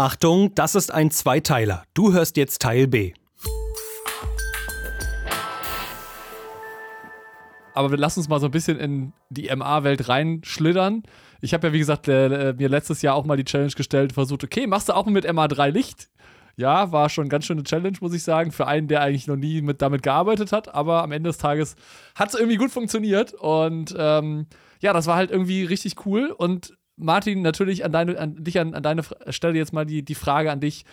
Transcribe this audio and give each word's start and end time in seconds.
Achtung, 0.00 0.54
das 0.54 0.76
ist 0.76 0.90
ein 0.90 1.10
Zweiteiler. 1.10 1.84
Du 1.92 2.14
hörst 2.14 2.38
jetzt 2.38 2.62
Teil 2.62 2.86
B. 2.86 3.12
Aber 7.74 7.90
wir 7.90 7.98
lassen 7.98 8.20
uns 8.20 8.28
mal 8.30 8.40
so 8.40 8.46
ein 8.46 8.50
bisschen 8.50 8.78
in 8.78 9.12
die 9.28 9.54
MA-Welt 9.54 10.08
reinschlittern. 10.08 11.02
Ich 11.42 11.52
habe 11.52 11.66
ja, 11.66 11.72
wie 11.74 11.78
gesagt, 11.80 12.08
äh, 12.08 12.54
mir 12.56 12.70
letztes 12.70 13.02
Jahr 13.02 13.14
auch 13.14 13.26
mal 13.26 13.36
die 13.36 13.44
Challenge 13.44 13.72
gestellt, 13.72 14.14
versucht, 14.14 14.42
okay, 14.42 14.66
machst 14.66 14.88
du 14.88 14.94
auch 14.94 15.04
mit 15.04 15.28
MA3 15.28 15.68
Licht? 15.68 16.08
Ja, 16.56 16.92
war 16.92 17.10
schon 17.10 17.28
ganz 17.28 17.44
schöne 17.44 17.62
Challenge, 17.62 17.98
muss 18.00 18.14
ich 18.14 18.22
sagen, 18.22 18.52
für 18.52 18.66
einen, 18.66 18.88
der 18.88 19.02
eigentlich 19.02 19.26
noch 19.26 19.36
nie 19.36 19.60
mit, 19.60 19.82
damit 19.82 20.02
gearbeitet 20.02 20.50
hat. 20.50 20.74
Aber 20.74 21.02
am 21.02 21.12
Ende 21.12 21.28
des 21.28 21.36
Tages 21.36 21.76
hat 22.14 22.30
es 22.30 22.36
irgendwie 22.36 22.56
gut 22.56 22.70
funktioniert. 22.70 23.34
Und 23.34 23.94
ähm, 23.98 24.46
ja, 24.80 24.94
das 24.94 25.06
war 25.06 25.16
halt 25.16 25.30
irgendwie 25.30 25.64
richtig 25.64 26.06
cool. 26.06 26.30
Und 26.30 26.72
Martin, 27.00 27.42
natürlich 27.42 27.84
an, 27.84 27.92
deine, 27.92 28.18
an 28.18 28.42
dich 28.42 28.58
an, 28.58 28.74
an 28.74 28.82
deine 28.82 29.02
Stelle 29.28 29.58
jetzt 29.58 29.72
mal 29.72 29.86
die, 29.86 30.02
die 30.02 30.14
Frage 30.14 30.50
an 30.50 30.60
dich 30.60 30.84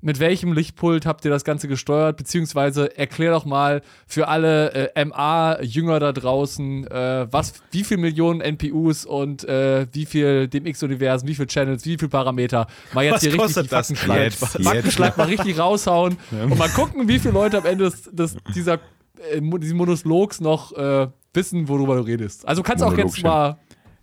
mit 0.00 0.20
welchem 0.20 0.52
Lichtpult 0.52 1.06
habt 1.06 1.24
ihr 1.24 1.30
das 1.30 1.44
Ganze 1.44 1.66
gesteuert? 1.66 2.16
Beziehungsweise 2.16 2.96
erklär 2.96 3.32
doch 3.32 3.44
mal 3.44 3.82
für 4.06 4.28
alle 4.28 4.94
äh, 4.94 5.04
MA-Jünger 5.04 5.98
da 5.98 6.12
draußen, 6.12 6.86
äh, 6.86 7.26
was, 7.30 7.54
wie 7.72 7.82
viele 7.82 8.02
Millionen 8.02 8.40
NPUs 8.40 9.04
und 9.04 9.44
äh, 9.44 9.86
wie 9.92 10.06
viel 10.06 10.46
DMX-Universen, 10.46 11.26
wie 11.26 11.34
viele 11.34 11.48
Channels, 11.48 11.84
wie 11.84 11.98
viele 11.98 12.08
Parameter. 12.08 12.68
Mal 12.92 13.06
jetzt 13.06 13.14
was 13.14 13.20
hier 13.22 13.32
richtig 13.32 13.68
die 13.68 14.12
jetzt, 14.12 14.38
Faktenschlag 14.38 15.16
mal 15.16 15.26
richtig 15.26 15.58
raushauen 15.58 16.16
ja. 16.30 16.44
und 16.44 16.58
mal 16.58 16.68
gucken, 16.68 17.08
wie 17.08 17.18
viele 17.18 17.34
Leute 17.34 17.58
am 17.58 17.66
Ende 17.66 17.84
des, 17.84 18.04
des 18.04 18.36
dieser, 18.54 18.74
äh, 18.74 19.40
dieses 19.40 19.74
Monologs 19.74 20.40
noch 20.40 20.72
äh, 20.76 21.08
wissen, 21.34 21.68
worüber 21.68 21.96
du 21.96 22.02
redest. 22.02 22.46
Also 22.46 22.62
kannst 22.62 22.84
auch 22.84 22.96
jetzt 22.96 23.20
mal 23.22 23.58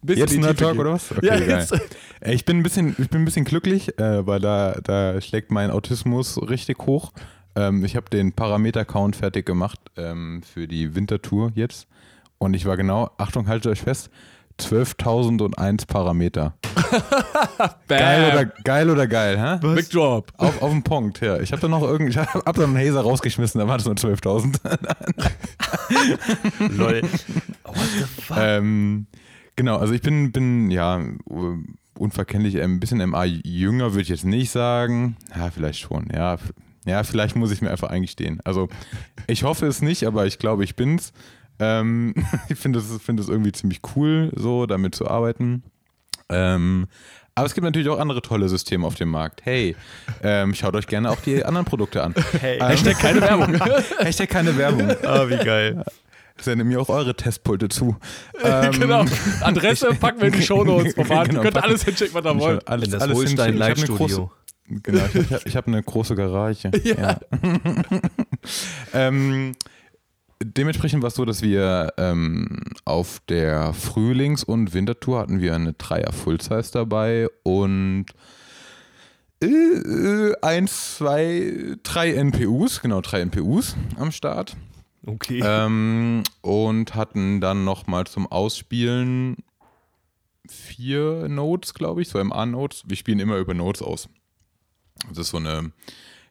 Bisschen 0.06 0.28
jetzt 0.28 0.38
Nerd 0.40 0.60
Talk 0.60 0.78
oder 0.78 0.94
was? 0.94 1.12
Okay, 1.12 1.28
ja, 1.28 1.36
jetzt. 1.38 1.74
Ich 2.22 2.46
bin 2.46 2.58
ein 2.58 2.64
bisschen, 2.64 2.96
ich 2.98 3.10
bin 3.10 3.22
ein 3.22 3.26
bisschen 3.26 3.46
glücklich, 3.46 3.98
äh, 4.00 4.26
weil 4.26 4.40
da, 4.40 4.78
da 4.84 5.20
schlägt 5.22 5.52
mein 5.52 5.72
Autismus 5.72 6.40
richtig 6.50 6.80
hoch. 6.86 7.12
Ähm, 7.56 7.86
ich 7.86 7.96
habe 7.96 8.10
den 8.10 8.34
Parameter-Count 8.34 9.16
fertig 9.16 9.46
gemacht 9.46 9.80
ähm, 9.98 10.42
für 10.44 10.68
die 10.68 10.96
Wintertour 10.96 11.52
jetzt. 11.56 11.88
Und 12.38 12.54
ich 12.54 12.66
war 12.66 12.78
genau, 12.78 13.12
Achtung, 13.18 13.48
haltet 13.48 13.72
euch 13.72 13.82
fest, 13.82 14.10
12.001 14.60 15.88
Parameter. 15.88 16.54
geil, 17.88 18.32
oder, 18.32 18.46
geil 18.46 18.90
oder 18.90 19.08
geil, 19.08 19.38
hä? 19.38 19.58
Was? 19.62 19.76
Big 19.76 19.90
Drop. 19.90 20.32
Auf, 20.38 20.62
auf 20.62 20.72
den 20.72 20.84
Punkt, 20.84 21.22
ja. 21.22 21.40
Ich 21.40 21.52
habe 21.52 21.62
da 21.62 21.68
noch 21.68 21.82
irgendwie, 21.82 22.12
ich 22.12 22.18
habe 22.18 22.44
hab 22.46 22.56
da 22.56 22.64
einen 22.64 22.78
Hazer 22.78 23.02
rausgeschmissen, 23.02 23.60
da 23.60 23.68
waren 23.68 23.80
es 23.80 23.86
nur 23.86 23.96
12.000. 23.96 24.60
Lol. 26.78 27.02
What 27.64 27.76
the 27.98 28.22
fuck? 28.22 28.38
Ähm, 28.40 29.08
Genau, 29.56 29.78
also 29.78 29.94
ich 29.94 30.02
bin, 30.02 30.32
bin 30.32 30.70
ja 30.70 31.02
unverkennlich 31.98 32.62
ein 32.62 32.80
bisschen 32.80 33.08
MA 33.10 33.24
jünger, 33.26 33.94
würde 33.94 34.02
ich 34.02 34.10
jetzt 34.10 34.26
nicht 34.26 34.52
sagen. 34.52 35.16
Ja, 35.36 35.50
vielleicht 35.50 35.80
schon, 35.80 36.08
ja. 36.14 36.38
Ja, 36.86 37.04
vielleicht 37.04 37.36
muss 37.36 37.52
ich 37.52 37.62
mir 37.62 37.72
einfach 37.72 37.90
eingestehen. 37.90 38.40
Also 38.44 38.70
ich 39.28 39.44
hoffe 39.44 39.66
es 39.66 39.82
nicht, 39.82 40.06
aber 40.06 40.28
ich 40.28 40.38
glaube, 40.38 40.64
ich 40.64 40.76
bin's. 40.76 41.14
Ähm, 41.60 42.14
ich 42.50 42.60
finde 42.60 42.80
es 42.80 43.02
find 43.02 43.20
irgendwie 43.28 43.52
ziemlich 43.52 43.82
cool, 43.96 44.32
so 44.36 44.66
damit 44.66 44.94
zu 44.94 45.08
arbeiten. 45.08 45.64
Ähm, 46.30 46.88
aber 47.34 47.48
es 47.48 47.54
gibt 47.54 47.66
natürlich 47.66 47.90
auch 47.90 48.00
andere 48.00 48.22
tolle 48.22 48.48
Systeme 48.48 48.88
auf 48.88 48.96
dem 48.96 49.10
Markt. 49.10 49.42
Hey, 49.44 49.76
ähm, 50.24 50.54
schaut 50.54 50.76
euch 50.76 50.88
gerne 50.88 51.10
auch 51.10 51.20
die 51.20 51.44
anderen 51.44 51.66
Produkte 51.66 52.02
an. 52.02 52.14
Hey. 52.40 52.60
Ähm, 52.60 52.68
Hashtag 52.68 53.00
keine 53.00 53.22
Werbung. 53.22 53.56
Hashtag 54.00 54.30
keine 54.30 54.58
Werbung. 54.58 54.90
Ah, 55.04 55.28
wie 55.28 55.44
geil. 55.44 55.84
Sendet 56.40 56.68
mir 56.68 56.82
auch 56.82 56.90
eure 56.90 57.16
Testpulte 57.16 57.70
zu. 57.70 57.96
Ähm, 58.44 58.80
genau. 58.80 59.06
Adresse 59.42 59.94
packen 60.00 60.20
wir 60.20 60.28
in 60.28 60.34
die 60.34 60.44
Shownotes. 60.44 60.94
Genau, 60.96 61.24
Ihr 61.24 61.40
könnt 61.40 61.58
alles 61.58 61.84
hinschicken, 61.84 62.14
was 62.14 62.26
ihr 62.26 62.40
wollt. 62.40 62.68
Alles, 62.68 62.86
in 62.86 62.92
das 62.92 63.02
alles 63.02 63.18
Holstein 63.18 63.58
Live 63.58 63.80
Studio. 63.80 64.32
Genau, 64.68 65.04
ich 65.14 65.32
habe 65.32 65.50
hab 65.52 65.68
eine 65.68 65.82
große 65.82 66.16
Garage. 66.16 66.72
Ja. 66.84 66.96
ja. 66.96 67.20
ähm, 68.94 69.54
dementsprechend 70.44 71.02
war 71.02 71.08
es 71.08 71.16
so, 71.16 71.26
dass 71.26 71.42
wir 71.42 71.94
ähm, 71.98 72.62
auf 72.84 73.22
der 73.30 73.74
Frühlings- 73.74 74.44
und 74.44 74.74
Wintertour 74.74 75.20
hatten 75.20 75.40
wir 75.40 75.56
eine 75.56 75.74
Dreier 75.74 76.12
Full-Size 76.12 76.72
dabei 76.72 77.28
und 77.44 78.08
äh, 79.42 80.34
eins, 80.42 80.98
zwei, 80.98 81.76
drei 81.84 82.14
NPUs, 82.14 82.82
genau 82.82 83.02
drei 83.02 83.22
NPUs 83.22 83.76
am 83.98 84.12
Start. 84.12 84.56
Okay. 85.06 85.42
Ähm, 85.44 86.24
und 86.42 86.96
hatten 86.96 87.40
dann 87.42 87.64
nochmal 87.64 88.08
zum 88.08 88.28
Ausspielen 88.28 89.38
vier 90.50 91.28
Notes, 91.28 91.74
glaube 91.74 92.02
ich, 92.02 92.10
so 92.10 92.24
MA-Notes. 92.24 92.84
Wir 92.88 92.98
spielen 92.98 93.20
immer 93.20 93.38
über 93.38 93.54
Notes 93.54 93.82
aus. 93.82 94.10
Das 95.10 95.20
ist 95.20 95.30
so 95.30 95.38
eine, 95.38 95.72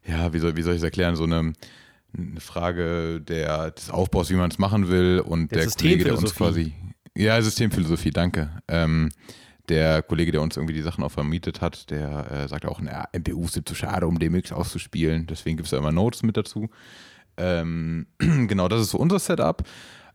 ja, 0.07 0.33
wie 0.33 0.39
soll, 0.39 0.57
wie 0.57 0.63
soll 0.63 0.75
ich 0.75 0.79
es 0.79 0.85
erklären, 0.85 1.17
so 1.17 1.25
eine, 1.25 1.53
eine 2.17 2.41
Frage 2.41 3.21
der, 3.21 3.71
des 3.71 3.91
Aufbaus, 3.91 4.31
wie 4.31 4.35
man 4.35 4.51
es 4.51 4.59
machen 4.59 4.89
will 4.89 5.23
und 5.25 5.51
der, 5.51 5.67
der 5.67 5.71
Kollege, 5.71 6.05
der 6.05 6.19
uns 6.19 6.35
quasi, 6.35 6.73
ja, 7.17 7.41
Systemphilosophie, 7.41 8.11
danke. 8.11 8.63
Ähm, 8.69 9.11
der 9.69 10.03
Kollege, 10.03 10.33
der 10.33 10.43
uns 10.43 10.57
irgendwie 10.57 10.75
die 10.75 10.83
Sachen 10.83 11.05
auch 11.05 11.13
vermietet 11.13 11.61
hat, 11.61 11.91
der 11.91 12.31
äh, 12.31 12.49
sagt 12.49 12.67
auch, 12.67 12.81
naja, 12.81 13.09
MPUs 13.13 13.53
sind 13.53 13.69
zu 13.69 13.75
schade, 13.75 14.07
um 14.07 14.19
DMX 14.19 14.53
auszuspielen. 14.53 15.27
Deswegen 15.27 15.57
gibt 15.57 15.67
es 15.67 15.71
da 15.71 15.79
immer 15.79 15.93
Notes 15.93 16.23
mit 16.23 16.37
dazu. 16.37 16.69
Ähm, 17.37 18.07
genau, 18.19 18.69
das 18.69 18.81
ist 18.81 18.91
so 18.91 18.99
unser 18.99 19.19
Setup. 19.19 19.63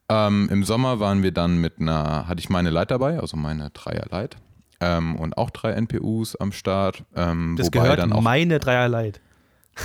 Ähm, 0.10 0.50
Im 0.52 0.64
Sommer 0.64 1.00
waren 1.00 1.22
wir 1.22 1.32
dann 1.32 1.60
mit 1.60 1.80
einer, 1.80 2.28
hatte 2.28 2.40
ich 2.40 2.50
meine 2.50 2.72
Light 2.72 2.92
dabei, 2.92 3.20
also 3.20 3.38
meine 3.38 3.70
Dreier 3.72 4.06
Light. 4.10 4.38
Ähm, 4.82 5.16
und 5.18 5.38
auch 5.38 5.50
drei 5.50 5.72
NPUs 5.74 6.36
am 6.38 6.52
Start. 6.52 7.04
Ähm, 7.16 7.56
das 7.58 7.70
gehört 7.70 8.00
dann 8.00 8.14
auch, 8.14 8.22
meine 8.22 8.60
Dreier 8.60 8.88
Light. 8.88 9.22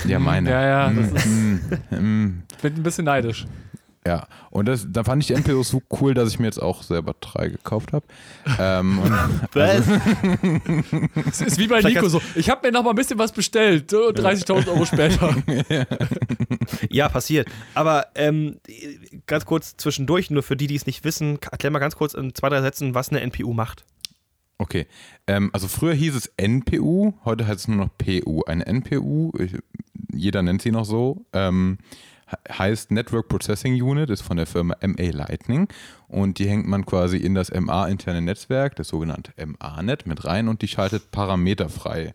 Ja, 0.07 0.19
meine. 0.19 0.51
Ja, 0.51 0.63
ja, 0.63 0.91
das 0.91 1.13
ist, 1.13 1.27
mm, 1.27 1.55
mm. 1.91 2.43
bin 2.63 2.75
ein 2.75 2.83
bisschen 2.83 3.05
neidisch. 3.05 3.47
Ja, 4.07 4.29
und 4.51 4.67
das, 4.67 4.87
da 4.91 5.03
fand 5.03 5.23
ich 5.23 5.29
die 5.29 5.35
NPOs 5.35 5.71
so 5.71 5.81
cool, 6.01 6.13
dass 6.13 6.29
ich 6.29 6.39
mir 6.39 6.45
jetzt 6.45 6.61
auch 6.61 6.83
selber 6.83 7.15
drei 7.21 7.49
gekauft 7.49 7.95
habe. 7.95 8.05
Ähm, 8.59 9.01
also, 9.55 9.93
es 11.31 11.41
ist 11.41 11.59
wie 11.59 11.67
bei 11.67 11.81
Nico 11.81 12.11
so, 12.11 12.21
ich 12.35 12.51
habe 12.51 12.67
mir 12.67 12.73
noch 12.73 12.83
mal 12.83 12.91
ein 12.91 12.97
bisschen 12.97 13.19
was 13.19 13.33
bestellt, 13.33 13.91
30.000 13.91 14.69
Euro 14.69 14.85
später. 14.85 15.35
ja, 16.91 17.09
passiert. 17.09 17.49
Aber 17.73 18.09
ähm, 18.15 18.61
ganz 19.27 19.47
kurz 19.47 19.79
zwischendurch, 19.79 20.31
nur 20.31 20.43
für 20.43 20.57
die, 20.57 20.67
die 20.67 20.77
es 20.77 20.85
nicht 20.85 21.03
wissen, 21.05 21.39
erklär 21.51 21.71
mal 21.71 21.79
ganz 21.79 21.97
kurz 21.97 22.13
in 22.13 22.35
zwei, 22.35 22.51
drei 22.51 22.61
Sätzen, 22.61 22.95
was 22.95 23.09
eine 23.09 23.23
NPU 23.23 23.55
macht. 23.55 23.87
Okay, 24.59 24.87
ähm, 25.27 25.49
also 25.55 25.67
früher 25.67 25.95
hieß 25.95 26.15
es 26.15 26.27
NPU, 26.37 27.15
heute 27.25 27.47
heißt 27.47 27.61
es 27.61 27.69
nur 27.69 27.79
noch 27.79 27.91
PU. 27.97 28.43
Eine 28.45 28.67
NPU, 28.67 29.33
jeder 30.13 30.43
nennt 30.43 30.61
sie 30.61 30.71
noch 30.71 30.85
so, 30.85 31.25
ähm, 31.33 31.79
heißt 32.51 32.91
Network 32.91 33.29
Processing 33.29 33.81
Unit, 33.81 34.11
ist 34.11 34.23
von 34.23 34.37
der 34.37 34.47
Firma 34.47 34.77
MA 34.83 35.11
Lightning 35.11 35.69
und 36.09 36.39
die 36.39 36.49
hängt 36.49 36.67
man 36.67 36.87
quasi 36.87 37.17
in 37.17 37.35
das 37.35 37.53
MA-interne 37.53 38.23
Netzwerk, 38.23 38.77
das 38.77 38.89
sogenannte 38.89 39.33
MA-Net, 39.45 40.07
mit 40.07 40.25
rein 40.25 40.49
und 40.49 40.63
die 40.63 40.69
schaltet 40.69 41.11
parameterfrei. 41.11 42.15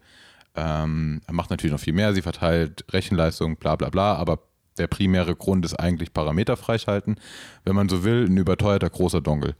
Ähm, 0.55 1.21
macht 1.31 1.49
natürlich 1.49 1.71
noch 1.71 1.79
viel 1.79 1.93
mehr, 1.93 2.13
sie 2.13 2.21
verteilt 2.21 2.85
Rechenleistung, 2.91 3.57
bla 3.57 3.75
bla 3.75 3.89
bla, 3.89 4.15
aber 4.15 4.39
der 4.79 4.87
primäre 4.87 5.35
Grund 5.35 5.65
ist 5.65 5.75
eigentlich 5.75 6.13
Parameter 6.13 6.57
freischalten. 6.57 7.19
Wenn 7.65 7.75
man 7.75 7.89
so 7.89 8.03
will, 8.03 8.25
ein 8.25 8.37
überteuerter 8.37 8.89
großer 8.89 9.21
Dongle. 9.21 9.55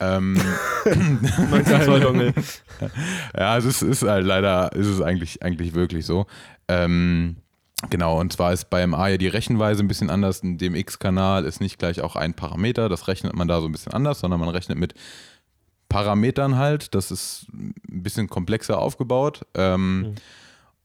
Ähm, 0.00 0.40
19 0.84 1.82
Zoll 1.84 2.00
Dongle. 2.00 2.34
ja, 3.36 3.52
also 3.52 3.68
es 3.68 3.82
ist 3.82 4.02
halt 4.02 4.26
leider, 4.26 4.72
ist 4.72 4.88
es 4.88 5.00
eigentlich, 5.00 5.42
eigentlich 5.42 5.74
wirklich 5.74 6.06
so. 6.06 6.26
Ähm, 6.68 7.36
Genau, 7.90 8.20
und 8.20 8.32
zwar 8.32 8.52
ist 8.52 8.70
bei 8.70 8.86
MA 8.86 9.08
ja 9.08 9.16
die 9.16 9.28
Rechenweise 9.28 9.82
ein 9.82 9.88
bisschen 9.88 10.10
anders. 10.10 10.42
Ein 10.42 10.58
DMX-Kanal 10.58 11.44
ist 11.44 11.60
nicht 11.60 11.78
gleich 11.78 12.00
auch 12.00 12.16
ein 12.16 12.34
Parameter, 12.34 12.88
das 12.88 13.08
rechnet 13.08 13.34
man 13.34 13.48
da 13.48 13.60
so 13.60 13.66
ein 13.66 13.72
bisschen 13.72 13.92
anders, 13.92 14.20
sondern 14.20 14.40
man 14.40 14.48
rechnet 14.48 14.78
mit 14.78 14.94
Parametern 15.88 16.56
halt. 16.56 16.94
Das 16.94 17.10
ist 17.10 17.46
ein 17.52 17.74
bisschen 18.02 18.28
komplexer 18.28 18.78
aufgebaut. 18.78 19.46
Ähm, 19.54 20.00
mhm. 20.00 20.14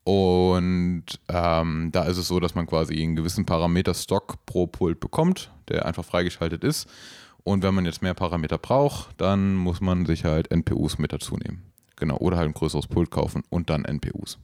Und 0.03 1.05
ähm, 1.27 1.89
da 1.91 2.03
ist 2.03 2.17
es 2.17 2.27
so, 2.27 2.39
dass 2.39 2.55
man 2.55 2.65
quasi 2.65 3.01
einen 3.01 3.15
gewissen 3.15 3.45
Parameter-Stock 3.45 4.45
pro 4.45 4.65
Pult 4.65 4.99
bekommt, 4.99 5.51
der 5.67 5.85
einfach 5.85 6.05
freigeschaltet 6.05 6.63
ist. 6.63 6.87
Und 7.43 7.63
wenn 7.63 7.73
man 7.73 7.85
jetzt 7.85 8.01
mehr 8.01 8.13
Parameter 8.13 8.57
braucht, 8.57 9.09
dann 9.17 9.55
muss 9.55 9.81
man 9.81 10.05
sich 10.05 10.25
halt 10.25 10.49
NPUs 10.51 10.97
mit 10.97 11.13
dazu 11.13 11.35
nehmen. 11.35 11.71
Genau, 11.97 12.17
oder 12.17 12.37
halt 12.37 12.49
ein 12.49 12.53
größeres 12.53 12.87
Pult 12.87 13.11
kaufen 13.11 13.43
und 13.49 13.69
dann 13.69 13.83
NPUs. 13.83 14.37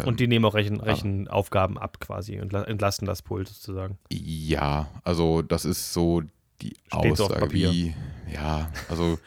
Ähm, 0.00 0.08
und 0.08 0.20
die 0.20 0.26
nehmen 0.26 0.44
auch 0.44 0.54
Rechen, 0.54 0.80
Rechenaufgaben 0.80 1.78
ab 1.78 2.00
quasi 2.00 2.40
und 2.40 2.52
entlasten 2.52 3.06
das 3.06 3.22
Pult 3.22 3.48
sozusagen. 3.48 3.98
Ja, 4.10 4.88
also 5.04 5.42
das 5.42 5.64
ist 5.64 5.92
so 5.92 6.22
die 6.62 6.74
Steht 6.86 7.20
Aussage, 7.20 7.52
wie, 7.52 7.94
ja, 8.32 8.70
also 8.88 9.18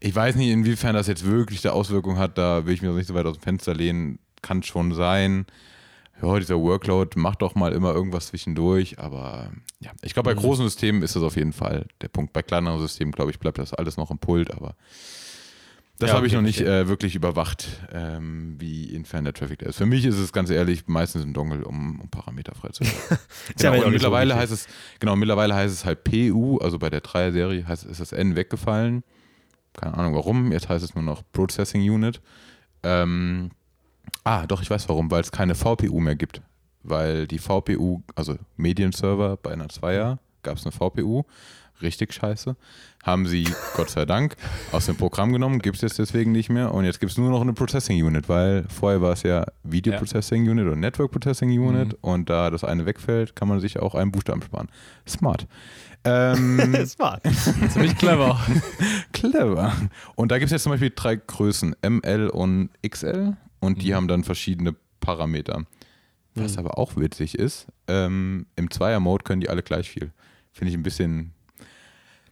ich 0.00 0.14
weiß 0.14 0.36
nicht, 0.36 0.50
inwiefern 0.50 0.94
das 0.94 1.06
jetzt 1.06 1.24
wirklich 1.24 1.64
eine 1.64 1.74
Auswirkung 1.74 2.18
hat, 2.18 2.38
da 2.38 2.64
will 2.66 2.74
ich 2.74 2.82
mir 2.82 2.90
nicht 2.92 3.08
so 3.08 3.14
weit 3.14 3.26
aus 3.26 3.38
dem 3.38 3.42
Fenster 3.42 3.74
lehnen, 3.74 4.18
kann 4.42 4.62
schon 4.62 4.94
sein. 4.94 5.46
Ja, 6.22 6.38
dieser 6.38 6.58
Workload 6.58 7.18
macht 7.18 7.42
doch 7.42 7.54
mal 7.54 7.72
immer 7.72 7.92
irgendwas 7.94 8.28
zwischendurch, 8.28 8.98
aber 8.98 9.52
ja, 9.80 9.92
ich 10.02 10.14
glaube, 10.14 10.30
bei 10.30 10.34
mhm. 10.34 10.40
großen 10.40 10.64
Systemen 10.64 11.02
ist 11.02 11.14
das 11.14 11.22
auf 11.22 11.36
jeden 11.36 11.52
Fall 11.52 11.86
der 12.00 12.08
Punkt. 12.08 12.32
Bei 12.32 12.42
kleineren 12.42 12.80
Systemen, 12.80 13.12
glaube 13.12 13.30
ich, 13.30 13.38
bleibt 13.38 13.58
das 13.58 13.72
alles 13.72 13.96
noch 13.96 14.10
im 14.10 14.18
Pult, 14.18 14.52
aber 14.52 14.74
Das 15.98 16.10
Ja, 16.10 16.16
habe 16.16 16.26
ich 16.28 16.32
okay, 16.32 16.42
noch 16.42 16.46
nicht 16.46 16.60
äh, 16.60 16.86
wirklich 16.86 17.16
überwacht, 17.16 17.68
ähm, 17.92 18.54
wie 18.58 18.84
infern 18.84 19.24
der 19.24 19.34
Traffic 19.34 19.58
da 19.58 19.66
ist. 19.66 19.78
Für 19.78 19.86
mich 19.86 20.04
ist 20.04 20.16
es 20.16 20.32
ganz 20.32 20.48
ehrlich 20.48 20.86
meistens 20.86 21.24
ein 21.24 21.34
Dongle, 21.34 21.64
um, 21.64 22.00
um 22.00 22.08
Parameter 22.08 22.54
freizuschalten. 22.54 23.18
genau, 23.58 23.74
und 23.74 23.82
so 23.82 23.90
mittlerweile 23.90 24.30
wichtig. 24.34 24.42
heißt 24.42 24.52
es, 24.52 24.68
genau, 25.00 25.16
mittlerweile 25.16 25.54
heißt 25.56 25.74
es 25.74 25.84
halt 25.84 26.04
PU, 26.04 26.58
also 26.58 26.78
bei 26.78 26.88
der 26.88 27.00
Dreier-Serie 27.00 27.66
heißt, 27.66 27.84
ist 27.84 28.00
das 28.00 28.12
N 28.12 28.36
weggefallen. 28.36 29.02
Keine 29.72 29.94
Ahnung 29.98 30.14
warum, 30.14 30.52
jetzt 30.52 30.68
heißt 30.68 30.84
es 30.84 30.94
nur 30.94 31.02
noch 31.02 31.22
Processing 31.32 31.82
Unit. 31.90 32.20
Ähm, 32.84 33.50
ah, 34.22 34.46
doch, 34.46 34.62
ich 34.62 34.70
weiß 34.70 34.88
warum, 34.88 35.10
weil 35.10 35.22
es 35.22 35.32
keine 35.32 35.56
VPU 35.56 35.98
mehr 35.98 36.16
gibt. 36.16 36.42
Weil 36.84 37.26
die 37.26 37.38
VPU, 37.38 38.02
also 38.14 38.36
Medienserver 38.56 39.36
bei 39.36 39.50
einer 39.52 39.68
Zweier, 39.68 40.20
gab 40.42 40.56
es 40.58 40.64
eine 40.64 40.72
VPU, 40.72 41.24
richtig 41.82 42.12
scheiße. 42.12 42.56
Haben 43.04 43.26
sie, 43.26 43.46
Gott 43.76 43.90
sei 43.90 44.04
Dank, 44.04 44.36
aus 44.72 44.86
dem 44.86 44.96
Programm 44.96 45.32
genommen, 45.32 45.60
gibt 45.60 45.76
es 45.76 45.82
jetzt 45.82 45.98
deswegen 45.98 46.32
nicht 46.32 46.48
mehr. 46.50 46.74
Und 46.74 46.84
jetzt 46.84 47.00
gibt 47.00 47.12
es 47.12 47.18
nur 47.18 47.30
noch 47.30 47.40
eine 47.40 47.52
Processing 47.52 48.02
Unit, 48.04 48.28
weil 48.28 48.64
vorher 48.68 49.00
war 49.00 49.12
es 49.12 49.22
ja 49.22 49.46
Video 49.62 49.92
Ja. 49.92 49.98
Processing 49.98 50.48
Unit 50.48 50.66
und 50.66 50.80
Network 50.80 51.10
Processing 51.12 51.50
Unit. 51.58 51.96
Und 52.00 52.28
da 52.28 52.50
das 52.50 52.64
eine 52.64 52.86
wegfällt, 52.86 53.36
kann 53.36 53.48
man 53.48 53.60
sich 53.60 53.78
auch 53.78 53.94
einen 53.94 54.10
Buchstaben 54.10 54.42
sparen. 54.42 54.68
Smart. 55.06 55.46
Ähm, 56.04 56.74
Smart. 56.86 57.22
Ziemlich 57.70 57.96
clever. 57.96 58.40
Clever. 59.12 59.72
Und 60.14 60.30
da 60.32 60.38
gibt 60.38 60.46
es 60.46 60.52
jetzt 60.52 60.62
zum 60.62 60.72
Beispiel 60.72 60.92
drei 60.94 61.16
Größen, 61.16 61.74
ML 61.86 62.28
und 62.28 62.70
XL. 62.88 63.36
Und 63.60 63.78
Mhm. 63.78 63.80
die 63.80 63.94
haben 63.94 64.08
dann 64.08 64.24
verschiedene 64.24 64.74
Parameter. 65.00 65.64
Was 66.34 66.56
aber 66.58 66.78
auch 66.78 66.94
witzig 66.96 67.36
ist, 67.36 67.66
ähm, 67.88 68.46
im 68.54 68.70
Zweier-Mode 68.70 69.24
können 69.24 69.40
die 69.40 69.48
alle 69.48 69.64
gleich 69.64 69.90
viel. 69.90 70.12
Finde 70.52 70.70
ich 70.70 70.76
ein 70.78 70.84
bisschen, 70.84 71.32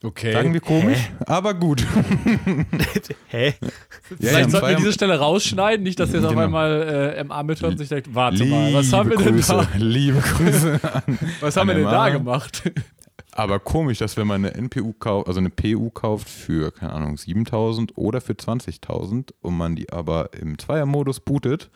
Okay. 0.07 0.33
sagen 0.33 0.53
wir 0.53 0.61
komisch, 0.61 1.11
aber 1.27 1.53
gut. 1.55 1.85
Hä? 3.29 3.55
Ja, 3.61 3.69
Vielleicht 4.19 4.51
sollten 4.53 4.69
wir 4.69 4.77
diese 4.77 4.93
Stelle 4.93 5.19
rausschneiden, 5.19 5.83
nicht, 5.83 5.99
dass 5.99 6.13
jetzt 6.13 6.23
auf 6.25 6.31
Genau. 6.31 6.43
einmal 6.43 7.15
äh, 7.19 7.25
MA 7.25 7.43
mithört 7.43 7.73
und 7.73 7.79
sich 7.79 7.89
denkt, 7.89 8.15
warte 8.15 8.45
mal, 8.45 8.73
was 8.73 8.93
haben 8.93 9.11
wir 9.11 9.17
Liebe 9.17 9.25
denn 9.25 9.35
Grüße, 9.35 9.53
da? 9.53 9.69
Liebe 9.79 10.21
Grüße 10.21 10.81
an, 11.07 11.19
Was 11.41 11.57
haben 11.57 11.67
wir 11.69 11.75
denn 11.75 11.85
da 11.85 11.91
MA. 12.05 12.11
gemacht? 12.11 12.71
Aber 13.33 13.59
komisch, 13.59 13.99
dass 13.99 14.17
wenn 14.17 14.27
man 14.29 14.45
eine 14.45 14.55
NPU 14.55 14.93
kauft, 14.93 15.27
also 15.29 15.41
eine 15.41 15.51
PU 15.51 15.91
kauft 15.91 16.29
für, 16.29 16.71
keine 16.73 16.93
Ahnung, 16.93 17.17
7000 17.19 17.97
oder 17.99 18.21
für 18.21 18.33
20.000 18.35 19.31
und 19.43 19.57
man 19.57 19.75
die 19.77 19.93
aber 19.93 20.31
im 20.41 20.57
Zweier-Modus 20.59 21.21
bootet, 21.21 21.69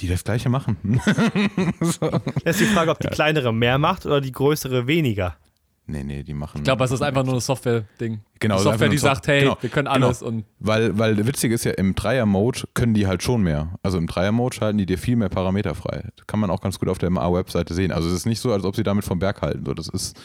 die 0.00 0.08
das 0.08 0.24
gleiche 0.24 0.48
machen. 0.48 0.78
so. 1.80 2.10
Jetzt 2.44 2.60
die 2.60 2.64
Frage, 2.64 2.90
ob 2.90 2.98
die 2.98 3.08
kleinere 3.08 3.52
mehr 3.52 3.76
macht 3.78 4.06
oder 4.06 4.20
die 4.22 4.32
größere 4.32 4.86
weniger. 4.86 5.36
Nee, 5.86 6.04
nee, 6.04 6.22
die 6.22 6.32
machen. 6.32 6.58
Ich 6.58 6.64
glaube, 6.64 6.84
es 6.84 6.92
ist 6.92 7.02
einfach 7.02 7.24
nur 7.24 7.34
ein 7.34 7.40
Software-Ding. 7.40 8.20
Genau, 8.38 8.56
ist 8.56 8.62
Software, 8.62 8.88
die 8.88 8.96
ein 8.96 9.00
sagt, 9.00 9.26
hey, 9.26 9.40
Soft- 9.46 9.60
genau, 9.60 9.62
wir 9.62 9.70
können 9.70 9.92
genau. 9.92 10.06
alles 10.06 10.22
und 10.22 10.44
Weil, 10.60 10.96
weil 10.98 11.16
der 11.16 11.26
Witzige 11.26 11.54
ist 11.54 11.64
ja, 11.64 11.72
im 11.72 11.94
Dreier-Mode 11.96 12.60
können 12.74 12.94
die 12.94 13.06
halt 13.08 13.22
schon 13.22 13.42
mehr. 13.42 13.74
Also 13.82 13.98
im 13.98 14.06
Dreier-Mode 14.06 14.54
schalten 14.56 14.78
die 14.78 14.86
dir 14.86 14.96
viel 14.98 15.16
mehr 15.16 15.28
Parameter 15.28 15.74
frei. 15.74 16.04
Das 16.16 16.26
kann 16.28 16.38
man 16.40 16.50
auch 16.50 16.60
ganz 16.60 16.78
gut 16.78 16.88
auf 16.88 16.98
der 16.98 17.10
MA-Webseite 17.10 17.74
sehen. 17.74 17.90
Also 17.90 18.08
es 18.08 18.14
ist 18.14 18.26
nicht 18.26 18.40
so, 18.40 18.52
als 18.52 18.64
ob 18.64 18.76
sie 18.76 18.84
damit 18.84 19.04
vom 19.04 19.18
Berg 19.18 19.42
halten. 19.42 19.64
So, 19.66 19.74
das 19.74 19.88
ist, 19.88 20.16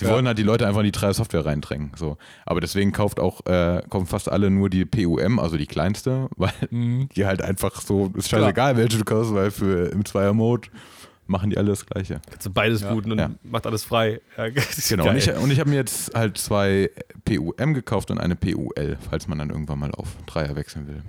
die 0.00 0.04
Ja. 0.04 0.10
wollen 0.12 0.26
halt 0.28 0.38
die 0.38 0.42
Leute 0.44 0.64
einfach 0.66 0.80
in 0.80 0.86
die 0.86 0.92
Dreier-Software 0.92 1.44
reindrängen. 1.44 1.90
So. 1.96 2.16
Aber 2.46 2.60
deswegen 2.60 2.92
kauft 2.92 3.18
auch, 3.18 3.44
äh, 3.46 3.82
kaufen 3.90 4.06
fast 4.06 4.30
alle 4.30 4.48
nur 4.50 4.70
die 4.70 4.84
PUM, 4.84 5.40
also 5.40 5.56
die 5.56 5.66
kleinste, 5.66 6.28
weil 6.36 6.52
Mhm. 6.70 7.08
die 7.16 7.26
halt 7.26 7.42
einfach 7.42 7.80
so, 7.80 8.12
ist 8.16 8.28
scheißegal, 8.28 8.76
welche 8.76 8.98
du 8.98 9.04
kaufst, 9.04 9.34
weil 9.34 9.50
für 9.50 9.90
im 9.92 10.04
Zweier-Mode 10.04 10.68
machen 11.26 11.50
die 11.50 11.58
alle 11.58 11.68
das 11.68 11.86
Gleiche. 11.86 12.20
Kannst 12.30 12.46
du 12.46 12.50
beides 12.50 12.82
Ja. 12.82 12.92
booten 12.92 13.12
und 13.12 13.18
Ja. 13.18 13.30
macht 13.42 13.66
alles 13.66 13.84
frei. 13.84 14.20
Ja, 14.36 14.48
Genau, 14.88 15.04
geil. 15.04 15.12
und 15.14 15.18
ich, 15.18 15.32
und 15.34 15.50
ich 15.50 15.60
habe 15.60 15.70
mir 15.70 15.76
jetzt 15.76 16.14
halt 16.14 16.36
zwei 16.38 16.90
PUM 17.24 17.74
gekauft 17.74 18.10
und 18.10 18.18
eine 18.18 18.36
PUL, 18.36 18.98
falls 19.10 19.26
man 19.28 19.38
dann 19.38 19.50
irgendwann 19.50 19.78
mal 19.78 19.90
auf 19.92 20.08
Dreier 20.26 20.56
wechseln 20.56 20.86
will. 20.86 21.02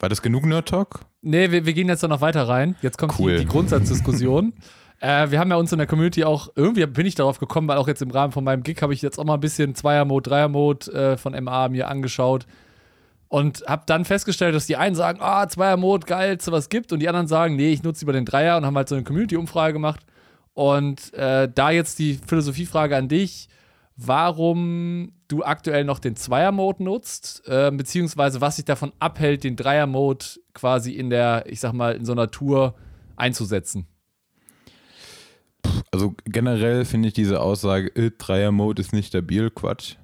War 0.00 0.08
das 0.08 0.22
genug 0.22 0.44
Nerd 0.44 0.68
Talk? 0.68 1.00
Nee, 1.22 1.50
wir, 1.50 1.64
wir 1.66 1.72
gehen 1.72 1.88
jetzt 1.88 2.02
noch 2.02 2.20
weiter 2.20 2.46
rein. 2.48 2.76
Jetzt 2.82 2.98
kommt 2.98 3.18
Cool. 3.18 3.32
die, 3.34 3.38
die 3.40 3.46
Grundsatzdiskussion. 3.46 4.52
äh, 5.00 5.30
wir 5.30 5.38
haben 5.38 5.50
ja 5.50 5.56
uns 5.56 5.72
in 5.72 5.78
der 5.78 5.86
Community 5.86 6.24
auch, 6.24 6.48
irgendwie 6.56 6.84
bin 6.86 7.06
ich 7.06 7.14
darauf 7.14 7.38
gekommen, 7.38 7.68
weil 7.68 7.78
auch 7.78 7.88
jetzt 7.88 8.02
im 8.02 8.10
Rahmen 8.10 8.32
von 8.32 8.44
meinem 8.44 8.62
Gig 8.62 8.82
habe 8.82 8.92
ich 8.92 9.02
jetzt 9.02 9.18
auch 9.18 9.24
mal 9.24 9.34
ein 9.34 9.40
bisschen 9.40 9.74
Zweier-Mode, 9.74 10.28
Dreier-Mode 10.30 10.92
äh, 10.92 11.16
von 11.16 11.32
MA 11.42 11.68
mir 11.68 11.88
angeschaut 11.88 12.46
und 13.34 13.64
habe 13.66 13.82
dann 13.86 14.04
festgestellt, 14.04 14.54
dass 14.54 14.68
die 14.68 14.76
einen 14.76 14.94
sagen, 14.94 15.18
ah, 15.20 15.48
Zweier-Mode, 15.48 16.06
geil, 16.06 16.40
sowas 16.40 16.68
gibt 16.68 16.92
und 16.92 17.00
die 17.00 17.08
anderen 17.08 17.26
sagen, 17.26 17.56
nee, 17.56 17.72
ich 17.72 17.82
nutze 17.82 18.02
lieber 18.02 18.12
den 18.12 18.24
Dreier 18.24 18.56
und 18.56 18.64
haben 18.64 18.76
halt 18.76 18.88
so 18.88 18.94
eine 18.94 19.02
Community-Umfrage 19.02 19.72
gemacht. 19.72 20.06
Und 20.52 21.12
äh, 21.14 21.50
da 21.52 21.70
jetzt 21.72 21.98
die 21.98 22.14
Philosophiefrage 22.14 22.96
an 22.96 23.08
dich, 23.08 23.48
warum 23.96 25.14
du 25.26 25.42
aktuell 25.42 25.82
noch 25.82 25.98
den 25.98 26.14
Zweier-Mode 26.14 26.84
nutzt, 26.84 27.42
äh, 27.48 27.72
beziehungsweise 27.72 28.40
was 28.40 28.54
sich 28.54 28.66
davon 28.66 28.92
abhält, 29.00 29.42
den 29.42 29.56
Dreier-Mode 29.56 30.26
quasi 30.52 30.92
in 30.92 31.10
der, 31.10 31.46
ich 31.48 31.58
sag 31.58 31.72
mal, 31.72 31.96
in 31.96 32.04
so 32.04 32.12
einer 32.12 32.30
Tour 32.30 32.76
einzusetzen. 33.16 33.88
Also 35.90 36.14
generell 36.24 36.84
finde 36.84 37.08
ich 37.08 37.14
diese 37.14 37.40
Aussage, 37.40 37.88
äh, 37.96 38.12
Dreier-Mode 38.16 38.80
ist 38.80 38.92
nicht 38.92 39.08
stabil, 39.08 39.50
Quatsch. 39.50 39.96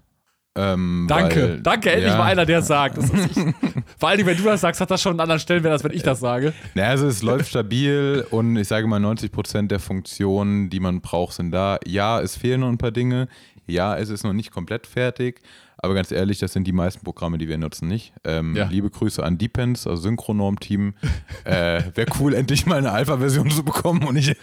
Ähm, 0.60 1.06
Danke, 1.08 1.42
weil- 1.42 1.60
danke, 1.62 1.90
endlich 1.90 2.12
ja. 2.12 2.18
mal 2.18 2.24
einer, 2.24 2.44
der 2.44 2.58
es 2.58 2.66
sagt. 2.66 2.98
Das 2.98 3.08
ist 3.10 3.36
ich, 3.36 3.44
vor 3.98 4.10
Dingen, 4.12 4.26
wenn 4.26 4.36
du 4.36 4.42
das 4.44 4.60
sagst, 4.60 4.80
hat 4.80 4.90
das 4.90 5.00
schon 5.00 5.12
einen 5.12 5.20
anderen 5.20 5.40
Stellenwert, 5.40 5.72
als 5.72 5.84
wenn 5.84 5.92
ich 5.92 6.02
das 6.02 6.20
sage. 6.20 6.52
Naja, 6.74 6.88
also 6.90 7.06
es 7.06 7.22
läuft 7.22 7.48
stabil 7.50 8.26
und 8.30 8.56
ich 8.56 8.68
sage 8.68 8.86
mal, 8.86 9.00
90% 9.00 9.68
der 9.68 9.78
Funktionen, 9.80 10.68
die 10.70 10.80
man 10.80 11.00
braucht, 11.00 11.34
sind 11.34 11.50
da. 11.52 11.78
Ja, 11.86 12.20
es 12.20 12.36
fehlen 12.36 12.60
noch 12.60 12.68
ein 12.68 12.78
paar 12.78 12.90
Dinge. 12.90 13.28
Ja, 13.66 13.96
es 13.96 14.08
ist 14.08 14.24
noch 14.24 14.32
nicht 14.32 14.50
komplett 14.50 14.86
fertig. 14.86 15.40
Aber 15.82 15.94
ganz 15.94 16.12
ehrlich, 16.12 16.38
das 16.38 16.52
sind 16.52 16.66
die 16.66 16.72
meisten 16.72 17.02
Programme, 17.04 17.38
die 17.38 17.48
wir 17.48 17.56
nutzen, 17.58 17.88
nicht. 17.88 18.12
Ähm, 18.24 18.54
Ja. 18.54 18.66
Liebe 18.68 18.90
Grüße 18.90 19.22
an 19.24 19.38
Depends, 19.38 19.86
also 19.86 20.02
Synchronorm-Team. 20.02 20.94
äh, 21.44 21.82
Wäre 21.94 22.06
cool, 22.20 22.34
endlich 22.34 22.66
mal 22.66 22.78
eine 22.78 22.92
Alpha-Version 22.92 23.50
zu 23.50 23.62
bekommen 23.64 24.04
und 24.04 24.14
nicht. 24.14 24.36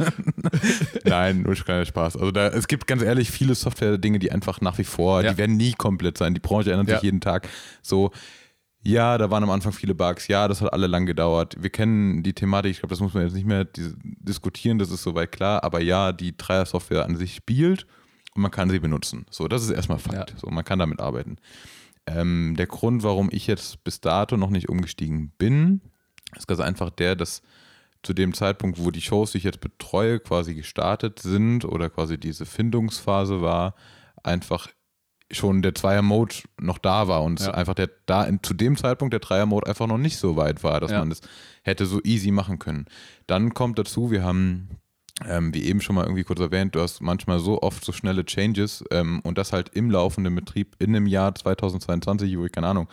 Nein, 1.06 1.44
nur 1.44 1.54
kleiner 1.56 1.86
Spaß. 1.86 2.18
Also 2.18 2.32
da, 2.32 2.48
es 2.48 2.68
gibt 2.68 2.88
ganz 2.88 3.02
ehrlich 3.02 3.30
viele 3.32 3.56
Software-Dinge, 3.56 4.20
die 4.20 4.32
einfach 4.32 4.62
nach 4.62 4.78
wie 4.78 4.84
vor, 4.84 5.24
Ja. 5.24 5.32
die 5.32 5.38
werden 5.38 5.58
nie 5.58 5.74
komplett 5.74 6.18
sein. 6.18 6.34
Die 6.34 6.40
Branche 6.40 6.72
ändert 6.72 6.90
sich 6.90 7.02
jeden 7.04 7.22
Tag. 7.22 7.48
So, 7.82 8.12
ja, 8.84 9.18
da 9.18 9.30
waren 9.30 9.44
am 9.44 9.50
Anfang 9.50 9.74
viele 9.74 9.94
Bugs. 9.96 10.28
Ja, 10.28 10.48
das 10.48 10.62
hat 10.62 10.72
alle 10.72 10.88
lang 10.88 11.06
gedauert. 11.06 11.56
Wir 11.60 11.70
kennen 11.70 12.24
die 12.24 12.34
Thematik. 12.34 12.72
Ich 12.72 12.80
glaube, 12.80 12.92
das 12.94 13.00
muss 13.02 13.14
man 13.14 13.24
jetzt 13.24 13.34
nicht 13.34 13.46
mehr 13.48 13.66
dis 13.66 13.96
diskutieren. 14.02 14.80
Das 14.80 14.90
ist 14.92 15.04
soweit 15.04 15.32
klar. 15.32 15.64
Aber 15.64 15.82
ja, 15.82 16.12
die 16.14 16.36
Dreier-Software 16.38 17.06
an 17.06 17.16
sich 17.16 17.36
spielt 17.36 17.86
und 18.38 18.44
man 18.44 18.52
kann 18.52 18.70
sie 18.70 18.80
benutzen. 18.80 19.26
So, 19.30 19.48
das 19.50 19.64
ist 19.64 19.72
erstmal 19.72 20.00
Fakt. 20.00 20.32
Ja. 20.32 20.38
So, 20.38 20.48
man 20.50 20.64
kann 20.64 20.80
damit 20.80 21.00
arbeiten. 21.02 21.38
Ähm, 22.06 22.56
der 22.58 22.68
Grund, 22.68 23.04
warum 23.04 23.30
ich 23.32 23.48
jetzt 23.48 23.84
bis 23.84 24.00
dato 24.00 24.38
noch 24.38 24.50
nicht 24.52 24.70
umgestiegen 24.70 25.32
bin, 25.38 25.82
ist 26.38 26.48
ganz 26.48 26.62
einfach 26.62 26.90
der, 26.92 27.16
dass 27.16 27.42
zu 28.04 28.14
dem 28.14 28.34
Zeitpunkt, 28.34 28.78
wo 28.80 28.92
die 28.92 29.02
Shows, 29.02 29.32
die 29.32 29.40
ich 29.40 29.44
jetzt 29.44 29.60
betreue, 29.60 30.20
quasi 30.20 30.54
gestartet 30.54 31.20
sind 31.20 31.66
oder 31.66 31.90
quasi 31.90 32.18
diese 32.18 32.46
Findungsphase 32.46 33.42
war, 33.42 33.74
einfach 34.24 34.68
schon 35.32 35.62
der 35.62 35.76
Zweier-Mode 35.76 36.36
noch 36.62 36.78
da 36.78 37.08
war 37.10 37.24
und 37.24 37.42
Ja. 37.42 37.52
einfach 37.56 37.74
der 37.74 37.90
da 38.06 38.24
in, 38.24 38.42
zu 38.44 38.54
dem 38.54 38.78
Zeitpunkt 38.78 39.12
der 39.14 39.20
Dreier-Mode 39.20 39.68
einfach 39.68 39.88
noch 39.88 39.98
nicht 39.98 40.18
so 40.18 40.38
weit 40.38 40.64
war, 40.64 40.80
dass 40.80 40.92
Ja. 40.92 41.00
man 41.00 41.10
das 41.10 41.20
hätte 41.64 41.86
so 41.86 42.00
easy 42.04 42.32
machen 42.32 42.60
können. 42.60 42.86
Dann 43.26 43.54
kommt 43.54 43.78
dazu, 43.80 44.10
wir 44.12 44.24
haben, 44.24 44.70
ähm, 45.26 45.54
wie 45.54 45.66
eben 45.66 45.82
schon 45.82 45.96
mal 45.96 46.04
irgendwie 46.04 46.24
kurz 46.24 46.40
erwähnt, 46.40 46.76
du 46.76 46.82
hast 46.82 47.02
manchmal 47.02 47.40
so 47.40 47.62
oft 47.62 47.84
so 47.84 47.92
schnelle 47.92 48.26
Changes 48.26 48.84
ähm, 48.92 49.20
und 49.24 49.38
das 49.38 49.54
halt 49.54 49.70
im 49.70 49.90
laufenden 49.90 50.36
Betrieb 50.36 50.76
in 50.80 50.96
einem 50.96 51.08
Jahr 51.08 51.34
2022, 51.34 52.38
wo 52.38 52.46
ich 52.46 52.52
keine 52.52 52.68
Ahnung, 52.68 52.88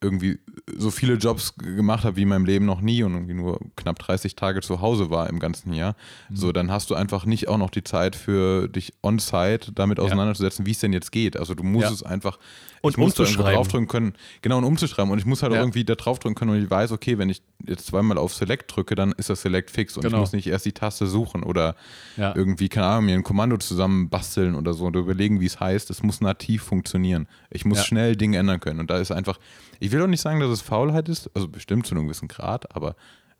irgendwie 0.00 0.38
so 0.76 0.90
viele 0.90 1.14
Jobs 1.14 1.56
gemacht 1.56 2.04
habe 2.04 2.16
wie 2.16 2.22
in 2.22 2.28
meinem 2.28 2.44
Leben 2.44 2.64
noch 2.66 2.80
nie 2.80 3.02
und 3.02 3.14
irgendwie 3.14 3.34
nur 3.34 3.58
knapp 3.74 3.98
30 3.98 4.36
Tage 4.36 4.60
zu 4.60 4.80
Hause 4.80 5.10
war 5.10 5.28
im 5.28 5.40
ganzen 5.40 5.72
Jahr. 5.72 5.96
So, 6.32 6.52
dann 6.52 6.70
hast 6.70 6.90
du 6.90 6.94
einfach 6.94 7.24
nicht 7.24 7.48
auch 7.48 7.58
noch 7.58 7.70
die 7.70 7.82
Zeit 7.82 8.14
für 8.14 8.68
dich 8.68 8.92
on-site 9.02 9.72
damit 9.72 9.98
auseinanderzusetzen, 9.98 10.66
wie 10.66 10.70
es 10.70 10.78
denn 10.78 10.92
jetzt 10.92 11.10
geht. 11.10 11.36
Also 11.36 11.54
du 11.54 11.64
musst 11.64 11.86
Ja. 11.88 11.92
es 11.92 12.02
einfach 12.04 12.38
Und 12.80 12.92
ich 12.92 12.96
muss 12.96 13.14
da 13.14 13.24
umzuschreiben. 13.24 13.54
draufdrücken 13.54 13.88
können. 13.88 14.12
Genau, 14.40 14.58
und 14.58 14.64
umzuschreiben. 14.64 15.10
Und 15.10 15.18
ich 15.18 15.26
muss 15.26 15.42
halt 15.42 15.52
Ja. 15.52 15.58
irgendwie 15.58 15.82
da 15.84 15.96
draufdrücken 15.96 16.36
können 16.36 16.52
und 16.52 16.62
ich 16.62 16.70
weiß, 16.70 16.92
okay, 16.92 17.18
wenn 17.18 17.28
ich 17.28 17.42
jetzt 17.66 17.86
zweimal 17.86 18.18
auf 18.18 18.32
Select 18.34 18.74
drücke, 18.76 18.94
dann 18.94 19.10
ist 19.12 19.30
das 19.30 19.42
Select 19.42 19.68
fix 19.72 19.96
und 19.96 20.04
Genau. 20.04 20.18
ich 20.18 20.20
muss 20.20 20.32
nicht 20.32 20.46
erst 20.46 20.64
die 20.64 20.70
Taste 20.72 21.08
suchen 21.08 21.42
oder 21.42 21.74
Ja. 22.16 22.36
irgendwie, 22.36 22.68
keine 22.68 22.86
Ahnung, 22.86 23.06
mir 23.06 23.14
ein 23.14 23.24
Kommando 23.24 23.56
zusammen 23.56 24.08
basteln 24.10 24.54
oder 24.54 24.74
so 24.74 24.84
und 24.84 24.94
überlegen, 24.94 25.40
wie 25.40 25.46
es 25.46 25.58
heißt. 25.58 25.90
Es 25.90 26.04
muss 26.04 26.20
nativ 26.20 26.62
funktionieren. 26.62 27.26
Ich 27.50 27.64
muss 27.64 27.78
Ja. 27.78 27.84
schnell 27.84 28.14
Dinge 28.14 28.36
ändern 28.38 28.60
können. 28.60 28.78
Und 28.78 28.90
da 28.90 28.98
ist 28.98 29.10
einfach, 29.10 29.40
ich 29.80 29.87
will 29.92 30.02
auch 30.02 30.06
nicht 30.08 30.20
sagen, 30.20 30.40
dass 30.40 30.50
es 30.50 30.60
Faulheit 30.60 31.08
ist, 31.08 31.30
also 31.34 31.48
bestimmt 31.48 31.86
zu 31.86 31.94
einem 31.94 32.04
gewissen 32.04 32.28
Grad, 32.28 32.74
aber 32.74 32.94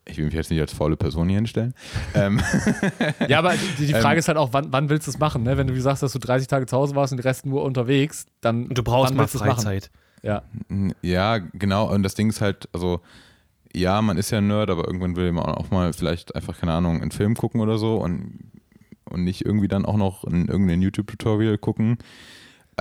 ich 0.05 0.17
will 0.17 0.25
mich 0.25 0.33
jetzt 0.33 0.49
nicht 0.49 0.59
als 0.59 0.73
faule 0.73 0.97
Person 0.97 1.27
hier 1.29 1.37
hinstellen. 1.37 1.73
ähm, 2.15 2.41
Ja, 3.27 3.39
aber 3.39 3.53
die, 3.77 3.85
die 3.87 3.93
Frage 4.01 4.19
ist 4.19 4.27
halt 4.27 4.37
auch, 4.37 4.53
wann, 4.53 4.71
wann 4.71 4.89
willst 4.89 5.07
du 5.07 5.11
es 5.11 5.19
machen? 5.19 5.43
Ne? 5.43 5.57
Wenn 5.57 5.67
du 5.67 5.75
wie 5.75 5.81
sagst, 5.81 6.01
dass 6.01 6.13
du 6.13 6.19
30 6.19 6.47
Tage 6.47 6.65
zu 6.65 6.75
Hause 6.75 6.95
warst 6.95 7.13
und 7.13 7.17
den 7.17 7.23
Rest 7.27 7.45
nur 7.45 7.63
unterwegs, 7.63 8.25
dann. 8.41 8.67
Und 8.67 8.77
du 8.77 8.83
brauchst 8.83 9.11
wann 9.11 9.17
mal? 9.17 9.27
Freizeit. 9.27 9.91
Ja. 10.23 10.43
Ja, 11.01 11.37
genau. 11.37 11.93
Und 11.93 12.03
das 12.03 12.15
Ding 12.15 12.29
ist 12.29 12.41
halt, 12.41 12.67
also, 12.73 13.01
ja, 13.73 14.01
man 14.01 14.17
ist 14.17 14.31
ja 14.31 14.39
ein 14.39 14.47
Nerd, 14.47 14.69
aber 14.69 14.85
irgendwann 14.87 15.15
will 15.15 15.31
man 15.31 15.45
auch 15.45 15.69
mal 15.69 15.93
vielleicht 15.93 16.35
einfach, 16.35 16.57
keine 16.59 16.73
Ahnung, 16.73 17.01
einen 17.01 17.11
Film 17.11 17.35
gucken 17.35 17.61
oder 17.61 17.77
so 17.77 17.97
und, 17.97 18.51
und 19.05 19.23
nicht 19.23 19.45
irgendwie 19.45 19.67
dann 19.67 19.85
auch 19.85 19.97
noch 19.97 20.23
in 20.23 20.47
irgendein 20.47 20.81
YouTube-Tutorial 20.81 21.57
gucken. 21.57 21.97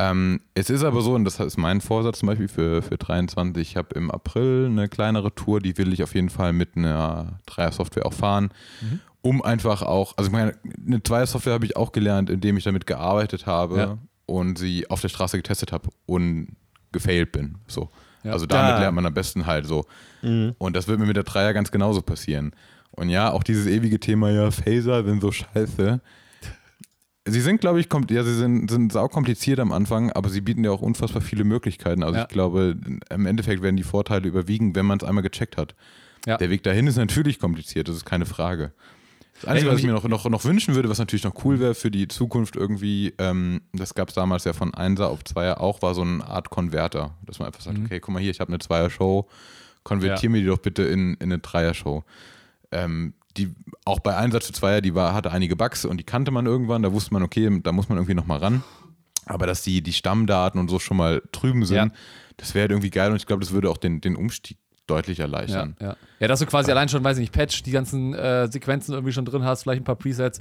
Ähm, 0.01 0.41
es 0.55 0.71
ist 0.71 0.85
aber 0.85 1.01
so, 1.01 1.15
und 1.15 1.25
das 1.25 1.41
ist 1.41 1.57
mein 1.57 1.81
Vorsatz 1.81 2.21
zum 2.21 2.29
Beispiel 2.29 2.47
für, 2.49 2.83
für 2.83 2.97
23, 2.97 3.69
ich 3.71 3.77
habe 3.77 3.95
im 3.97 4.11
April 4.11 4.67
eine 4.67 4.89
kleinere 4.89 5.35
Tour, 5.35 5.61
die 5.61 5.77
will 5.77 5.93
ich 5.93 6.03
auf 6.05 6.15
jeden 6.15 6.29
Fall 6.31 6.53
mit 6.53 6.77
einer 6.77 7.41
Dreier-Software 7.47 8.07
auch 8.07 8.13
fahren, 8.13 8.51
Mhm. 8.81 9.01
um 9.23 9.43
einfach 9.43 9.83
auch, 9.83 10.15
also 10.17 10.29
ich 10.29 10.33
meine, 10.33 10.55
eine 10.87 11.03
Zweier-Software 11.03 11.55
habe 11.55 11.65
ich 11.65 11.77
auch 11.77 11.91
gelernt, 11.93 12.31
indem 12.31 12.57
ich 12.57 12.65
damit 12.65 12.87
gearbeitet 12.87 13.47
habe 13.47 13.77
Ja. 13.79 13.99
und 14.27 14.57
sie 14.59 14.89
auf 14.89 15.01
der 15.01 15.09
Straße 15.09 15.37
getestet 15.37 15.73
habe 15.73 15.89
und 16.07 16.49
gefailt 16.93 17.33
bin. 17.33 17.57
So. 17.67 17.91
Ja. 18.23 18.33
Also 18.33 18.47
damit 18.47 18.73
Da. 18.75 18.79
lernt 18.81 18.95
man 18.95 19.07
am 19.07 19.15
besten 19.15 19.47
halt 19.47 19.67
so. 19.67 19.85
Mhm. 20.23 20.55
Und 20.59 20.77
das 20.77 20.87
wird 20.87 21.01
mir 21.01 21.07
mit 21.07 21.17
der 21.17 21.25
Dreier 21.25 21.53
ganz 21.55 21.71
genauso 21.71 22.03
passieren. 22.03 22.53
Und 22.93 23.09
ja, 23.11 23.31
auch 23.33 23.43
dieses 23.43 23.67
ewige 23.67 23.99
Thema, 24.01 24.31
ja, 24.31 24.51
Phaser 24.51 25.05
sind 25.05 25.21
so 25.21 25.31
scheiße. 25.33 26.01
Sie 27.31 27.41
sind, 27.41 27.61
glaube 27.61 27.81
ich, 27.81 27.87
kom- 27.89 28.13
ja, 28.13 28.23
sie 28.25 28.35
sind, 28.35 28.71
sind 28.71 28.93
saukompliziert 28.93 29.61
am 29.61 29.73
Anfang, 29.73 30.11
aber 30.13 30.29
sie 30.29 30.41
bieten 30.41 30.65
ja 30.65 30.71
auch 30.71 30.83
unfassbar 30.83 31.23
viele 31.23 31.45
Möglichkeiten. 31.45 32.03
Also 32.03 32.17
Ja. 32.17 32.23
ich 32.23 32.29
glaube, 32.29 32.77
im 33.11 33.27
Endeffekt 33.27 33.63
werden 33.63 33.77
die 33.77 33.83
Vorteile 33.83 34.27
überwiegen, 34.29 34.75
wenn 34.75 34.87
man 34.87 34.99
es 34.99 35.05
einmal 35.07 35.23
gecheckt 35.23 35.57
hat. 35.57 35.75
Ja. 36.27 36.37
Der 36.37 36.51
Weg 36.51 36.63
dahin 36.63 36.87
ist 36.87 36.97
natürlich 36.97 37.39
kompliziert, 37.39 37.89
das 37.89 37.97
ist 37.97 38.05
keine 38.05 38.27
Frage. 38.27 38.73
Das 39.41 39.45
Einzige, 39.51 39.71
was 39.71 39.79
ich 39.79 39.87
mir 39.87 39.93
noch, 39.93 40.03
noch, 40.09 40.29
noch 40.29 40.45
wünschen 40.45 40.75
würde, 40.75 40.89
was 40.89 40.99
natürlich 40.99 41.23
noch 41.23 41.45
cool 41.45 41.61
wäre 41.61 41.77
für 41.77 41.93
die 41.93 42.09
Zukunft 42.09 42.57
irgendwie, 42.57 43.15
ähm, 43.19 43.61
das 43.73 43.95
gab 43.95 44.09
es 44.09 44.15
damals 44.17 44.43
ja 44.43 44.53
von 44.53 44.73
1er 44.73 45.05
auf 45.07 45.21
2er 45.23 45.59
auch, 45.59 45.81
war 45.81 45.95
so 45.95 46.03
eine 46.03 46.27
Art 46.27 46.51
Konverter. 46.51 47.15
Dass 47.25 47.39
man 47.39 47.47
einfach 47.47 47.61
sagt, 47.61 47.79
Mhm. 47.79 47.85
okay, 47.87 48.01
guck 48.01 48.13
mal 48.15 48.21
hier, 48.21 48.33
ich 48.33 48.41
habe 48.41 48.49
eine 48.51 48.59
Zweier-Show, 48.59 49.29
konvertier 49.85 50.29
mir 50.31 50.41
die 50.41 50.47
doch 50.49 50.59
bitte 50.59 50.83
in, 50.83 51.15
in 51.15 51.23
eine 51.31 51.39
Dreier-Show. 51.39 52.03
Ähm, 52.73 53.15
die, 53.39 53.55
auch 53.85 54.01
bei 54.01 54.17
Einsatz 54.17 54.47
für 54.47 54.53
Zweier, 54.53 54.81
die 54.81 54.95
war, 54.95 55.15
hatte 55.15 55.31
einige 55.33 55.57
Bugs 55.57 55.85
und 55.85 55.97
die 55.99 56.05
kannte 56.05 56.31
man 56.31 56.47
irgendwann, 56.47 56.83
da 56.83 56.93
wusste 56.93 57.13
man, 57.15 57.23
okay, 57.23 57.61
da 57.63 57.73
muss 57.73 57.89
man 57.89 57.97
irgendwie 57.99 58.15
nochmal 58.15 58.39
ran. 58.39 58.63
Aber 59.27 59.47
dass 59.47 59.63
die, 59.63 59.83
die 59.83 59.93
Stammdaten 59.93 60.59
und 60.61 60.69
so 60.69 60.79
schon 60.79 60.97
mal 60.97 61.23
drüben 61.33 61.65
sind, 61.65 61.77
Ja. 61.77 61.89
das 62.39 62.55
wäre 62.55 62.63
halt 62.63 62.71
irgendwie 62.73 62.91
geil 62.91 63.11
und 63.11 63.17
ich 63.17 63.27
glaube, 63.27 63.41
das 63.41 63.53
würde 63.53 63.71
auch 63.71 63.77
den, 63.77 64.01
den 64.01 64.17
Umstieg 64.17 64.59
deutlich 64.87 65.19
Ja, 65.19 65.25
erleichtern. 65.27 65.77
ja. 65.81 65.97
ja, 66.19 66.29
dass 66.29 66.41
du 66.41 66.47
quasi 66.47 66.71
allein 66.71 66.89
schon, 66.89 67.05
weiß 67.05 67.19
ich 67.19 67.23
nicht, 67.23 67.33
Patch, 67.33 67.63
die 67.63 67.71
ganzen 67.73 68.15
äh, 68.15 68.51
Sequenzen 68.51 68.95
irgendwie 68.95 69.13
schon 69.13 69.25
drin 69.27 69.45
hast, 69.45 69.63
vielleicht 69.65 69.83
ein 69.83 69.85
paar 69.85 69.97
Presets. 69.97 70.41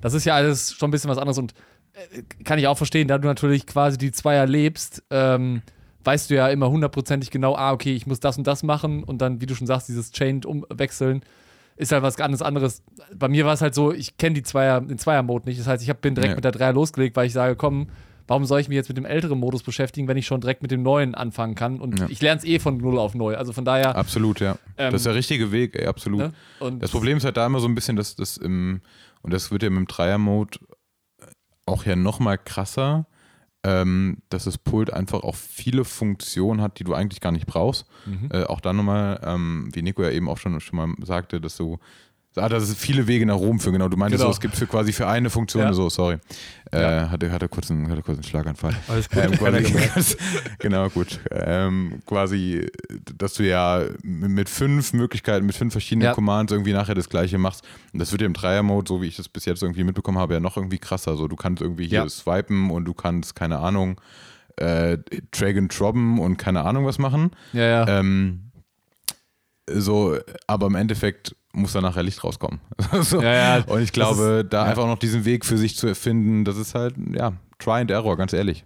Das 0.00 0.14
ist 0.14 0.24
ja 0.24 0.34
alles 0.34 0.72
schon 0.72 0.88
ein 0.88 0.90
bisschen 0.90 1.10
was 1.10 1.18
anderes 1.18 1.38
und 1.38 1.54
äh, 1.92 2.22
kann 2.44 2.58
ich 2.58 2.66
auch 2.66 2.76
verstehen, 2.76 3.06
da 3.06 3.18
du 3.18 3.28
natürlich 3.28 3.66
quasi 3.66 3.96
die 3.98 4.10
Zweier 4.10 4.46
lebst, 4.46 5.02
ähm, 5.10 5.62
weißt 6.02 6.28
du 6.28 6.34
ja 6.34 6.48
immer 6.48 6.68
hundertprozentig 6.70 7.30
genau, 7.30 7.54
ah, 7.56 7.72
okay, 7.72 7.94
ich 7.94 8.06
muss 8.06 8.18
das 8.20 8.36
und 8.36 8.46
das 8.48 8.62
machen 8.64 9.04
und 9.04 9.18
dann, 9.18 9.40
wie 9.40 9.46
du 9.46 9.54
schon 9.54 9.66
sagst, 9.68 9.88
dieses 9.88 10.10
Chained 10.10 10.44
umwechseln 10.44 11.22
ist 11.76 11.92
halt 11.92 12.02
was 12.02 12.16
ganz 12.16 12.40
anderes. 12.42 12.82
Bei 13.16 13.28
mir 13.28 13.44
war 13.44 13.52
es 13.54 13.60
halt 13.60 13.74
so, 13.74 13.92
ich 13.92 14.16
kenne 14.16 14.34
die 14.34 14.42
Zweier, 14.42 14.80
den 14.80 14.98
Zweier-Mode 14.98 15.48
nicht. 15.48 15.58
Das 15.60 15.66
heißt, 15.66 15.82
ich 15.82 15.90
hab, 15.90 16.00
bin 16.00 16.14
direkt 16.14 16.32
Ja. 16.32 16.36
mit 16.36 16.44
der 16.44 16.52
Dreier 16.52 16.72
losgelegt, 16.72 17.16
weil 17.16 17.26
ich 17.26 17.32
sage, 17.32 17.56
komm, 17.56 17.88
warum 18.26 18.44
soll 18.44 18.60
ich 18.60 18.68
mich 18.68 18.76
jetzt 18.76 18.88
mit 18.88 18.96
dem 18.96 19.04
älteren 19.04 19.38
Modus 19.38 19.62
beschäftigen, 19.62 20.06
wenn 20.08 20.16
ich 20.16 20.26
schon 20.26 20.40
direkt 20.40 20.62
mit 20.62 20.70
dem 20.70 20.82
neuen 20.82 21.14
anfangen 21.14 21.54
kann? 21.54 21.80
Und 21.80 21.98
Ja. 22.00 22.06
ich 22.08 22.22
lerne 22.22 22.38
es 22.38 22.44
eh 22.44 22.58
von 22.58 22.78
null 22.78 22.98
auf 22.98 23.14
neu. 23.14 23.36
Also 23.36 23.52
von 23.52 23.64
daher. 23.64 23.96
Absolut, 23.96 24.40
ja. 24.40 24.52
Ähm, 24.78 24.92
das 24.92 25.00
ist 25.02 25.06
der 25.06 25.14
richtige 25.14 25.50
Weg, 25.52 25.74
ey, 25.76 25.86
absolut. 25.86 26.20
ne? 26.20 26.32
Und 26.60 26.82
Das 26.82 26.90
Problem 26.90 27.16
ist 27.18 27.24
halt 27.24 27.36
da 27.36 27.44
immer 27.46 27.60
so 27.60 27.66
ein 27.68 27.74
bisschen, 27.74 27.96
dass 27.96 28.14
das 28.16 28.36
im, 28.36 28.80
und 29.22 29.32
das 29.32 29.50
wird 29.50 29.62
ja 29.62 29.70
mit 29.70 29.78
dem 29.78 29.86
Dreier-Mode 29.86 30.58
auch 31.66 31.84
ja 31.86 31.96
nochmal 31.96 32.38
krasser, 32.38 33.06
ähm, 33.64 34.18
dass 34.28 34.44
das 34.44 34.58
Pult 34.58 34.92
einfach 34.92 35.22
auch 35.22 35.34
viele 35.34 35.84
Funktionen 35.84 36.60
hat, 36.60 36.78
die 36.78 36.84
du 36.84 36.94
eigentlich 36.94 37.20
gar 37.20 37.32
nicht 37.32 37.46
brauchst. 37.46 37.86
Mhm. 38.04 38.28
Äh, 38.30 38.44
auch 38.44 38.60
da 38.60 38.72
nochmal, 38.72 39.20
ähm, 39.24 39.68
wie 39.72 39.82
Nico 39.82 40.02
ja 40.02 40.10
eben 40.10 40.28
auch 40.28 40.38
schon, 40.38 40.60
schon 40.60 40.76
mal 40.76 40.94
sagte, 41.04 41.40
dass 41.40 41.56
du 41.56 41.78
Ah, 42.36 42.48
dass 42.48 42.64
es 42.64 42.74
viele 42.74 43.06
Wege 43.06 43.24
nach 43.26 43.36
Rom 43.36 43.60
führen, 43.60 43.74
genau. 43.74 43.88
Du 43.88 43.96
meintest 43.96 44.20
Genau. 44.20 44.30
so, 44.32 44.34
es 44.36 44.40
gibt 44.40 44.56
für 44.56 44.66
quasi 44.66 44.92
für 44.92 45.06
eine 45.06 45.30
Funktion, 45.30 45.62
Ja. 45.62 45.72
so, 45.72 45.88
sorry. 45.88 46.16
Äh, 46.72 46.80
Ja. 46.82 47.10
hatte, 47.10 47.30
hatte, 47.30 47.48
kurz 47.48 47.70
einen, 47.70 47.88
hatte 47.88 48.02
kurz 48.02 48.16
einen 48.18 48.24
Schlaganfall. 48.24 48.74
Alles 48.88 49.08
gut. 49.08 49.22
Ähm, 49.22 49.32
quasi, 49.32 50.16
genau, 50.58 50.88
gut. 50.90 51.20
Ähm, 51.30 52.02
quasi, 52.06 52.66
dass 53.16 53.34
du 53.34 53.44
ja 53.44 53.84
mit 54.02 54.48
fünf 54.48 54.92
Möglichkeiten, 54.94 55.46
mit 55.46 55.54
fünf 55.54 55.72
verschiedenen 55.72 56.06
Ja. 56.06 56.12
Commands 56.14 56.52
irgendwie 56.52 56.72
nachher 56.72 56.94
das 56.96 57.08
gleiche 57.08 57.38
machst. 57.38 57.62
Und 57.92 58.00
das 58.00 58.10
wird 58.10 58.22
ja 58.22 58.26
im 58.26 58.34
Dreier-Mode, 58.34 58.88
so 58.88 59.00
wie 59.00 59.06
ich 59.06 59.16
das 59.16 59.28
bis 59.28 59.44
jetzt 59.44 59.62
irgendwie 59.62 59.84
mitbekommen 59.84 60.18
habe, 60.18 60.34
ja 60.34 60.40
noch 60.40 60.56
irgendwie 60.56 60.78
krasser. 60.78 61.16
So, 61.16 61.28
du 61.28 61.36
kannst 61.36 61.62
irgendwie 61.62 61.86
hier 61.86 62.08
swipen 62.08 62.70
und 62.70 62.84
du 62.84 62.94
kannst, 62.94 63.36
keine 63.36 63.58
Ahnung, 63.60 64.00
äh, 64.56 64.98
drag 65.30 65.56
and 65.56 65.78
droppen 65.78 66.18
und 66.18 66.36
keine 66.36 66.62
Ahnung 66.64 66.84
was 66.86 66.98
machen. 66.98 67.30
ja, 67.52 67.62
ja. 67.86 67.98
Ähm, 68.00 68.50
so, 69.70 70.18
aber 70.46 70.66
im 70.66 70.74
Endeffekt 70.74 71.34
muss 71.54 71.72
da 71.72 71.80
nachher 71.80 72.02
Licht 72.02 72.22
rauskommen. 72.22 72.60
so. 73.02 73.22
Ja, 73.22 73.58
ja, 73.58 73.64
und 73.64 73.80
ich 73.80 73.92
glaube, 73.92 74.44
da 74.48 74.64
ja. 74.64 74.70
einfach 74.70 74.86
noch 74.86 74.98
diesen 74.98 75.24
Weg 75.24 75.44
für 75.44 75.56
sich 75.56 75.76
zu 75.76 75.86
erfinden, 75.86 76.44
das 76.44 76.56
ist 76.56 76.74
halt, 76.74 76.94
ja, 77.12 77.32
Try 77.58 77.80
and 77.80 77.90
Error, 77.90 78.16
ganz 78.16 78.32
ehrlich. 78.32 78.64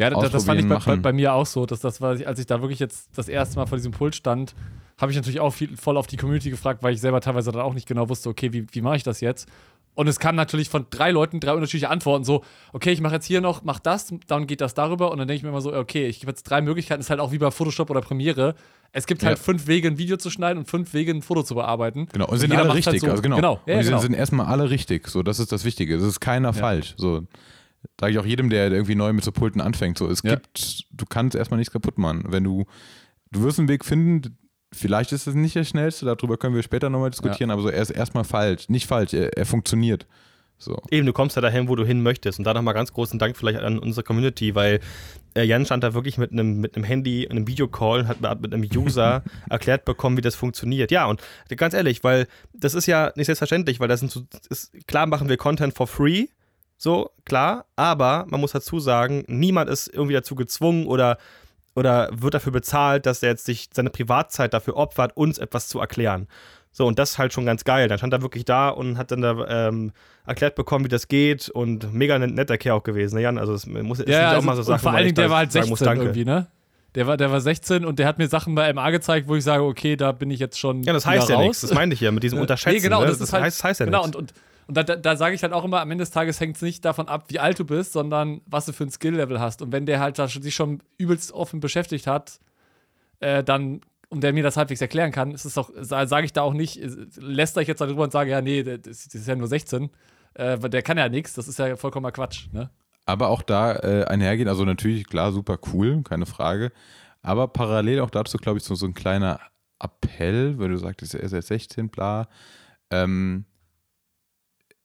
Ja, 0.00 0.10
das, 0.10 0.30
das 0.30 0.44
fand 0.44 0.60
ich 0.60 0.68
bei, 0.68 0.78
bei, 0.78 0.96
bei 0.96 1.12
mir 1.12 1.34
auch 1.34 1.46
so, 1.46 1.66
dass 1.66 1.80
das 1.80 2.00
war, 2.00 2.16
als 2.26 2.38
ich 2.38 2.46
da 2.46 2.60
wirklich 2.60 2.80
jetzt 2.80 3.10
das 3.14 3.28
erste 3.28 3.56
Mal 3.56 3.66
vor 3.66 3.76
diesem 3.76 3.92
Pult 3.92 4.16
stand, 4.16 4.54
habe 4.98 5.12
ich 5.12 5.16
natürlich 5.16 5.40
auch 5.40 5.50
viel, 5.50 5.76
voll 5.76 5.96
auf 5.96 6.06
die 6.06 6.16
Community 6.16 6.50
gefragt, 6.50 6.82
weil 6.82 6.94
ich 6.94 7.00
selber 7.00 7.20
teilweise 7.20 7.52
dann 7.52 7.62
auch 7.62 7.74
nicht 7.74 7.86
genau 7.86 8.08
wusste, 8.08 8.28
okay, 8.28 8.52
wie, 8.52 8.66
wie 8.72 8.80
mache 8.80 8.96
ich 8.96 9.02
das 9.02 9.20
jetzt? 9.20 9.48
Und 9.94 10.06
es 10.08 10.18
kam 10.18 10.36
natürlich 10.36 10.70
von 10.70 10.86
drei 10.88 11.10
Leuten 11.10 11.38
drei 11.38 11.52
unterschiedliche 11.52 11.90
Antworten, 11.90 12.24
so, 12.24 12.42
okay, 12.72 12.92
ich 12.92 13.00
mache 13.02 13.14
jetzt 13.14 13.26
hier 13.26 13.40
noch, 13.42 13.62
mach 13.62 13.78
das, 13.78 14.12
dann 14.26 14.46
geht 14.46 14.62
das 14.62 14.72
darüber 14.72 15.10
und 15.12 15.18
dann 15.18 15.28
denke 15.28 15.36
ich 15.38 15.42
mir 15.42 15.50
immer 15.50 15.60
so, 15.60 15.74
okay, 15.74 16.06
ich 16.06 16.20
habe 16.22 16.30
jetzt 16.30 16.44
drei 16.44 16.62
Möglichkeiten, 16.62 17.00
ist 17.00 17.10
halt 17.10 17.20
auch 17.20 17.30
wie 17.32 17.38
bei 17.38 17.50
Photoshop 17.50 17.90
oder 17.90 18.00
Premiere. 18.00 18.54
Es 18.92 19.06
gibt 19.06 19.22
halt 19.22 19.36
Ja. 19.38 19.42
fünf 19.44 19.66
Wege, 19.66 19.88
ein 19.88 19.98
Video 19.98 20.16
zu 20.16 20.30
schneiden 20.30 20.58
und 20.60 20.66
fünf 20.66 20.94
Wege, 20.94 21.12
ein 21.12 21.20
Foto 21.22 21.42
zu 21.42 21.54
bearbeiten. 21.54 22.08
Genau, 22.12 22.26
und 22.26 22.38
sind 22.38 22.50
jeder 22.50 22.62
alle 22.62 22.70
halt 22.72 22.78
richtig. 22.86 23.00
so. 23.02 23.10
Also 23.10 23.22
genau. 23.22 23.36
Genau, 23.36 23.60
ja, 23.66 23.74
und 23.74 23.80
die 23.80 23.86
genau. 23.86 23.98
sind, 23.98 24.12
sind 24.12 24.18
erstmal 24.18 24.46
alle 24.46 24.70
richtig. 24.70 25.08
So, 25.08 25.22
das 25.22 25.38
ist 25.38 25.52
das 25.52 25.64
Wichtige. 25.64 25.94
Es 25.96 26.02
ist 26.02 26.20
keiner 26.20 26.52
falsch. 26.54 26.94
So, 26.96 27.26
sage 28.00 28.12
ich 28.12 28.18
auch 28.18 28.26
jedem, 28.26 28.48
der 28.48 28.70
irgendwie 28.70 28.94
neu 28.94 29.12
mit 29.12 29.24
so 29.24 29.32
Pulten 29.32 29.60
anfängt. 29.60 29.98
So, 29.98 30.08
es 30.08 30.22
Ja. 30.22 30.36
gibt, 30.36 30.84
du 30.90 31.04
kannst 31.06 31.36
erstmal 31.36 31.58
nichts 31.58 31.72
kaputt 31.72 31.98
machen. 31.98 32.24
Wenn 32.28 32.44
du, 32.44 32.64
du 33.30 33.42
wirst 33.42 33.58
einen 33.58 33.68
Weg 33.68 33.84
finden, 33.84 34.36
vielleicht 34.72 35.12
ist 35.12 35.26
es 35.26 35.34
nicht 35.34 35.54
der 35.54 35.64
schnellste, 35.64 36.06
darüber 36.06 36.36
können 36.36 36.54
wir 36.54 36.62
später 36.62 36.90
nochmal 36.90 37.10
diskutieren, 37.10 37.50
aber 37.50 37.62
so, 37.62 37.68
er 37.68 37.82
ist 37.82 37.90
erstmal 37.90 38.24
falsch. 38.24 38.68
Nicht 38.68 38.86
falsch, 38.86 39.14
er, 39.14 39.36
er 39.36 39.46
funktioniert. 39.46 40.06
So. 40.58 40.80
Eben, 40.90 41.06
du 41.06 41.12
kommst 41.12 41.34
ja 41.34 41.42
dahin, 41.42 41.68
wo 41.68 41.74
du 41.74 41.84
hin 41.84 42.02
möchtest. 42.02 42.38
Und 42.38 42.44
da 42.44 42.54
nochmal 42.54 42.74
ganz 42.74 42.92
großen 42.92 43.18
Dank 43.18 43.36
vielleicht 43.36 43.58
an 43.58 43.80
unsere 43.80 44.04
Community, 44.04 44.54
weil 44.54 44.78
äh, 45.34 45.42
Jan 45.42 45.66
stand 45.66 45.82
da 45.82 45.92
wirklich 45.92 46.18
mit 46.18 46.30
einem 46.30 46.60
mit 46.60 46.76
einem 46.76 46.84
Handy, 46.84 47.26
einem 47.28 47.48
Videocall 47.48 48.00
und 48.00 48.08
hat 48.08 48.20
mit 48.20 48.40
mit 48.40 48.54
einem 48.54 48.68
User 48.72 49.24
erklärt 49.50 49.84
bekommen, 49.84 50.16
wie 50.16 50.22
das 50.22 50.36
funktioniert. 50.36 50.92
Ja, 50.92 51.06
und 51.06 51.20
ganz 51.56 51.74
ehrlich, 51.74 52.04
weil 52.04 52.28
das 52.52 52.74
ist 52.74 52.86
ja 52.86 53.12
nicht 53.16 53.26
selbstverständlich, 53.26 53.80
weil 53.80 53.88
das 53.88 54.00
sind 54.00 54.12
so, 54.12 54.22
ist, 54.50 54.72
klar 54.86 55.06
machen 55.06 55.28
wir 55.28 55.36
Content 55.36 55.74
for 55.74 55.88
free, 55.88 56.26
so, 56.82 57.10
klar, 57.24 57.66
aber 57.76 58.26
man 58.28 58.40
muss 58.40 58.50
dazu 58.50 58.80
sagen, 58.80 59.24
niemand 59.28 59.70
ist 59.70 59.86
irgendwie 59.86 60.14
dazu 60.14 60.34
gezwungen 60.34 60.86
oder 60.86 61.16
oder 61.74 62.10
wird 62.12 62.34
dafür 62.34 62.52
bezahlt, 62.52 63.06
dass 63.06 63.22
er 63.22 63.30
jetzt 63.30 63.44
sich 63.46 63.68
seine 63.72 63.90
Privatzeit 63.90 64.52
dafür 64.54 64.76
opfert, 64.76 65.16
uns 65.16 65.38
etwas 65.38 65.68
zu 65.68 65.80
erklären. 65.80 66.28
So, 66.74 66.86
und 66.86 66.98
das 66.98 67.10
ist 67.12 67.18
halt 67.18 67.32
schon 67.34 67.44
ganz 67.44 67.64
geil. 67.64 67.86
Dann 67.88 67.98
stand 67.98 68.12
er 68.14 68.22
wirklich 68.22 68.44
da 68.46 68.70
und 68.70 68.96
hat 68.96 69.10
dann 69.10 69.20
da 69.20 69.68
ähm, 69.68 69.92
erklärt 70.26 70.54
bekommen, 70.54 70.84
wie 70.86 70.88
das 70.88 71.06
geht 71.08 71.50
und 71.50 71.92
mega 71.92 72.18
net- 72.18 72.34
netter 72.34 72.56
Kerl 72.56 72.78
auch 72.78 72.82
gewesen, 72.82 73.16
ne, 73.16 73.22
Jan? 73.22 73.36
Also, 73.38 73.52
es 73.52 73.66
muss 73.66 74.02
Ja, 74.06 74.28
also, 74.30 74.40
auch 74.40 74.42
mal 74.44 74.54
so 74.54 74.60
und 74.60 74.66
Sachen, 74.66 74.78
vor 74.80 74.92
allen 74.92 75.04
Dingen, 75.04 75.14
der 75.14 75.28
war 75.28 75.38
halt 75.38 75.52
sagen 75.52 75.66
16 75.66 75.86
muss, 75.88 75.98
irgendwie, 75.98 76.24
ne? 76.24 76.46
Der 76.94 77.06
war, 77.06 77.16
der 77.16 77.30
war 77.30 77.40
16 77.40 77.84
und 77.86 77.98
der 77.98 78.06
hat 78.06 78.18
mir 78.18 78.28
Sachen 78.28 78.54
bei 78.54 78.70
MA 78.72 78.90
gezeigt, 78.90 79.26
wo 79.28 79.34
ich 79.36 79.44
sage, 79.44 79.62
okay, 79.64 79.96
da 79.96 80.12
bin 80.12 80.30
ich 80.30 80.40
jetzt 80.40 80.58
schon 80.58 80.82
Ja, 80.82 80.92
das 80.92 81.04
heißt 81.06 81.28
ja 81.30 81.36
raus. 81.36 81.42
nichts. 81.44 81.60
Das 81.62 81.74
meine 81.74 81.92
ich 81.94 82.00
ja 82.00 82.10
mit 82.10 82.22
diesem 82.22 82.38
Unterschätzen. 82.40 82.76
Nee, 82.76 82.80
genau, 82.82 83.00
ne? 83.00 83.06
das, 83.06 83.20
ist 83.20 83.32
halt, 83.32 83.44
heißt, 83.44 83.64
heißt 83.64 83.80
ja 83.80 83.86
genau, 83.86 84.02
nichts. 84.02 84.16
und, 84.16 84.32
und, 84.32 84.34
und 84.66 84.76
da, 84.76 84.82
da, 84.82 84.96
da 84.96 85.16
sage 85.16 85.34
ich 85.34 85.42
halt 85.42 85.52
auch 85.52 85.64
immer, 85.64 85.80
am 85.80 85.90
Ende 85.90 86.02
des 86.02 86.10
Tages 86.10 86.40
hängt 86.40 86.56
es 86.56 86.62
nicht 86.62 86.84
davon 86.84 87.08
ab, 87.08 87.24
wie 87.28 87.38
alt 87.38 87.58
du 87.58 87.64
bist, 87.64 87.92
sondern 87.92 88.40
was 88.46 88.66
du 88.66 88.72
für 88.72 88.84
ein 88.84 88.90
Skill-Level 88.90 89.40
hast. 89.40 89.62
Und 89.62 89.72
wenn 89.72 89.86
der 89.86 90.00
halt 90.00 90.16
sich 90.16 90.54
schon 90.54 90.82
übelst 90.98 91.32
offen 91.32 91.60
beschäftigt 91.60 92.06
hat, 92.06 92.40
äh, 93.20 93.42
dann, 93.42 93.80
und 94.08 94.22
der 94.22 94.32
mir 94.32 94.42
das 94.42 94.56
halbwegs 94.56 94.80
erklären 94.80 95.10
kann, 95.10 95.32
ist 95.32 95.44
es 95.44 95.54
doch, 95.54 95.70
sage 95.80 96.24
ich 96.24 96.32
da 96.32 96.42
auch 96.42 96.54
nicht, 96.54 96.80
lästere 97.16 97.62
ich 97.62 97.68
jetzt 97.68 97.80
darüber 97.80 98.04
und 98.04 98.12
sage, 98.12 98.30
ja, 98.30 98.40
nee, 98.40 98.62
das, 98.62 99.06
ist 99.06 99.28
ja 99.28 99.34
nur 99.34 99.48
16. 99.48 99.90
Äh, 100.34 100.58
der 100.58 100.82
kann 100.82 100.98
ja 100.98 101.08
nichts, 101.08 101.34
das 101.34 101.48
ist 101.48 101.58
ja 101.58 101.76
vollkommener 101.76 102.12
Quatsch, 102.12 102.48
ne? 102.52 102.70
Aber 103.04 103.30
auch 103.30 103.42
da 103.42 103.74
äh, 103.76 104.04
einhergehen, 104.04 104.48
also 104.48 104.64
natürlich, 104.64 105.06
klar, 105.08 105.32
super 105.32 105.58
cool, 105.72 106.02
keine 106.04 106.24
Frage. 106.24 106.70
Aber 107.20 107.48
parallel 107.48 108.00
auch 108.00 108.10
dazu, 108.10 108.38
glaube 108.38 108.58
ich, 108.58 108.64
so, 108.64 108.76
so 108.76 108.86
ein 108.86 108.94
kleiner 108.94 109.40
Appell, 109.80 110.58
weil 110.58 110.68
du 110.68 110.76
sagtest, 110.76 111.14
er 111.14 111.22
ist 111.22 111.32
jetzt 111.32 111.48
16, 111.48 111.88
bla. 111.88 112.28
Ähm, 112.90 113.44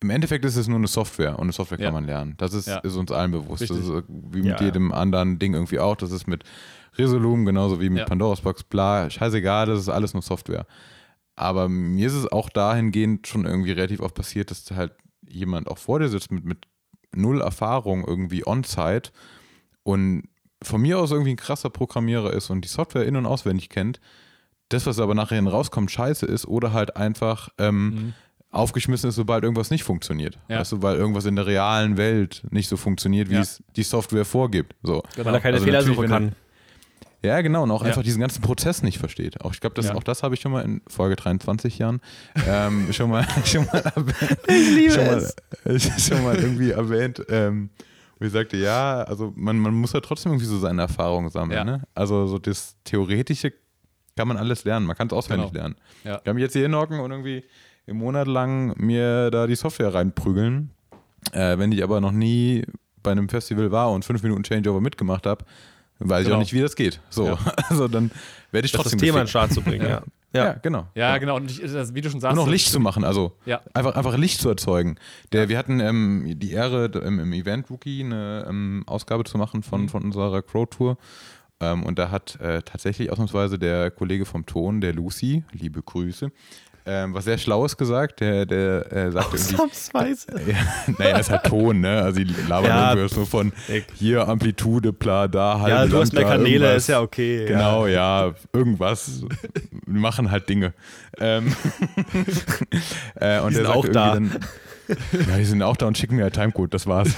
Im 0.01 0.09
Endeffekt 0.11 0.45
ist 0.45 0.55
es 0.57 0.67
nur 0.67 0.77
eine 0.77 0.87
Software 0.87 1.33
und 1.39 1.43
eine 1.43 1.51
Software 1.53 1.79
Ja. 1.79 1.85
kann 1.85 1.93
man 1.95 2.05
lernen. 2.05 2.35
Das 2.37 2.53
ist, 2.53 2.67
Ja. 2.67 2.77
ist 2.79 2.95
uns 2.95 3.11
allen 3.11 3.31
bewusst. 3.31 3.61
Richtig. 3.63 3.79
Das 3.79 3.87
ist 3.87 3.91
äh, 3.93 4.03
wie 4.07 4.41
mit 4.43 4.59
Ja. 4.59 4.65
jedem 4.65 4.91
anderen 4.91 5.39
Ding 5.39 5.53
irgendwie 5.53 5.79
auch. 5.79 5.95
Das 5.95 6.11
ist 6.11 6.27
mit 6.27 6.43
Resolumen 6.97 7.45
genauso 7.45 7.81
wie 7.81 7.89
mit 7.89 7.99
Ja. 7.99 8.05
Pandora's 8.05 8.41
Box, 8.41 8.63
bla. 8.63 9.09
Scheißegal, 9.09 9.65
das 9.65 9.79
ist 9.79 9.89
alles 9.89 10.13
nur 10.13 10.21
Software. 10.21 10.65
Aber 11.35 11.67
mir 11.69 12.07
ist 12.07 12.13
es 12.13 12.31
auch 12.31 12.49
dahingehend 12.49 13.27
schon 13.27 13.45
irgendwie 13.45 13.71
relativ 13.71 13.99
oft 13.99 14.15
passiert, 14.15 14.49
dass 14.51 14.69
halt 14.71 14.93
jemand 15.27 15.67
auch 15.67 15.77
vor 15.77 15.99
dir 15.99 16.09
sitzt 16.09 16.31
mit, 16.31 16.45
mit 16.45 16.65
null 17.15 17.41
Erfahrung 17.41 18.05
irgendwie 18.07 18.45
on-site 18.45 19.11
und 19.83 20.23
von 20.63 20.81
mir 20.81 20.99
aus 20.99 21.11
irgendwie 21.11 21.31
ein 21.31 21.37
krasser 21.37 21.69
Programmierer 21.69 22.33
ist 22.33 22.49
und 22.49 22.61
die 22.63 22.67
Software 22.69 23.05
in- 23.05 23.15
und 23.15 23.25
auswendig 23.27 23.69
kennt, 23.69 23.99
das, 24.69 24.85
was 24.85 24.99
aber 24.99 25.13
nachher 25.15 25.41
rauskommt, 25.43 25.91
scheiße 25.91 26.25
ist 26.25 26.45
oder 26.47 26.73
halt 26.73 26.97
einfach 26.97 27.49
ähm, 27.57 27.85
Mhm. 27.89 28.13
Aufgeschmissen 28.51 29.09
ist, 29.09 29.15
sobald 29.15 29.43
irgendwas 29.43 29.69
nicht 29.69 29.83
funktioniert. 29.83 30.39
Ja. 30.47 30.59
Weißt 30.59 30.71
du, 30.71 30.81
weil 30.81 30.95
irgendwas 30.95 31.25
in 31.25 31.35
der 31.35 31.45
realen 31.45 31.97
Welt 31.97 32.43
nicht 32.49 32.69
so 32.69 32.77
funktioniert, 32.77 33.29
wie 33.29 33.35
Ja. 33.35 33.41
es 33.41 33.61
die 33.75 33.83
Software 33.83 34.25
vorgibt. 34.25 34.75
So. 34.83 35.03
Weil 35.17 35.33
er 35.33 35.41
keine 35.41 35.55
Also 35.55 35.65
Fehler 35.65 35.79
natürlich, 35.79 35.95
suchen 35.97 36.09
wenn 36.11 36.29
kann. 36.29 36.35
Ja, 37.23 37.41
genau, 37.41 37.63
und 37.63 37.71
auch 37.71 37.81
Ja. 37.81 37.87
einfach 37.87 38.03
diesen 38.03 38.21
ganzen 38.21 38.41
Prozess 38.41 38.83
nicht 38.83 38.99
versteht. 38.99 39.41
Auch 39.41 39.51
ich 39.53 39.59
glaube, 39.59 39.73
das, 39.75 39.87
Ja. 39.87 39.95
auch 39.95 40.03
das 40.03 40.23
habe 40.23 40.35
ich 40.35 40.41
schon 40.41 40.51
mal 40.51 40.61
in 40.63 40.81
Folge 40.87 41.15
23 41.15 41.77
Jahren 41.79 41.99
ähm, 42.47 42.87
schon 42.93 43.09
mal 43.09 43.25
schon 43.45 43.65
mal, 43.65 43.81
erwähnt- 43.81 44.93
schon, 44.93 45.05
mal 45.05 45.79
schon 45.99 46.23
mal 46.23 46.35
irgendwie 46.37 46.71
erwähnt. 46.71 47.21
Ähm, 47.29 47.69
wo 48.19 48.25
ich 48.25 48.31
sagte, 48.31 48.57
ja, 48.57 49.01
also 49.03 49.33
man, 49.35 49.57
man 49.59 49.73
muss 49.75 49.93
ja 49.93 49.99
trotzdem 49.99 50.31
irgendwie 50.31 50.47
so 50.47 50.57
seine 50.57 50.81
Erfahrungen 50.83 51.29
sammeln. 51.29 51.57
Ja. 51.57 51.63
Ne? 51.63 51.83
Also 51.93 52.27
so 52.27 52.39
das 52.39 52.75
Theoretische 52.83 53.51
kann 54.15 54.27
man 54.27 54.37
alles 54.37 54.63
lernen. 54.63 54.85
Man 54.87 54.95
kann 54.95 55.07
es 55.07 55.13
auswendig 55.13 55.51
Genau. 55.51 55.59
lernen. 55.59 55.75
Ja. 56.03 56.17
Ich 56.17 56.23
kann 56.23 56.35
mich 56.35 56.41
jetzt 56.43 56.53
hier 56.53 56.63
hinhocken 56.63 56.99
und 56.99 57.11
irgendwie 57.11 57.43
im 57.87 57.97
Monat 57.97 58.27
lang 58.27 58.73
mir 58.77 59.31
da 59.31 59.47
die 59.47 59.55
Software 59.55 59.93
reinprügeln. 59.93 60.69
Äh, 61.31 61.57
wenn 61.57 61.71
ich 61.71 61.83
aber 61.83 61.99
noch 62.01 62.11
nie 62.11 62.63
bei 63.01 63.11
einem 63.11 63.27
Festival 63.29 63.71
war 63.71 63.91
und 63.91 64.05
fünf 64.05 64.21
Minuten 64.23 64.43
Changeover 64.43 64.81
mitgemacht 64.81 65.25
habe, 65.25 65.43
weiß 65.99 66.19
ich 66.21 66.25
Genau. 66.25 66.35
auch 66.37 66.39
nicht, 66.41 66.53
wie 66.53 66.61
das 66.61 66.75
geht. 66.75 66.99
So, 67.09 67.25
Ja. 67.27 67.37
also 67.69 67.87
dann 67.87 68.11
werde 68.51 68.65
ich 68.65 68.71
Das, 68.71 68.83
das 68.83 68.91
trotzdem 68.91 68.99
Thema 68.99 69.21
in. 69.21 69.27
Start 69.27 69.51
zu 69.51 69.61
bringen, 69.61 69.87
ja. 69.89 70.01
Ja, 70.33 70.53
genau. 70.53 70.85
Ja, 70.93 71.17
genau. 71.17 71.37
Und 71.37 71.49
ich, 71.49 71.61
das, 71.61 71.95
wie 71.95 72.01
du 72.01 72.09
schon 72.09 72.17
Und 72.17 72.21
sagst. 72.21 72.37
auch 72.37 72.47
Licht 72.47 72.69
zu 72.69 72.79
machen, 72.79 73.03
also 73.03 73.31
Ja. 73.45 73.61
einfach, 73.73 73.95
einfach 73.95 74.15
Licht 74.17 74.39
zu 74.39 74.49
erzeugen. 74.49 74.97
Der, 75.31 75.49
Wir 75.49 75.57
hatten 75.57 75.79
ähm, 75.79 76.33
die 76.37 76.51
Ehre, 76.51 76.85
im, 77.03 77.19
im 77.19 77.33
Event 77.33 77.69
Wookie 77.71 78.03
eine 78.03 78.45
ähm, 78.47 78.83
Ausgabe 78.85 79.23
zu 79.23 79.37
machen 79.39 79.63
von, 79.63 79.83
Mhm. 79.83 79.89
von 79.89 80.03
unserer 80.03 80.41
Crow-Tour. 80.43 80.97
Ähm, 81.59 81.81
und 81.83 81.97
da 81.97 82.11
hat 82.11 82.39
äh, 82.39 82.61
tatsächlich 82.61 83.11
ausnahmsweise 83.11 83.57
der 83.57 83.89
Kollege 83.89 84.25
vom 84.25 84.45
Ton, 84.45 84.79
der 84.79 84.93
Lucy, 84.93 85.43
liebe 85.53 85.81
Grüße, 85.81 86.29
ähm, 86.87 87.13
was 87.13 87.25
sehr 87.25 87.37
Schlaues 87.37 87.75
gesagt. 87.75 88.21
Der, 88.21 88.45
der 88.45 88.91
äh, 88.91 89.11
irgendwie, 89.11 89.33
Ausnahmsweise. 89.33 90.27
ja, 90.47 90.55
naja, 90.97 91.11
das 91.17 91.27
ist 91.27 91.31
halt 91.31 91.43
Ton, 91.43 91.81
ne? 91.81 92.01
Also 92.01 92.19
die 92.23 92.33
labern 92.47 92.69
Ja. 92.69 92.93
irgendwie 92.95 93.09
so 93.09 93.25
von 93.25 93.51
hier 93.95 94.27
Amplitude, 94.27 94.93
bla, 94.93 95.27
da, 95.27 95.59
halbe 95.59 95.69
Ja, 95.69 95.85
du 95.85 95.97
hast 95.99 96.13
mehr 96.13 96.23
Kanäle, 96.23 96.49
irgendwas. 96.65 96.83
ist 96.83 96.87
ja 96.87 97.01
okay. 97.01 97.45
Genau, 97.45 97.87
ja, 97.87 98.33
irgendwas. 98.53 99.21
Wir 99.85 99.99
machen 99.99 100.31
halt 100.31 100.47
Dinge. 100.47 100.73
Ähm, 101.19 101.53
äh, 103.15 103.39
und 103.41 103.51
Die 103.51 103.55
der 103.55 103.65
sind 103.65 103.67
auch 103.67 103.87
da. 103.87 104.13
irgendwie 104.13 104.13
Dann, 104.13 104.31
ja, 105.29 105.37
die 105.37 105.45
sind 105.45 105.61
auch 105.63 105.75
da 105.75 105.87
und 105.87 105.97
schicken 105.97 106.15
mir 106.15 106.23
halt 106.23 106.35
Timecode, 106.35 106.73
das 106.73 106.87
war's. 106.87 107.09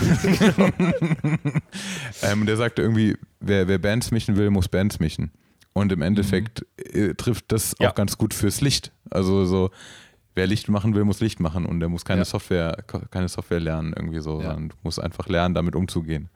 ähm, 2.23 2.41
und 2.41 2.47
der 2.47 2.57
sagte 2.57 2.81
irgendwie, 2.81 3.15
wer, 3.39 3.67
wer 3.67 3.77
Bands 3.77 4.09
mischen 4.11 4.35
will, 4.37 4.49
muss 4.49 4.67
Bands 4.67 4.99
mischen. 4.99 5.31
Und 5.73 5.91
im 5.91 6.01
Endeffekt 6.01 6.65
äh, 6.77 7.13
trifft 7.13 7.51
das 7.51 7.75
Ja. 7.79 7.89
auch 7.89 7.95
ganz 7.95 8.17
gut 8.17 8.33
fürs 8.33 8.61
Licht. 8.61 8.91
Also 9.09 9.45
so, 9.45 9.69
wer 10.35 10.47
Licht 10.47 10.67
machen 10.69 10.95
will, 10.95 11.05
muss 11.05 11.19
Licht 11.21 11.39
machen 11.39 11.65
und 11.65 11.79
der 11.79 11.89
muss 11.89 12.05
keine 12.05 12.21
Ja. 12.21 12.25
Software, 12.25 12.77
keine 13.11 13.27
Software 13.29 13.59
lernen 13.59 13.93
irgendwie 13.95 14.19
so, 14.21 14.37
Ja. 14.41 14.47
sondern 14.49 14.69
du 14.69 14.75
musst 14.83 14.99
einfach 15.01 15.27
lernen, 15.27 15.53
damit 15.55 15.75
umzugehen. 15.75 16.29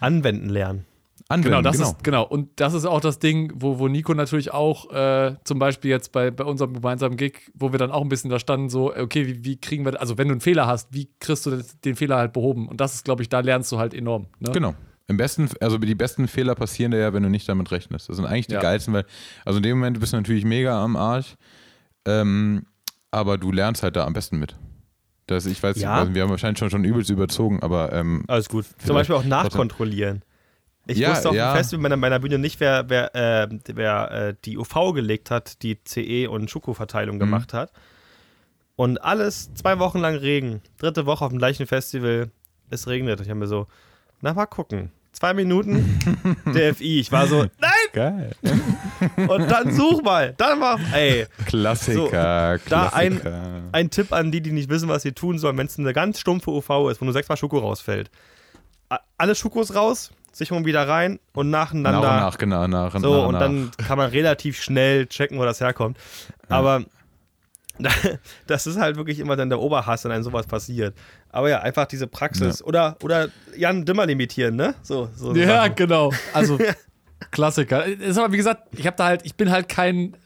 Anwenden 0.00 0.48
lernen. 0.48 0.84
Anwenden, 1.28 1.50
Genau, 1.50 1.62
das 1.62 1.76
genau. 1.78 1.88
ist 1.90 2.04
genau. 2.04 2.22
Und 2.24 2.50
das 2.56 2.74
ist 2.74 2.84
auch 2.84 3.00
das 3.00 3.18
Ding, 3.18 3.50
wo, 3.56 3.78
wo 3.78 3.88
Nico 3.88 4.12
natürlich 4.12 4.52
auch 4.52 4.90
äh, 4.92 5.36
zum 5.44 5.58
Beispiel 5.58 5.90
jetzt 5.90 6.12
bei, 6.12 6.30
bei 6.30 6.44
unserem 6.44 6.74
gemeinsamen 6.74 7.16
Gig, 7.16 7.50
wo 7.54 7.72
wir 7.72 7.78
dann 7.78 7.90
auch 7.90 8.02
ein 8.02 8.08
bisschen 8.10 8.30
da 8.30 8.38
standen, 8.38 8.68
so, 8.68 8.94
okay, 8.94 9.26
wie, 9.26 9.44
wie 9.44 9.56
kriegen 9.56 9.84
wir, 9.86 9.98
also 10.00 10.18
wenn 10.18 10.28
du 10.28 10.32
einen 10.32 10.40
Fehler 10.42 10.66
hast, 10.66 10.92
wie 10.92 11.08
kriegst 11.20 11.46
du 11.46 11.62
den 11.84 11.96
Fehler 11.96 12.16
halt 12.18 12.34
behoben? 12.34 12.68
Und 12.68 12.80
das 12.80 12.94
ist, 12.94 13.04
glaube 13.04 13.22
ich, 13.22 13.28
da 13.30 13.40
lernst 13.40 13.72
du 13.72 13.78
halt 13.78 13.94
enorm. 13.94 14.26
Ne? 14.38 14.50
Genau. 14.52 14.74
Im 15.06 15.16
besten, 15.18 15.50
also 15.60 15.76
die 15.78 15.94
besten 15.94 16.28
Fehler 16.28 16.54
passieren 16.54 16.90
dir 16.90 16.98
ja, 16.98 17.12
wenn 17.12 17.22
du 17.22 17.28
nicht 17.28 17.48
damit 17.48 17.70
rechnest. 17.70 18.08
Das 18.08 18.16
sind 18.16 18.24
eigentlich 18.24 18.46
die 18.46 18.54
Ja. 18.54 18.60
geilsten, 18.60 18.94
weil, 18.94 19.04
also 19.44 19.58
in 19.58 19.62
dem 19.62 19.78
Moment 19.78 20.00
bist 20.00 20.12
du 20.12 20.16
natürlich 20.16 20.44
mega 20.44 20.82
am 20.82 20.96
Arsch, 20.96 21.34
ähm, 22.06 22.64
aber 23.10 23.36
du 23.38 23.52
lernst 23.52 23.82
halt 23.82 23.96
da 23.96 24.06
am 24.06 24.14
besten 24.14 24.38
mit. 24.38 24.56
Das, 25.26 25.46
ich 25.46 25.62
weiß, 25.62 25.76
Ja. 25.80 25.94
also 25.94 26.14
wir 26.14 26.22
haben 26.22 26.30
wahrscheinlich 26.30 26.58
schon, 26.58 26.70
schon 26.70 26.84
übelst 26.84 27.10
überzogen, 27.10 27.62
aber 27.62 27.92
ähm, 27.92 28.24
Alles 28.28 28.48
gut. 28.48 28.66
Zum 28.84 28.94
Beispiel 28.94 29.16
auch 29.16 29.24
nachkontrollieren. 29.24 30.22
Ich 30.86 30.98
Ja, 30.98 31.10
wusste 31.12 31.30
auf 31.30 31.34
ja. 31.34 31.52
dem 31.52 31.56
Festival 31.56 31.82
meiner, 31.82 31.96
meiner 31.96 32.18
Bühne 32.18 32.38
nicht, 32.38 32.60
wer, 32.60 32.88
wer, 32.90 33.14
äh, 33.14 33.48
wer 33.74 34.10
äh, 34.10 34.34
die 34.44 34.58
UV 34.58 34.92
gelegt 34.94 35.30
hat, 35.30 35.62
die 35.62 35.78
CE- 35.86 36.28
und 36.28 36.50
Schuko-Verteilung 36.50 37.18
gemacht 37.18 37.54
hat. 37.54 37.72
Und 38.76 39.02
alles 39.02 39.52
zwei 39.54 39.78
Wochen 39.78 40.00
lang 40.00 40.16
Regen. 40.16 40.60
Dritte 40.78 41.06
Woche 41.06 41.24
auf 41.24 41.30
dem 41.30 41.38
gleichen 41.38 41.66
Festival, 41.66 42.30
es 42.70 42.86
regnet. 42.86 43.20
Ich 43.20 43.28
habe 43.30 43.38
mir 43.38 43.46
so, 43.46 43.66
na 44.20 44.32
mal 44.34 44.46
gucken. 44.46 44.90
Zwei 45.12 45.32
Minuten 45.32 46.00
DFI. 46.46 46.98
Ich 47.00 47.12
war 47.12 47.28
so, 47.28 47.42
nein! 47.60 47.70
geil. 47.92 48.30
Und 49.28 49.48
dann 49.48 49.70
such 49.72 50.02
mal. 50.02 50.34
Dann 50.36 50.58
mach, 50.58 50.80
ey. 50.92 51.26
Klassiker, 51.46 52.58
da 52.68 52.88
ein- 52.88 53.20
Klassiker. 53.20 53.60
Ein 53.70 53.90
Tipp 53.90 54.12
an 54.12 54.32
die, 54.32 54.40
die 54.40 54.50
nicht 54.50 54.68
wissen, 54.70 54.88
was 54.88 55.02
sie 55.02 55.12
tun 55.12 55.38
sollen, 55.38 55.56
wenn 55.56 55.66
es 55.66 55.78
eine 55.78 55.92
ganz 55.92 56.18
stumpfe 56.18 56.50
UV 56.50 56.90
ist, 56.90 57.00
wo 57.00 57.04
nur 57.04 57.12
sechsmal 57.14 57.36
Schuko 57.38 57.58
rausfällt. 57.58 58.10
Alle 59.16 59.34
Schukos 59.36 59.74
raus, 59.76 60.10
Sicherung 60.32 60.64
wieder 60.64 60.88
rein 60.88 61.20
und 61.32 61.48
nacheinander. 61.50 62.00
nach 62.00 62.10
und 62.10 62.20
nach, 62.20 62.38
genau, 62.38 62.66
nach 62.66 62.94
und 62.96 63.02
So, 63.02 63.16
nach. 63.20 63.26
und 63.28 63.32
nach. 63.34 63.40
dann 63.40 63.70
kann 63.86 63.98
man 63.98 64.10
relativ 64.10 64.60
schnell 64.60 65.06
checken, 65.06 65.38
wo 65.38 65.44
das 65.44 65.60
herkommt. 65.60 65.96
Aber 66.48 66.82
das 68.46 68.66
ist 68.66 68.78
halt 68.78 68.96
wirklich 68.96 69.18
immer 69.18 69.36
dann 69.36 69.48
der 69.48 69.60
Oberhass, 69.60 70.04
wenn 70.04 70.12
einem 70.12 70.22
sowas 70.24 70.46
passiert. 70.46 70.94
Aber 71.30 71.48
ja, 71.48 71.60
einfach 71.60 71.86
diese 71.86 72.06
Praxis. 72.06 72.62
Oder, 72.62 72.96
oder 73.02 73.28
Jan 73.56 73.84
Dimmer 73.84 74.06
limitieren, 74.06 74.56
ne? 74.56 74.74
So, 74.82 75.08
so 75.16 75.34
Ja, 75.34 75.62
Sachen. 75.64 75.74
genau. 75.76 76.12
Also 76.32 76.58
Klassiker. 77.30 77.84
Ist 77.86 78.18
aber 78.18 78.32
wie 78.32 78.36
gesagt, 78.36 78.68
ich 78.76 78.86
habe 78.86 78.96
da 78.96 79.06
halt, 79.06 79.22
ich 79.24 79.34
bin 79.34 79.50
halt 79.50 79.68
kein 79.68 80.16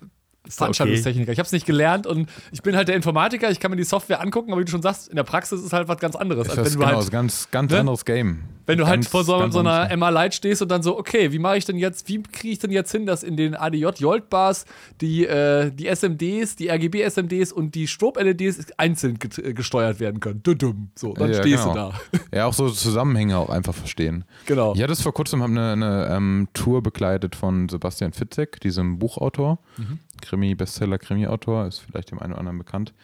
Veranstaltungstechniker. 0.51 1.33
Ich 1.33 1.39
habe 1.39 1.47
es 1.47 1.53
nicht 1.53 1.67
gelernt 1.67 2.07
und 2.07 2.29
ich 2.53 2.63
bin 2.63 2.77
halt 2.77 2.89
der 2.89 2.97
Informatiker. 2.97 3.51
Ich 3.51 3.61
kann 3.61 3.71
mir 3.71 3.77
die 3.77 3.85
Software 3.85 4.21
angucken, 4.21 4.53
aber 4.53 4.61
wie 4.61 4.65
du 4.65 4.71
schon 4.71 4.83
sagst, 4.83 5.09
in 5.09 5.17
der 5.17 5.25
Praxis 5.25 5.63
ist 5.63 5.73
halt 5.73 5.89
was 5.89 5.99
ganz 5.99 6.17
anderes. 6.17 6.47
ist 6.47 6.51
als 6.51 6.57
das 6.57 6.67
wenn 6.67 6.73
du 6.73 6.79
genau, 6.79 6.91
halt 6.93 7.03
ist 7.03 7.09
ein 7.09 7.13
ganz, 7.13 7.51
ganz 7.51 7.73
ne? 7.73 7.81
anderes 7.81 8.05
Game. 8.05 8.45
Wenn 8.67 8.77
du 8.77 8.85
halt 8.87 8.97
Ganz, 8.97 9.09
vor 9.09 9.25
so, 9.25 9.49
so 9.51 9.61
einer 9.61 9.97
MA 9.97 10.11
Light 10.11 10.35
stehst 10.35 10.61
und 10.61 10.69
dann 10.71 10.83
so, 10.83 10.99
okay, 10.99 11.33
wie 11.33 11.39
mache 11.39 11.57
ich 11.57 11.65
denn 11.65 11.79
jetzt, 11.79 12.07
wie 12.07 12.23
kriege 12.23 12.53
ich 12.53 12.59
denn 12.59 12.71
jetzt 12.71 12.93
hin, 12.93 13.07
dass 13.07 13.23
in 13.23 13.35
den 13.35 13.55
ADJ-Jolt-Bars 13.55 14.67
die, 15.01 15.27
äh, 15.27 15.71
die 15.73 15.87
SMDs, 15.87 16.55
die 16.57 16.69
RGB-SMDs 16.69 17.51
und 17.53 17.75
die 17.75 17.87
Strob-LEDs 17.89 18.73
einzeln 18.77 19.19
äh, 19.43 19.55
gesteuert 19.55 20.01
werden 20.01 20.21
können? 20.21 20.43
Dudum. 20.43 20.91
So, 20.95 21.15
dann 21.15 21.31
Ja, 21.33 21.41
stehst 21.41 21.65
genau. 21.65 21.93
du 22.13 22.19
da. 22.31 22.37
Ja, 22.37 22.45
auch 22.45 22.53
so 22.53 22.69
Zusammenhänge 22.69 23.39
auch 23.39 23.49
einfach 23.49 23.75
verstehen. 23.75 24.25
genau. 24.45 24.75
Ich 24.75 24.83
hatte 24.83 24.93
es 24.93 25.01
vor 25.01 25.15
kurzem 25.15 25.41
eine, 25.41 25.73
eine 25.73 26.09
ähm, 26.11 26.49
Tour 26.53 26.83
begleitet 26.83 27.37
von 27.37 27.71
Sebastian 27.71 28.13
Fitzek, 28.13 28.61
diesem 28.61 28.99
Buchautor. 28.99 29.61
Krimi, 30.21 30.55
Bestseller, 30.55 30.99
Krimi-Autor, 30.99 31.67
ist 31.67 31.79
vielleicht 31.79 32.11
dem 32.11 32.19
einen 32.19 32.33
oder 32.33 32.41
anderen 32.41 32.59
bekannt. 32.59 32.95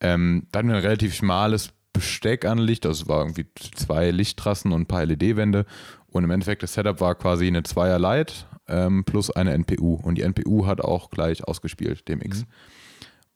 Ähm, 0.00 0.46
da 0.52 0.58
hatten 0.58 0.68
wir 0.68 0.76
ein 0.76 0.82
relativ 0.82 1.14
schmales 1.14 1.70
Besteck 1.92 2.44
an 2.44 2.58
Licht, 2.58 2.86
also 2.86 3.02
es 3.02 3.08
war 3.08 3.20
irgendwie 3.20 3.46
zwei 3.74 4.10
Lichttrassen 4.10 4.72
und 4.72 4.82
ein 4.82 4.86
paar 4.86 5.04
LED-Wände. 5.04 5.66
Und 6.06 6.24
im 6.24 6.30
Endeffekt, 6.30 6.62
das 6.62 6.74
Setup 6.74 7.00
war 7.00 7.14
quasi 7.14 7.46
eine 7.46 7.64
Zweier 7.64 7.98
Light 7.98 8.46
ähm, 8.68 9.04
plus 9.04 9.30
eine 9.30 9.52
NPU. 9.52 9.94
Und 9.94 10.16
die 10.16 10.22
NPU 10.22 10.66
hat 10.66 10.80
auch 10.80 11.10
gleich 11.10 11.44
ausgespielt, 11.44 12.08
DMX. 12.08 12.44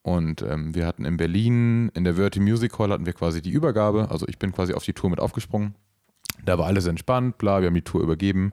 Und 0.03 0.43
ähm, 0.43 0.75
wir 0.75 0.87
hatten 0.87 1.05
in 1.05 1.17
Berlin, 1.17 1.91
in 1.95 2.05
der 2.05 2.15
Verti 2.15 2.41
Music 2.41 2.79
Hall 2.79 2.91
hatten 2.91 3.07
wir 3.07 3.13
quasi 3.13 3.41
die 3.41 3.51
Übergabe. 3.51 4.11
Also 4.11 4.27
ich 4.29 4.39
bin 4.39 4.53
quasi 4.53 4.75
auf 4.75 4.85
die 4.85 4.93
Tour 4.93 5.11
mit 5.11 5.21
aufgesprungen. 5.21 5.75
Da 6.45 6.59
war 6.59 6.67
alles 6.67 6.87
entspannt, 6.87 7.39
bla, 7.39 7.61
wir 7.61 7.67
haben 7.67 7.75
die 7.75 7.83
Tour 7.83 8.03
übergeben. 8.03 8.53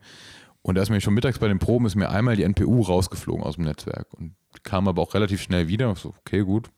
Und 0.61 0.75
da 0.75 0.81
ist 0.81 0.89
mir 0.89 0.99
schon 1.01 1.13
mittags 1.13 1.39
bei 1.39 1.47
den 1.47 1.59
Proben 1.59 1.85
ist 1.85 1.95
mir 1.95 2.09
einmal 2.09 2.35
die 2.35 2.43
NPU 2.43 2.81
rausgeflogen 2.81 3.43
aus 3.43 3.55
dem 3.55 3.63
Netzwerk 3.63 4.07
und 4.13 4.35
kam 4.63 4.87
aber 4.87 5.01
auch 5.01 5.13
relativ 5.13 5.41
schnell 5.41 5.67
wieder. 5.67 5.91
Ich 5.93 5.99
So, 5.99 6.13
okay, 6.19 6.41
gut. 6.41 6.69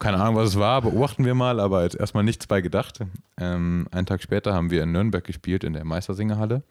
Keine 0.00 0.20
Ahnung, 0.20 0.34
was 0.36 0.50
es 0.50 0.58
war, 0.58 0.82
beobachten 0.82 1.24
wir 1.24 1.34
mal, 1.34 1.60
aber 1.60 1.84
jetzt 1.84 1.94
erstmal 1.96 2.24
nichts 2.24 2.46
bei 2.46 2.60
gedacht. 2.60 2.98
Ähm, 3.38 3.86
einen 3.92 4.06
Tag 4.06 4.22
später 4.22 4.52
haben 4.52 4.70
wir 4.70 4.82
in 4.82 4.92
Nürnberg 4.92 5.24
gespielt, 5.24 5.62
in 5.64 5.72
der 5.72 5.84
Meistersingerhalle. 5.84 6.62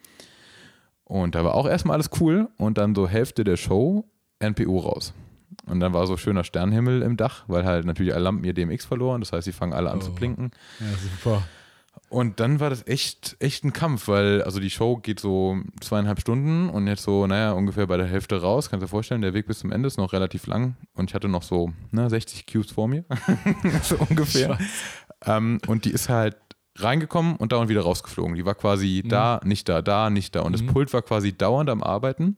Und 1.05 1.35
da 1.35 1.43
war 1.43 1.55
auch 1.55 1.65
erstmal 1.67 1.95
alles 1.95 2.09
cool 2.19 2.49
und 2.57 2.77
dann 2.77 2.93
so 2.95 3.07
Hälfte 3.07 3.43
der 3.43 3.57
Show 3.57 4.05
NPU 4.39 4.79
raus. 4.79 5.13
Und 5.65 5.79
dann 5.79 5.93
war 5.93 6.05
so 6.05 6.17
schöner 6.17 6.43
Sternenhimmel 6.43 7.01
im 7.01 7.15
Dach, 7.15 7.43
weil 7.47 7.63
halt 7.65 7.85
natürlich 7.85 8.13
alle 8.13 8.23
Lampen 8.25 8.43
ihr 8.43 8.53
DMX 8.53 8.85
verloren. 8.85 9.21
Das 9.21 9.31
heißt, 9.31 9.45
sie 9.45 9.51
fangen 9.53 9.73
alle 9.73 9.91
an 9.91 10.01
zu 10.01 10.11
Oh. 10.11 10.13
blinken. 10.15 10.51
Ja, 10.79 10.85
super. 10.97 11.43
Und 12.09 12.39
dann 12.39 12.59
war 12.59 12.69
das 12.69 12.85
echt, 12.85 13.37
echt 13.39 13.63
ein 13.63 13.73
Kampf, 13.73 14.07
weil 14.07 14.43
also 14.43 14.59
die 14.59 14.69
Show 14.69 14.97
geht 14.97 15.19
so 15.19 15.57
zweieinhalb 15.81 16.19
Stunden 16.19 16.69
und 16.69 16.85
jetzt 16.85 17.03
so, 17.03 17.25
naja, 17.25 17.53
ungefähr 17.53 17.87
bei 17.87 17.97
der 17.97 18.05
Hälfte 18.05 18.39
raus. 18.39 18.69
Kannst 18.69 18.83
du 18.83 18.85
dir 18.85 18.91
vorstellen, 18.91 19.21
der 19.21 19.33
Weg 19.33 19.47
bis 19.47 19.59
zum 19.59 19.71
Ende 19.71 19.87
ist 19.87 19.97
noch 19.97 20.13
relativ 20.13 20.45
lang 20.45 20.75
und 20.93 21.09
ich 21.09 21.15
hatte 21.15 21.27
noch 21.27 21.41
so 21.41 21.73
ne, 21.89 22.09
60 22.09 22.45
Cues 22.45 22.71
vor 22.71 22.87
mir, 22.87 23.03
so 23.81 23.95
ungefähr. 23.97 24.59
Ähm, 25.25 25.59
und 25.65 25.85
die 25.85 25.91
ist 25.91 26.07
halt 26.09 26.37
reingekommen 26.75 27.35
und 27.35 27.51
dauernd 27.51 27.69
wieder 27.69 27.81
rausgeflogen. 27.81 28.35
Die 28.35 28.45
war 28.45 28.55
quasi 28.55 29.03
da, 29.05 29.39
nicht 29.43 29.69
da, 29.69 29.81
da, 29.81 30.09
nicht 30.09 30.35
da. 30.35 30.41
Und 30.41 30.53
das 30.53 30.65
Pult 30.65 30.93
war 30.93 31.01
quasi 31.01 31.35
dauernd 31.35 31.69
am 31.69 31.83
Arbeiten. 31.83 32.37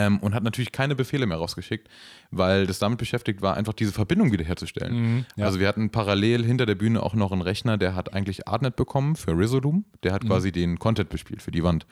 Ähm, 0.00 0.18
und 0.20 0.34
hat 0.34 0.42
natürlich 0.44 0.70
keine 0.70 0.94
Befehle 0.94 1.26
mehr 1.26 1.38
rausgeschickt, 1.38 1.88
weil 2.30 2.66
das 2.68 2.78
damit 2.78 2.98
beschäftigt 2.98 3.42
war, 3.42 3.56
einfach 3.56 3.72
diese 3.72 3.90
Verbindung 3.92 4.30
wiederherzustellen. 4.30 4.94
Mhm, 4.94 5.24
ja. 5.36 5.46
Also 5.46 5.58
wir 5.58 5.66
hatten 5.66 5.90
parallel 5.90 6.44
hinter 6.44 6.66
der 6.66 6.76
Bühne 6.76 7.02
auch 7.02 7.14
noch 7.14 7.32
einen 7.32 7.42
Rechner, 7.42 7.78
der 7.78 7.94
hat 7.96 8.14
eigentlich 8.14 8.46
Artnet 8.46 8.76
bekommen 8.76 9.16
für 9.16 9.36
Resodum. 9.36 9.84
Der 10.04 10.12
Mhm. 10.12 10.14
hat 10.14 10.26
quasi 10.26 10.52
den 10.52 10.78
Content 10.78 11.08
bespielt 11.10 11.42
für 11.42 11.50
die 11.50 11.64
Wand. 11.64 11.86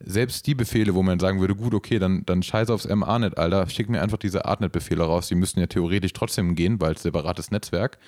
selbst 0.00 0.46
die 0.46 0.54
Befehle, 0.54 0.94
wo 0.94 1.02
man 1.02 1.18
sagen 1.18 1.40
würde, 1.40 1.56
gut, 1.56 1.74
okay, 1.74 1.98
dann, 1.98 2.24
dann 2.24 2.44
scheiß 2.44 2.70
aufs 2.70 2.86
MA-Net, 2.86 3.36
Alter, 3.36 3.68
schick 3.68 3.88
mir 3.88 4.00
einfach 4.00 4.16
diese 4.18 4.44
Artnet-Befehle 4.44 5.02
raus. 5.02 5.26
Die 5.26 5.34
müssten 5.34 5.58
ja 5.58 5.66
theoretisch 5.66 6.12
trotzdem 6.12 6.54
gehen, 6.54 6.80
weil 6.80 6.92
es 6.94 7.02
separates 7.02 7.50
Netzwerk. 7.50 7.98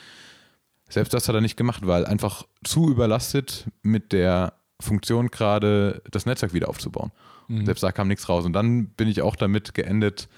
Selbst 0.88 1.12
das 1.14 1.28
hat 1.28 1.34
er 1.34 1.40
nicht 1.40 1.56
gemacht, 1.56 1.84
weil 1.86 2.06
einfach 2.06 2.44
zu 2.62 2.88
überlastet 2.90 3.66
mit 3.82 4.12
der 4.12 4.52
Funktion 4.80 5.28
gerade 5.32 6.00
das 6.12 6.26
Netzwerk 6.26 6.52
wieder 6.54 6.68
aufzubauen. 6.68 7.10
Mhm. 7.50 7.66
Selbst 7.66 7.82
da 7.82 7.92
kam 7.92 8.08
nichts 8.08 8.28
raus. 8.28 8.44
Und 8.44 8.52
dann 8.52 8.86
bin 8.86 9.08
ich 9.08 9.22
auch 9.22 9.34
damit 9.36 9.74
geendet, 9.74 10.28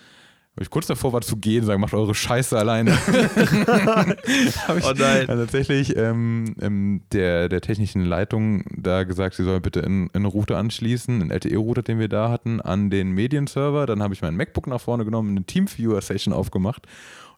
weil 0.55 0.65
ich 0.65 0.71
kurz 0.71 0.87
davor 0.87 1.13
war 1.13 1.21
zu 1.21 1.37
gehen, 1.37 1.65
sagen, 1.65 1.81
macht 1.81 1.95
eure 1.95 2.15
Scheiße 2.15 2.59
alleine. 2.59 2.97
Ich 4.27 4.87
Oh 4.87 4.93
nein. 4.97 5.27
dann 5.27 5.39
tatsächlich 5.39 5.97
ähm, 5.97 6.55
ähm, 6.61 7.03
der, 7.13 7.49
der 7.49 7.61
technischen 7.61 8.05
Leitung 8.05 8.65
da 8.77 9.05
gesagt, 9.05 9.35
sie 9.35 9.45
soll 9.45 9.61
bitte 9.61 9.81
in, 9.81 10.05
in 10.07 10.11
einen 10.15 10.25
Router 10.27 10.57
anschließen, 10.59 11.21
einen 11.21 11.31
LTE-Router, 11.31 11.83
den 11.83 11.99
wir 11.99 12.09
da 12.09 12.31
hatten, 12.31 12.61
an 12.61 12.91
den 12.91 13.13
Medienserver. 13.13 13.87
Dann 13.87 14.03
habe 14.03 14.15
ich 14.15 14.23
mein 14.23 14.37
MacBook 14.37 14.67
nach 14.67 14.81
vorne 14.81 15.05
genommen, 15.05 15.31
eine 15.31 15.45
Teamviewer-Session 15.45 16.33
aufgemacht 16.35 16.87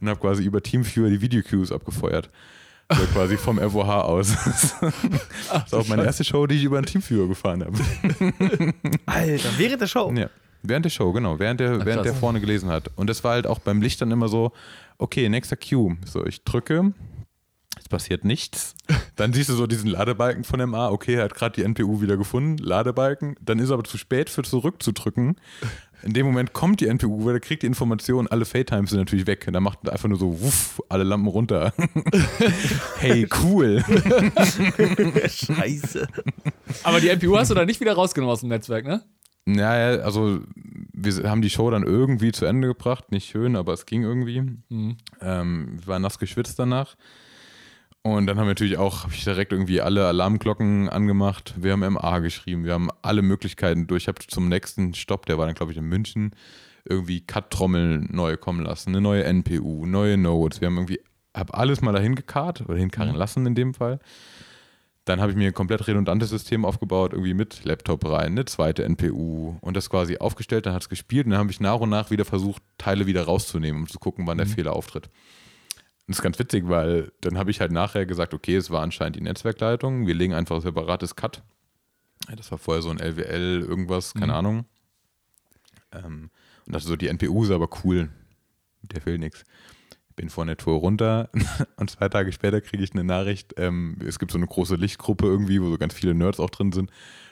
und 0.00 0.08
habe 0.08 0.20
quasi 0.20 0.44
über 0.44 0.62
Teamviewer 0.62 1.08
die 1.10 1.20
Video-Queues 1.20 1.72
abgefeuert. 1.72 2.30
Also 2.88 3.06
quasi 3.06 3.36
vom 3.36 3.58
FOH 3.58 4.02
aus. 4.02 4.28
das 4.80 5.64
ist 5.66 5.74
auch 5.74 5.88
meine 5.88 6.04
erste 6.04 6.24
Show, 6.24 6.46
die 6.46 6.56
ich 6.56 6.64
über 6.64 6.76
einen 6.76 6.86
Teamviewer 6.86 7.28
gefahren 7.28 7.64
habe. 7.64 7.78
Alter, 9.06 9.48
während 9.56 9.80
der 9.80 9.86
Show. 9.86 10.12
Ja. 10.12 10.28
Während 10.62 10.84
der 10.86 10.90
Show, 10.90 11.12
genau. 11.12 11.38
Während 11.38 11.60
der, 11.60 11.78
Ach, 11.80 11.84
während 11.84 12.06
der 12.06 12.14
vorne 12.14 12.40
gelesen 12.40 12.70
hat. 12.70 12.90
Und 12.96 13.08
das 13.08 13.22
war 13.22 13.32
halt 13.32 13.46
auch 13.46 13.58
beim 13.58 13.82
Licht 13.82 14.00
dann 14.00 14.10
immer 14.10 14.28
so, 14.28 14.52
okay, 14.98 15.28
nächster 15.28 15.56
Cue. 15.56 15.96
So, 16.06 16.24
ich 16.24 16.42
drücke, 16.44 16.92
es 17.78 17.88
passiert 17.88 18.24
nichts. 18.24 18.74
Dann 19.16 19.32
siehst 19.32 19.50
du 19.50 19.54
so 19.54 19.66
diesen 19.66 19.90
Ladebalken 19.90 20.44
von 20.44 20.60
MA, 20.68 20.88
okay, 20.88 21.14
er 21.14 21.24
hat 21.24 21.34
gerade 21.34 21.54
die 21.56 21.62
NPU 21.62 22.00
wieder 22.00 22.16
gefunden, 22.16 22.56
Ladebalken. 22.58 23.36
Dann 23.40 23.58
ist 23.58 23.70
aber 23.70 23.84
zu 23.84 23.98
spät 23.98 24.30
für 24.30 24.42
zurückzudrücken. 24.42 25.36
In 26.04 26.12
dem 26.12 26.26
Moment 26.26 26.52
kommt 26.52 26.80
die 26.80 26.86
NPU, 26.86 27.24
weil 27.24 27.34
er 27.34 27.40
kriegt 27.40 27.62
die 27.62 27.66
Information, 27.66 28.26
alle 28.26 28.44
Fade-Times 28.44 28.90
sind 28.90 28.98
natürlich 28.98 29.26
weg. 29.26 29.44
Und 29.46 29.54
dann 29.54 29.62
macht 29.62 29.88
einfach 29.88 30.08
nur 30.08 30.18
so, 30.18 30.38
wuff, 30.40 30.82
alle 30.90 31.02
Lampen 31.02 31.28
runter. 31.28 31.72
hey, 32.98 33.26
cool. 33.42 33.82
Scheiße. 35.28 36.06
Aber 36.82 37.00
die 37.00 37.08
NPU 37.08 37.38
hast 37.38 37.50
du 37.50 37.54
dann 37.54 37.66
nicht 37.66 37.80
wieder 37.80 37.94
rausgenommen 37.94 38.32
aus 38.32 38.40
dem 38.40 38.50
Netzwerk, 38.50 38.84
ne? 38.84 39.02
Naja, 39.46 40.02
also 40.02 40.40
wir 40.92 41.30
haben 41.30 41.42
die 41.42 41.50
Show 41.50 41.70
dann 41.70 41.84
irgendwie 41.84 42.32
zu 42.32 42.44
Ende 42.44 42.68
gebracht. 42.68 43.10
Nicht 43.10 43.30
schön, 43.30 43.56
aber 43.56 43.72
es 43.72 43.86
ging 43.86 44.02
irgendwie. 44.02 44.42
Mhm. 44.68 44.96
Ähm, 45.22 45.78
wir 45.80 45.86
waren 45.86 46.02
nass 46.02 46.18
geschwitzt 46.18 46.58
danach. 46.58 46.96
Und 48.06 48.26
dann 48.26 48.36
haben 48.38 48.44
wir 48.44 48.50
natürlich 48.50 48.76
auch, 48.76 49.04
habe 49.04 49.14
ich 49.14 49.24
direkt 49.24 49.50
irgendwie 49.52 49.80
alle 49.80 50.06
Alarmglocken 50.06 50.90
angemacht. 50.90 51.54
Wir 51.56 51.72
haben 51.72 51.94
MA 51.94 52.18
geschrieben, 52.18 52.64
wir 52.64 52.74
haben 52.74 52.90
alle 53.00 53.22
Möglichkeiten 53.22 53.86
durch. 53.86 54.02
Ich 54.02 54.08
habe 54.08 54.20
zum 54.26 54.50
nächsten 54.50 54.92
Stopp, 54.92 55.24
der 55.24 55.38
war 55.38 55.46
dann, 55.46 55.54
glaube 55.54 55.72
ich, 55.72 55.78
in 55.78 55.86
München, 55.86 56.32
irgendwie 56.84 57.22
Cut-Trommeln 57.22 58.10
neu 58.12 58.36
kommen 58.36 58.62
lassen, 58.62 58.90
eine 58.90 59.00
neue 59.00 59.24
NPU, 59.24 59.86
neue 59.86 60.18
Notes. 60.18 60.60
Wir 60.60 60.66
haben 60.66 60.76
irgendwie, 60.76 61.00
habe 61.34 61.54
alles 61.54 61.80
mal 61.80 61.92
dahin 61.92 62.14
gekarrt 62.14 62.60
oder 62.60 62.76
hinkarren 62.76 63.16
lassen 63.16 63.46
in 63.46 63.54
dem 63.54 63.72
Fall. 63.72 64.00
Dann 65.06 65.22
habe 65.22 65.32
ich 65.32 65.38
mir 65.38 65.48
ein 65.48 65.54
komplett 65.54 65.86
redundantes 65.86 66.28
System 66.28 66.66
aufgebaut, 66.66 67.14
irgendwie 67.14 67.32
mit 67.32 67.64
Laptop 67.64 68.04
rein, 68.04 68.32
eine 68.32 68.44
zweite 68.44 68.84
NPU 68.84 69.56
und 69.62 69.78
das 69.78 69.88
quasi 69.88 70.18
aufgestellt, 70.18 70.66
dann 70.66 70.74
hat 70.74 70.82
es 70.82 70.90
gespielt 70.90 71.24
und 71.24 71.30
dann 71.30 71.40
habe 71.40 71.50
ich 71.50 71.58
nach 71.58 71.80
und 71.80 71.88
nach 71.88 72.10
wieder 72.10 72.26
versucht, 72.26 72.62
Teile 72.76 73.06
wieder 73.06 73.24
rauszunehmen, 73.24 73.82
um 73.82 73.88
zu 73.88 73.98
gucken, 73.98 74.26
wann 74.26 74.36
der 74.36 74.46
Fehler 74.46 74.74
auftritt. 74.74 75.08
Das 76.06 76.18
ist 76.18 76.22
ganz 76.22 76.38
witzig, 76.38 76.68
weil 76.68 77.12
dann 77.20 77.38
habe 77.38 77.50
ich 77.50 77.60
halt 77.60 77.72
nachher 77.72 78.04
gesagt, 78.04 78.34
okay, 78.34 78.56
es 78.56 78.70
war 78.70 78.82
anscheinend 78.82 79.16
die 79.16 79.22
Netzwerkleitung, 79.22 80.06
wir 80.06 80.14
legen 80.14 80.34
einfach 80.34 80.56
ein 80.56 80.62
separates 80.62 81.16
Cut. 81.16 81.42
Das 82.36 82.50
war 82.50 82.58
vorher 82.58 82.82
so 82.82 82.90
ein 82.90 82.98
LWL, 82.98 83.64
irgendwas, 83.66 84.14
keine 84.14 84.34
Ahnung. 84.34 84.66
Ähm, 85.92 86.30
und 86.66 86.74
dachte 86.74 86.86
so, 86.86 86.96
die 86.96 87.08
NPU 87.08 87.44
ist 87.44 87.50
aber 87.50 87.68
cool, 87.84 88.10
der 88.82 89.00
fehlt 89.00 89.20
nichts. 89.20 89.44
Bin 90.16 90.28
von 90.28 90.46
der 90.46 90.56
Tour 90.56 90.78
runter 90.78 91.28
und 91.76 91.90
zwei 91.90 92.08
Tage 92.08 92.32
später 92.32 92.60
kriege 92.60 92.82
ich 92.82 92.92
eine 92.92 93.04
Nachricht. 93.04 93.54
Ähm, 93.56 93.96
es 94.06 94.18
gibt 94.18 94.32
so 94.32 94.38
eine 94.38 94.46
große 94.46 94.76
Lichtgruppe 94.76 95.26
irgendwie, 95.26 95.60
wo 95.60 95.68
so 95.70 95.78
ganz 95.78 95.94
viele 95.94 96.14
Nerds 96.14 96.40
auch 96.40 96.50
drin 96.50 96.72
sind. 96.72 96.90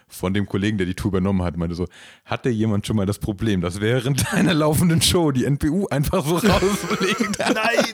Von 0.08 0.34
dem 0.34 0.46
Kollegen, 0.46 0.76
der 0.76 0.86
die 0.86 0.94
Tour 0.94 1.08
übernommen 1.10 1.42
hat, 1.42 1.56
meinte 1.56 1.74
so: 1.74 1.86
Hatte 2.24 2.50
jemand 2.50 2.86
schon 2.86 2.96
mal 2.96 3.06
das 3.06 3.18
Problem, 3.18 3.60
dass 3.60 3.80
während 3.80 4.32
einer 4.34 4.52
laufenden 4.52 5.00
Show 5.00 5.30
die 5.30 5.44
NPU 5.44 5.86
einfach 5.88 6.24
so 6.26 6.36
rausfliegt? 6.36 7.38
Nein. 7.38 7.84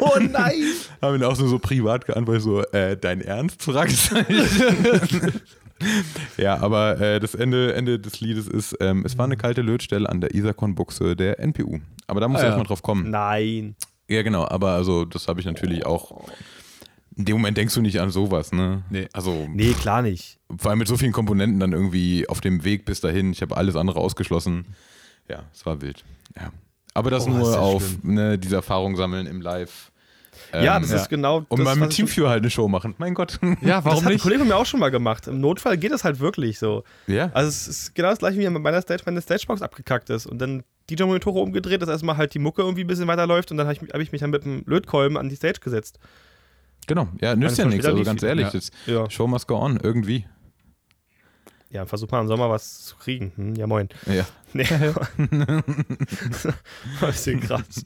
Oh 0.00 0.18
nein. 0.18 0.54
Haben 1.02 1.16
ihn 1.16 1.24
auch 1.24 1.38
nur 1.38 1.48
so 1.48 1.58
privat 1.58 2.06
geantwortet, 2.06 2.42
so, 2.42 2.62
äh, 2.72 2.96
dein 2.96 3.20
Ernst? 3.20 3.62
Fragezeichen. 3.62 5.40
ja, 6.36 6.58
aber 6.60 7.00
äh, 7.00 7.20
das 7.20 7.34
Ende, 7.34 7.74
Ende 7.74 7.98
des 7.98 8.20
Liedes 8.20 8.46
ist, 8.48 8.76
ähm, 8.80 9.04
es 9.04 9.16
war 9.18 9.24
eine 9.24 9.36
kalte 9.36 9.62
Lötstelle 9.62 10.08
an 10.08 10.20
der 10.20 10.34
Isakon-Buchse 10.34 11.14
der 11.16 11.38
NPU. 11.40 11.78
Aber 12.06 12.20
da 12.20 12.28
muss 12.28 12.38
Ah, 12.38 12.40
ich 12.40 12.44
ja. 12.44 12.48
erstmal 12.50 12.66
drauf 12.66 12.82
kommen. 12.82 13.10
Nein. 13.10 13.76
Ja, 14.08 14.22
genau, 14.22 14.46
aber 14.48 14.72
also 14.72 15.04
das 15.04 15.28
habe 15.28 15.40
ich 15.40 15.46
natürlich 15.46 15.84
auch. 15.86 16.28
In 17.16 17.24
dem 17.24 17.36
Moment 17.36 17.56
denkst 17.56 17.74
du 17.74 17.82
nicht 17.82 18.00
an 18.00 18.10
sowas, 18.10 18.52
ne? 18.52 18.82
Nee. 18.90 19.08
Also 19.12 19.46
Nee, 19.50 19.72
klar 19.72 20.02
nicht. 20.02 20.38
vor 20.56 20.70
allem 20.70 20.78
mit 20.78 20.88
so 20.88 20.96
vielen 20.96 21.12
Komponenten 21.12 21.58
dann 21.60 21.72
irgendwie 21.72 22.28
auf 22.28 22.40
dem 22.40 22.64
Weg 22.64 22.84
bis 22.84 23.00
dahin. 23.00 23.32
Ich 23.32 23.42
habe 23.42 23.56
alles 23.56 23.74
andere 23.76 23.98
ausgeschlossen. 24.00 24.66
Ja, 25.28 25.42
es 25.52 25.66
war 25.66 25.80
wild. 25.82 26.04
Ja. 26.36 26.52
Aber 26.94 27.10
das 27.10 27.26
Oh, 27.26 27.30
nur 27.30 27.52
ja 27.52 27.58
auf 27.58 28.02
ne, 28.02 28.38
diese 28.38 28.56
Erfahrung 28.56 28.96
sammeln 28.96 29.26
im 29.26 29.40
Live. 29.42 29.90
Ja, 30.52 30.76
Ähm, 30.76 30.82
das 30.82 30.90
ist 30.92 31.08
genau. 31.08 31.44
Und 31.48 31.58
das, 31.58 31.64
mal 31.64 31.76
mit 31.76 31.90
Teamviewer 31.90 32.30
halt 32.30 32.42
eine 32.42 32.50
Show 32.50 32.68
machen. 32.68 32.94
Mein 32.98 33.14
Gott. 33.14 33.38
Ja, 33.60 33.76
Das 33.76 33.84
warum 33.84 33.98
hat 34.00 34.06
ein 34.06 34.12
nicht? 34.14 34.22
Kollege 34.22 34.40
von 34.40 34.48
mir 34.48 34.56
auch 34.56 34.66
schon 34.66 34.80
mal 34.80 34.90
gemacht. 34.90 35.26
Im 35.26 35.40
Notfall 35.40 35.76
geht 35.76 35.92
das 35.92 36.04
halt 36.04 36.20
wirklich 36.20 36.58
so. 36.58 36.84
ja. 37.06 37.30
Also 37.34 37.48
es 37.48 37.68
ist 37.68 37.94
genau 37.94 38.10
das 38.10 38.18
gleiche 38.18 38.38
wie 38.38 38.48
mit 38.48 38.62
meiner 38.62 38.80
Stage, 38.82 39.02
wenn 39.04 39.14
eine 39.14 39.22
Stagebox 39.22 39.62
abgekackt 39.62 40.10
ist 40.10 40.26
und 40.26 40.38
dann 40.38 40.62
DJ-Monitore 40.90 41.40
umgedreht, 41.40 41.82
dass 41.82 41.88
erstmal 41.88 42.16
halt 42.16 42.32
die 42.34 42.38
Mucke 42.38 42.62
irgendwie 42.62 42.82
ein 42.84 42.86
bisschen 42.86 43.06
weiterläuft 43.06 43.50
und 43.50 43.58
dann 43.58 43.66
habe 43.66 43.76
ich, 43.76 43.92
hab 43.92 44.00
ich 44.00 44.12
mich 44.12 44.20
dann 44.22 44.30
mit 44.30 44.44
dem 44.44 44.62
Lötkolben 44.66 45.18
an 45.18 45.28
die 45.28 45.36
Stage 45.36 45.60
gesetzt. 45.60 45.98
Genau. 46.86 47.08
Ja, 47.20 47.36
nützt 47.36 47.58
ja 47.58 47.64
Einfach 47.64 47.74
nichts. 47.74 47.86
Also 47.86 48.02
ganz 48.02 48.22
ehrlich, 48.22 48.46
ja. 48.46 48.52
das 48.52 48.70
Ja. 48.86 49.10
Show 49.10 49.26
must 49.26 49.46
go 49.46 49.56
on. 49.56 49.78
Irgendwie. 49.82 50.24
Ja, 51.70 51.84
versuch 51.84 52.10
mal 52.10 52.22
im 52.22 52.28
Sommer 52.28 52.48
was 52.48 52.84
zu 52.86 52.96
kriegen. 52.96 53.32
Hm, 53.36 53.54
ja, 53.56 53.66
moin. 53.66 53.90
Ja. 54.06 54.26
Nee. 54.54 54.64
bisschen 57.00 57.40
krass. 57.40 57.84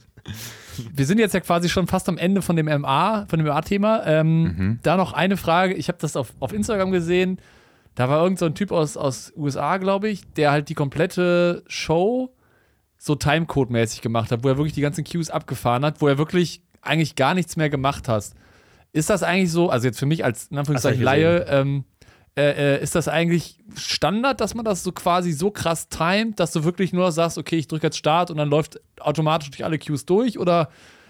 Wir 0.93 1.05
sind 1.05 1.19
jetzt 1.19 1.33
ja 1.33 1.39
quasi 1.39 1.69
schon 1.69 1.87
fast 1.87 2.09
am 2.09 2.17
Ende 2.17 2.41
von 2.41 2.55
dem 2.55 2.65
MA, 2.65 3.25
von 3.27 3.39
dem 3.39 3.47
MA-Thema. 3.47 4.05
Ähm, 4.05 4.43
Mhm. 4.43 4.79
Da 4.83 4.97
noch 4.97 5.13
eine 5.13 5.37
Frage. 5.37 5.73
Ich 5.73 5.87
habe 5.87 5.97
das 6.01 6.15
auf, 6.15 6.33
auf 6.39 6.53
Instagram 6.53 6.91
gesehen. 6.91 7.39
Da 7.95 8.09
war 8.09 8.23
irgend 8.23 8.39
so 8.39 8.45
ein 8.45 8.55
Typ 8.55 8.71
aus, 8.71 8.97
aus 8.97 9.31
USA, 9.35 9.77
glaube 9.77 10.09
ich, 10.09 10.23
der 10.33 10.51
halt 10.51 10.69
die 10.69 10.73
komplette 10.73 11.63
Show 11.67 12.33
so 12.97 13.15
Timecode-mäßig 13.15 14.01
gemacht 14.01 14.31
hat, 14.31 14.43
wo 14.43 14.47
er 14.47 14.57
wirklich 14.57 14.73
die 14.73 14.81
ganzen 14.81 15.03
Cues 15.03 15.29
abgefahren 15.29 15.85
hat, 15.85 16.01
wo 16.01 16.07
er 16.07 16.17
wirklich 16.17 16.61
eigentlich 16.81 17.15
gar 17.15 17.33
nichts 17.33 17.55
mehr 17.55 17.69
gemacht 17.69 18.07
hat. 18.07 18.31
Ist 18.93 19.09
das 19.09 19.23
eigentlich 19.23 19.51
so, 19.51 19.69
also 19.69 19.87
jetzt 19.87 19.99
für 19.99 20.05
mich 20.05 20.23
als 20.23 20.47
in 20.47 20.57
Anführungszeichen 20.57 21.01
Laie, 21.03 21.45
ähm, 21.49 21.83
äh, 22.35 22.75
äh, 22.77 22.83
ist 22.83 22.95
das 22.95 23.07
eigentlich 23.07 23.59
Standard, 23.75 24.41
dass 24.41 24.55
man 24.55 24.65
das 24.65 24.83
so 24.83 24.91
quasi 24.91 25.31
so 25.33 25.51
krass 25.51 25.87
timet, 25.87 26.39
dass 26.39 26.51
du 26.51 26.63
wirklich 26.63 26.91
nur 26.91 27.11
sagst, 27.11 27.37
okay, 27.37 27.57
ich 27.57 27.67
drücke 27.67 27.87
jetzt 27.87 27.97
Start 27.97 28.31
und 28.31 28.37
dann 28.37 28.49
läuft 28.49 28.79
automatisch 28.99 29.51
durch 29.51 29.63
alle 29.63 29.77
Cues 29.77 30.05
durch? 30.05 30.39
Oder 30.39 30.69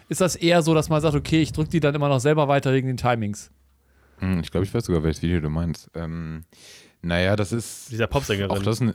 ist 0.10 0.20
das 0.22 0.36
eher 0.36 0.62
so, 0.62 0.74
dass 0.74 0.90
man 0.90 1.02
sagt, 1.02 1.16
okay, 1.16 1.42
ich 1.42 1.54
drücke 1.54 1.70
die 1.70 1.80
dann 1.80 1.96
immer 1.96 2.10
noch 2.10 2.20
selber 2.20 2.48
weiter 2.48 2.74
wegen 2.74 2.88
den 2.88 2.98
Timings? 2.98 3.52
Hm, 4.20 4.42
Ich 4.42 4.52
glaube, 4.52 4.66
ich 4.66 4.74
weiß 4.74 4.86
sogar, 4.86 5.04
welches 5.04 5.22
Video 5.22 5.40
du 5.40 5.50
meinst. 5.50 5.90
Ähm, 5.96 6.44
naja, 7.02 7.36
das 7.36 7.52
ist. 7.52 7.92
Dieser 7.92 8.08
Popsängerin. 8.08 8.52
Auch 8.52 8.62
das 8.62 8.82
ein, 8.82 8.94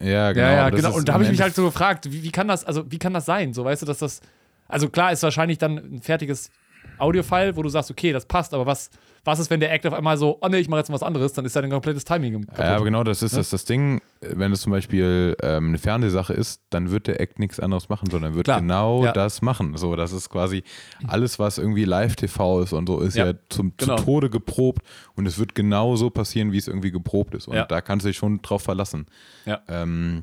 ja, 0.00 0.32
genau. 0.32 0.46
ja, 0.46 0.52
ja, 0.54 0.70
genau. 0.70 0.94
Und 0.94 1.08
da 1.08 1.14
habe 1.14 1.24
ich 1.24 1.30
mich 1.30 1.40
halt 1.40 1.54
so 1.54 1.64
gefragt, 1.64 2.10
wie, 2.10 2.22
wie 2.22 2.30
kann 2.30 2.48
das, 2.48 2.64
also 2.64 2.90
wie 2.90 2.98
kann 2.98 3.14
das 3.14 3.26
sein? 3.26 3.54
So, 3.54 3.64
weißt 3.64 3.82
du, 3.82 3.86
dass 3.86 3.98
das. 3.98 4.20
Also 4.68 4.88
klar 4.88 5.10
ist 5.12 5.22
wahrscheinlich 5.22 5.58
dann 5.58 5.78
ein 5.78 6.00
fertiges 6.02 6.50
Audiofile, 6.98 7.56
wo 7.56 7.62
du 7.62 7.68
sagst, 7.68 7.90
okay, 7.90 8.12
das 8.12 8.26
passt, 8.26 8.54
aber 8.54 8.66
was, 8.66 8.90
was 9.24 9.38
ist, 9.38 9.50
wenn 9.50 9.60
der 9.60 9.70
Act 9.72 9.86
auf 9.86 9.92
einmal 9.92 10.16
so, 10.16 10.38
oh 10.40 10.48
nee, 10.48 10.58
ich 10.58 10.68
mache 10.68 10.80
jetzt 10.80 10.90
was 10.90 11.02
anderes, 11.02 11.32
dann 11.34 11.44
ist 11.44 11.54
ja 11.54 11.60
ein 11.62 11.70
komplettes 11.70 12.04
Timing 12.04 12.46
kaputt. 12.46 12.58
Ja, 12.58 12.76
aber 12.76 12.84
genau, 12.84 13.04
das 13.04 13.22
ist 13.22 13.36
das, 13.36 13.50
das 13.50 13.64
Ding. 13.66 14.00
Wenn 14.20 14.52
es 14.52 14.62
zum 14.62 14.72
Beispiel 14.72 15.36
ähm, 15.42 15.68
eine 15.68 15.78
Fernsehsache 15.78 16.32
ist, 16.32 16.62
dann 16.70 16.90
wird 16.90 17.06
der 17.06 17.20
Act 17.20 17.38
nichts 17.38 17.60
anderes 17.60 17.88
machen, 17.88 18.08
sondern 18.10 18.34
wird 18.34 18.44
Klar, 18.44 18.60
genau 18.60 19.04
ja. 19.04 19.12
das 19.12 19.42
machen. 19.42 19.76
So, 19.76 19.94
das 19.96 20.12
ist 20.12 20.30
quasi 20.30 20.62
alles, 21.06 21.38
was 21.38 21.58
irgendwie 21.58 21.84
Live-TV 21.84 22.62
ist 22.62 22.72
und 22.72 22.86
so, 22.88 23.00
ist 23.00 23.16
ja, 23.16 23.26
Ja, 23.26 23.32
zum, 23.50 23.74
genau. 23.76 23.96
zu 23.96 24.04
Tode 24.04 24.30
geprobt 24.30 24.82
und 25.14 25.26
es 25.26 25.38
wird 25.38 25.54
genau 25.54 25.96
so 25.96 26.08
passieren, 26.10 26.52
wie 26.52 26.58
es 26.58 26.66
irgendwie 26.68 26.90
geprobt 26.90 27.34
ist. 27.34 27.46
Und 27.48 27.56
Ja. 27.56 27.64
da 27.66 27.80
kannst 27.80 28.04
du 28.04 28.08
dich 28.08 28.16
schon 28.16 28.40
drauf 28.42 28.62
verlassen. 28.62 29.06
Ja. 29.44 29.60
Ähm, 29.68 30.22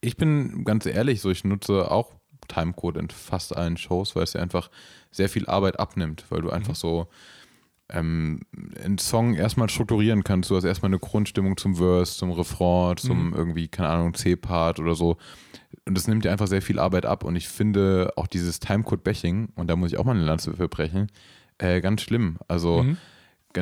ich 0.00 0.16
bin 0.16 0.64
ganz 0.64 0.86
ehrlich, 0.86 1.20
so 1.20 1.30
ich 1.30 1.44
nutze 1.44 1.90
auch 1.90 2.12
Timecode 2.46 2.96
in 2.98 3.10
fast 3.10 3.56
allen 3.56 3.76
Shows, 3.76 4.14
weil 4.16 4.22
es 4.22 4.32
dir 4.32 4.40
einfach 4.40 4.70
sehr 5.10 5.28
viel 5.28 5.46
Arbeit 5.46 5.78
abnimmt, 5.80 6.24
weil 6.30 6.40
du 6.42 6.48
Mhm. 6.48 6.54
einfach 6.54 6.74
so 6.74 7.08
ähm, 7.90 8.40
einen 8.84 8.98
Song 8.98 9.34
erstmal 9.34 9.68
strukturieren 9.70 10.24
kannst. 10.24 10.50
Du 10.50 10.56
hast 10.56 10.64
erstmal 10.64 10.90
eine 10.90 10.98
Grundstimmung 10.98 11.56
zum 11.56 11.76
Verse, 11.76 12.16
zum 12.16 12.30
Refrain, 12.32 12.96
zum 12.96 13.28
Mhm. 13.28 13.34
irgendwie, 13.34 13.68
keine 13.68 13.88
Ahnung, 13.88 14.14
C-Part 14.14 14.78
oder 14.80 14.94
so. 14.94 15.16
Und 15.86 15.96
das 15.96 16.06
nimmt 16.06 16.24
dir 16.24 16.32
einfach 16.32 16.46
sehr 16.48 16.62
viel 16.62 16.78
Arbeit 16.78 17.06
ab. 17.06 17.24
Und 17.24 17.36
ich 17.36 17.48
finde 17.48 18.12
auch 18.16 18.26
dieses 18.26 18.60
Timecode-Bashing, 18.60 19.50
und 19.54 19.68
da 19.68 19.76
muss 19.76 19.92
ich 19.92 19.98
auch 19.98 20.04
mal 20.04 20.14
eine 20.16 20.24
Lanze 20.24 20.54
für 20.54 20.68
brechen, 20.68 21.08
äh, 21.58 21.80
ganz 21.80 22.02
schlimm. 22.02 22.36
Also 22.46 22.82
Mhm. 22.82 22.96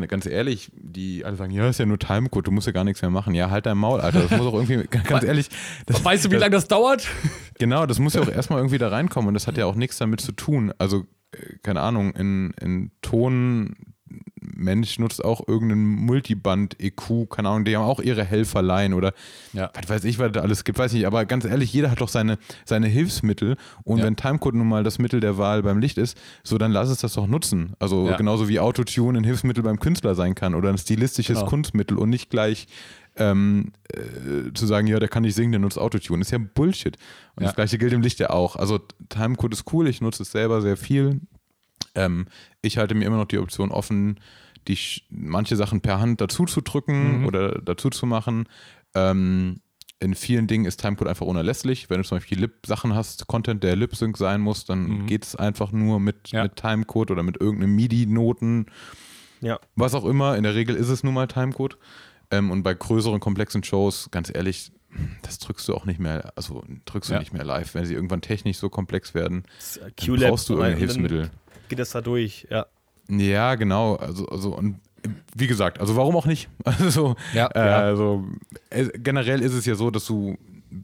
ganz 0.08 0.26
ehrlich, 0.26 0.70
die 0.74 1.24
alle 1.24 1.36
sagen, 1.36 1.52
ja, 1.52 1.66
ist 1.68 1.78
ja 1.78 1.86
nur 1.86 1.98
Timecode, 1.98 2.46
du 2.48 2.50
musst 2.50 2.66
ja 2.66 2.72
gar 2.72 2.84
nichts 2.84 3.00
mehr 3.00 3.10
machen. 3.10 3.34
Ja, 3.34 3.48
halt 3.50 3.64
dein 3.64 3.78
Maul, 3.78 4.00
Alter. 4.00 4.22
Das 4.22 4.30
muss 4.32 4.40
auch 4.46 4.54
irgendwie, 4.54 4.86
ganz 5.20 5.24
ehrlich, 5.24 5.48
das, 5.86 6.04
Weißt 6.04 6.24
du, 6.26 6.28
wie 6.30 6.34
das, 6.34 6.40
lange 6.42 6.50
das 6.56 6.68
dauert? 6.68 7.06
Genau, 7.58 7.86
das 7.86 7.98
muss 7.98 8.12
ja 8.12 8.20
auch 8.20 8.28
erstmal 8.28 8.58
irgendwie 8.58 8.76
da 8.76 8.88
reinkommen 8.88 9.28
und 9.28 9.34
das 9.34 9.46
hat 9.46 9.56
ja 9.56 9.64
auch 9.64 9.76
nichts 9.76 9.96
damit 9.96 10.20
zu 10.20 10.32
tun. 10.32 10.74
Also, 10.76 11.06
äh, 11.32 11.38
keine 11.62 11.80
Ahnung, 11.80 12.12
in, 12.14 12.50
in 12.60 12.90
Ton, 13.00 13.74
Mensch 14.40 14.98
nutzt 14.98 15.24
auch 15.24 15.46
irgendeinen 15.48 15.84
Multiband-EQ, 16.06 17.28
keine 17.30 17.48
Ahnung, 17.48 17.64
die 17.64 17.76
haben 17.76 17.84
auch 17.84 18.00
ihre 18.00 18.24
Helferlein 18.24 18.94
oder 18.94 19.12
Ja. 19.52 19.70
was 19.74 19.88
weiß 19.88 20.04
ich, 20.04 20.18
was 20.18 20.32
da 20.32 20.40
alles 20.40 20.64
gibt, 20.64 20.78
weiß 20.78 20.92
ich 20.92 20.98
nicht. 20.98 21.06
Aber 21.06 21.24
ganz 21.26 21.44
ehrlich, 21.44 21.72
jeder 21.72 21.90
hat 21.90 22.00
doch 22.00 22.08
seine, 22.08 22.38
seine 22.64 22.86
Hilfsmittel 22.86 23.56
und 23.84 23.98
Ja. 23.98 24.04
wenn 24.04 24.16
Timecode 24.16 24.54
nun 24.54 24.68
mal 24.68 24.84
das 24.84 24.98
Mittel 24.98 25.20
der 25.20 25.36
Wahl 25.38 25.62
beim 25.62 25.78
Licht 25.78 25.98
ist, 25.98 26.16
so 26.44 26.58
dann 26.58 26.72
lass 26.72 26.88
es 26.88 26.98
das 26.98 27.14
doch 27.14 27.26
nutzen. 27.26 27.74
Also 27.78 28.06
Ja. 28.08 28.16
genauso 28.16 28.48
wie 28.48 28.60
Autotune 28.60 29.18
ein 29.18 29.24
Hilfsmittel 29.24 29.62
beim 29.62 29.78
Künstler 29.80 30.14
sein 30.14 30.34
kann 30.34 30.54
oder 30.54 30.68
ein 30.70 30.78
stilistisches 30.78 31.38
Genau. 31.38 31.48
Kunstmittel 31.50 31.98
und 31.98 32.10
nicht 32.10 32.30
gleich 32.30 32.66
ähm, 33.18 33.72
äh, 33.94 34.52
zu 34.52 34.66
sagen, 34.66 34.86
ja, 34.86 34.98
der 35.00 35.08
kann 35.08 35.22
nicht 35.22 35.34
singen, 35.34 35.50
der 35.50 35.58
nutzt 35.58 35.78
Autotune. 35.78 36.20
ist 36.20 36.32
ja 36.32 36.38
Bullshit. 36.38 36.98
Und 37.34 37.42
Ja. 37.44 37.46
das 37.48 37.54
gleiche 37.56 37.78
gilt 37.78 37.94
im 37.94 38.02
Licht 38.02 38.18
ja 38.18 38.28
auch. 38.28 38.56
Also 38.56 38.78
Timecode 39.08 39.54
ist 39.54 39.64
cool, 39.72 39.88
ich 39.88 40.02
nutze 40.02 40.22
es 40.22 40.32
selber 40.32 40.60
sehr 40.60 40.76
viel. 40.76 41.20
Ähm, 41.96 42.26
ich 42.62 42.78
halte 42.78 42.94
mir 42.94 43.04
immer 43.06 43.16
noch 43.16 43.24
die 43.26 43.38
Option 43.38 43.72
offen, 43.72 44.20
die 44.68 44.78
manche 45.10 45.56
Sachen 45.56 45.80
per 45.80 46.00
Hand 46.00 46.20
dazu 46.20 46.44
zu 46.44 46.60
drücken 46.60 47.20
Mhm. 47.20 47.26
oder 47.26 47.60
dazu 47.62 47.90
zu 47.90 48.06
machen. 48.06 48.48
Ähm, 48.94 49.60
in 49.98 50.14
vielen 50.14 50.46
Dingen 50.46 50.66
ist 50.66 50.78
Timecode 50.80 51.08
einfach 51.08 51.24
unerlässlich. 51.26 51.88
Wenn 51.88 51.98
du 52.02 52.04
zum 52.04 52.18
Beispiel 52.18 52.38
Lip-Sachen 52.38 52.94
hast, 52.94 53.26
Content, 53.28 53.62
der 53.64 53.76
Lip-Sync 53.76 54.16
sein 54.18 54.40
muss, 54.42 54.64
dann 54.66 54.82
Mhm. 55.02 55.06
geht 55.06 55.24
es 55.24 55.34
einfach 55.36 55.72
nur 55.72 56.00
mit, 56.00 56.28
Ja. 56.32 56.42
mit 56.42 56.56
Timecode 56.56 57.10
oder 57.12 57.22
mit 57.22 57.40
irgendeinem 57.40 57.74
MIDI-Noten. 57.76 58.66
Ja. 59.40 59.58
Was 59.74 59.94
auch 59.94 60.04
immer. 60.04 60.36
In 60.36 60.42
der 60.42 60.54
Regel 60.54 60.76
ist 60.76 60.88
es 60.90 61.02
nun 61.02 61.14
mal 61.14 61.26
Timecode. 61.26 61.78
Ähm, 62.30 62.50
und 62.50 62.62
bei 62.62 62.74
größeren, 62.74 63.20
komplexen 63.20 63.62
Shows, 63.62 64.08
ganz 64.10 64.30
ehrlich, 64.34 64.72
das 65.22 65.38
drückst 65.38 65.68
du 65.68 65.74
auch 65.74 65.84
nicht 65.84 66.00
mehr, 66.00 66.32
also 66.36 66.64
drückst 66.86 67.10
du 67.10 67.14
Ja. 67.14 67.20
nicht 67.20 67.32
mehr 67.32 67.44
live. 67.44 67.74
Wenn 67.74 67.84
sie 67.86 67.94
irgendwann 67.94 68.20
technisch 68.22 68.56
so 68.58 68.68
komplex 68.68 69.14
werden, 69.14 69.44
äh, 69.76 69.90
brauchst 70.16 70.48
du 70.48 70.54
irgendein 70.54 70.76
Hilfsmittel. 70.78 71.30
Geht 71.68 71.78
das 71.78 71.90
da 71.90 72.00
durch, 72.00 72.46
ja. 72.50 72.66
Ja, 73.08 73.54
genau. 73.54 73.96
Also, 73.96 74.26
also 74.28 74.54
und 74.56 74.80
wie 75.36 75.46
gesagt, 75.46 75.80
also 75.80 75.94
warum 75.96 76.16
auch 76.16 76.26
nicht? 76.26 76.48
Also, 76.64 77.14
Ja. 77.32 77.48
äh, 77.54 77.58
also 77.58 78.24
äh, 78.70 78.86
generell 78.98 79.40
ist 79.42 79.52
es 79.54 79.64
ja 79.66 79.74
so, 79.76 79.90
dass 79.90 80.06
du 80.06 80.36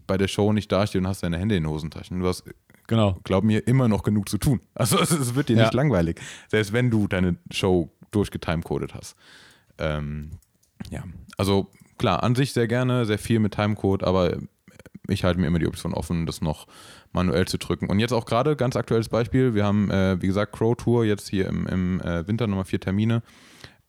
bei 0.06 0.16
der 0.16 0.28
Show 0.28 0.52
nicht 0.52 0.70
dastehst 0.70 1.00
und 1.02 1.08
hast 1.08 1.22
deine 1.22 1.38
Hände 1.38 1.56
in 1.56 1.64
den 1.64 1.70
Hosentaschen. 1.70 2.20
Du 2.20 2.26
hast, 2.28 2.44
Genau. 2.86 3.18
glaub 3.24 3.42
mir, 3.44 3.66
immer 3.66 3.88
noch 3.88 4.02
genug 4.02 4.28
zu 4.28 4.38
tun. 4.38 4.60
Also 4.74 4.98
es, 5.00 5.10
es 5.10 5.34
wird 5.34 5.48
dir 5.48 5.56
Ja. 5.56 5.62
nicht 5.62 5.74
langweilig, 5.74 6.20
selbst 6.48 6.72
wenn 6.72 6.90
du 6.90 7.08
deine 7.08 7.36
Show 7.50 7.90
durchgetimecodet 8.12 8.94
hast. 8.94 9.16
Ähm, 9.78 10.32
ja, 10.90 11.02
also 11.36 11.70
klar, 11.98 12.22
an 12.22 12.34
sich 12.34 12.52
sehr 12.52 12.68
gerne, 12.68 13.04
sehr 13.06 13.18
viel 13.18 13.38
mit 13.40 13.54
Timecode, 13.54 14.04
aber 14.04 14.36
ich 15.08 15.24
halte 15.24 15.40
mir 15.40 15.46
immer 15.48 15.58
die 15.58 15.66
Option 15.66 15.94
offen, 15.94 16.26
das 16.26 16.40
noch 16.42 16.66
manuell 17.12 17.46
zu 17.46 17.58
drücken. 17.58 17.88
Und 17.88 17.98
jetzt 18.00 18.12
auch 18.12 18.24
gerade, 18.24 18.56
ganz 18.56 18.76
aktuelles 18.76 19.08
Beispiel, 19.08 19.54
wir 19.54 19.64
haben, 19.64 19.90
äh, 19.90 20.20
wie 20.20 20.26
gesagt, 20.26 20.52
Crow 20.52 20.76
Tour, 20.76 21.04
jetzt 21.04 21.28
hier 21.28 21.46
im, 21.46 21.66
im 21.66 22.00
äh, 22.00 22.26
Winter 22.26 22.46
nochmal 22.46 22.64
vier 22.64 22.80
Termine. 22.80 23.22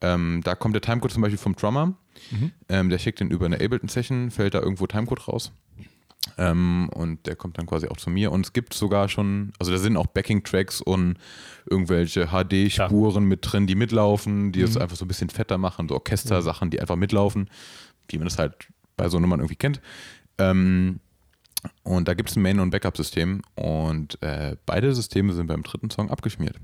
Ähm, 0.01 0.41
da 0.43 0.55
kommt 0.55 0.75
der 0.75 0.81
Timecode 0.81 1.11
zum 1.11 1.21
Beispiel 1.21 1.37
vom 1.37 1.55
Drummer. 1.55 1.93
Ähm, 2.69 2.89
der 2.89 2.99
schickt 2.99 3.19
den 3.19 3.31
über 3.31 3.45
eine 3.45 3.55
Ableton-Session, 3.55 4.31
fällt 4.31 4.53
da 4.53 4.59
irgendwo 4.59 4.85
Timecode 4.87 5.27
raus. 5.27 5.51
Ähm, 6.37 6.89
und 6.93 7.25
der 7.27 7.35
kommt 7.35 7.57
dann 7.57 7.65
quasi 7.65 7.87
auch 7.87 7.97
zu 7.97 8.09
mir. 8.09 8.31
Und 8.31 8.45
es 8.45 8.53
gibt 8.53 8.73
sogar 8.73 9.09
schon, 9.09 9.53
also 9.59 9.71
da 9.71 9.77
sind 9.77 9.97
auch 9.97 10.07
Backing-Tracks 10.07 10.81
und 10.81 11.17
irgendwelche 11.69 12.27
HD-Spuren 12.27 13.25
mit 13.25 13.39
drin, 13.41 13.67
die 13.67 13.75
mitlaufen, 13.75 14.51
die 14.51 14.61
es 14.61 14.77
einfach 14.77 14.95
so 14.95 15.05
ein 15.05 15.07
bisschen 15.07 15.29
fetter 15.29 15.57
machen, 15.57 15.87
so 15.89 15.95
Orchestersachen, 15.95 16.69
die 16.69 16.79
einfach 16.79 16.95
mitlaufen, 16.95 17.49
wie 18.07 18.17
man 18.17 18.27
das 18.27 18.37
halt 18.37 18.53
bei 18.95 19.09
so 19.09 19.19
Nummern 19.19 19.39
irgendwie 19.39 19.55
kennt. 19.55 19.81
Ähm, 20.37 20.99
und 21.83 22.07
da 22.07 22.13
gibt 22.13 22.29
es 22.29 22.35
ein 22.35 22.41
Main- 22.41 22.59
und 22.59 22.71
Backup-System 22.71 23.41
und 23.55 24.21
äh, 24.21 24.55
beide 24.65 24.93
Systeme 24.93 25.33
sind 25.33 25.47
beim 25.47 25.63
dritten 25.63 25.89
Song 25.89 26.09
abgeschmiert. 26.09 26.57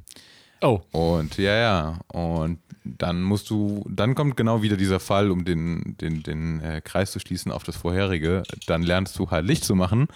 Oh. 0.62 0.81
Und 0.91 1.38
ja, 1.38 1.55
ja. 1.55 1.99
Und 2.07 2.59
dann 2.83 3.21
musst 3.21 3.49
du, 3.49 3.85
dann 3.89 4.15
kommt 4.15 4.35
genau 4.35 4.62
wieder 4.62 4.77
dieser 4.77 4.99
Fall, 4.99 5.31
um 5.31 5.45
den, 5.45 5.95
den, 6.01 6.23
den 6.23 6.62
äh, 6.62 6.81
Kreis 6.83 7.12
zu 7.12 7.19
schließen 7.19 7.51
auf 7.51 7.63
das 7.63 7.77
vorherige. 7.77 8.43
Dann 8.67 8.83
lernst 8.83 9.17
du 9.17 9.31
halt 9.31 9.45
Licht 9.45 9.63
zu 9.63 9.75
machen, 9.75 10.07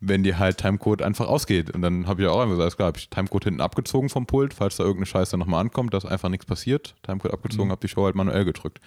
wenn 0.00 0.22
dir 0.22 0.38
halt 0.38 0.58
Timecode 0.58 1.02
einfach 1.02 1.26
ausgeht. 1.26 1.70
Und 1.70 1.82
dann 1.82 2.06
habe 2.06 2.22
ich 2.22 2.28
auch 2.28 2.40
einfach 2.40 2.56
gesagt, 2.56 2.76
klar, 2.76 2.86
habe 2.88 2.98
ich 2.98 3.08
Timecode 3.08 3.44
hinten 3.44 3.60
abgezogen 3.60 4.08
vom 4.08 4.26
Pult, 4.26 4.54
falls 4.54 4.76
da 4.76 4.84
irgendeine 4.84 5.06
Scheiße 5.06 5.36
nochmal 5.36 5.60
ankommt, 5.60 5.94
dass 5.94 6.04
einfach 6.04 6.28
nichts 6.28 6.46
passiert. 6.46 6.94
Timecode 7.02 7.32
abgezogen, 7.32 7.70
habe 7.70 7.80
die 7.80 7.88
Show 7.88 8.04
halt 8.04 8.14
manuell 8.14 8.44
gedrückt. 8.44 8.80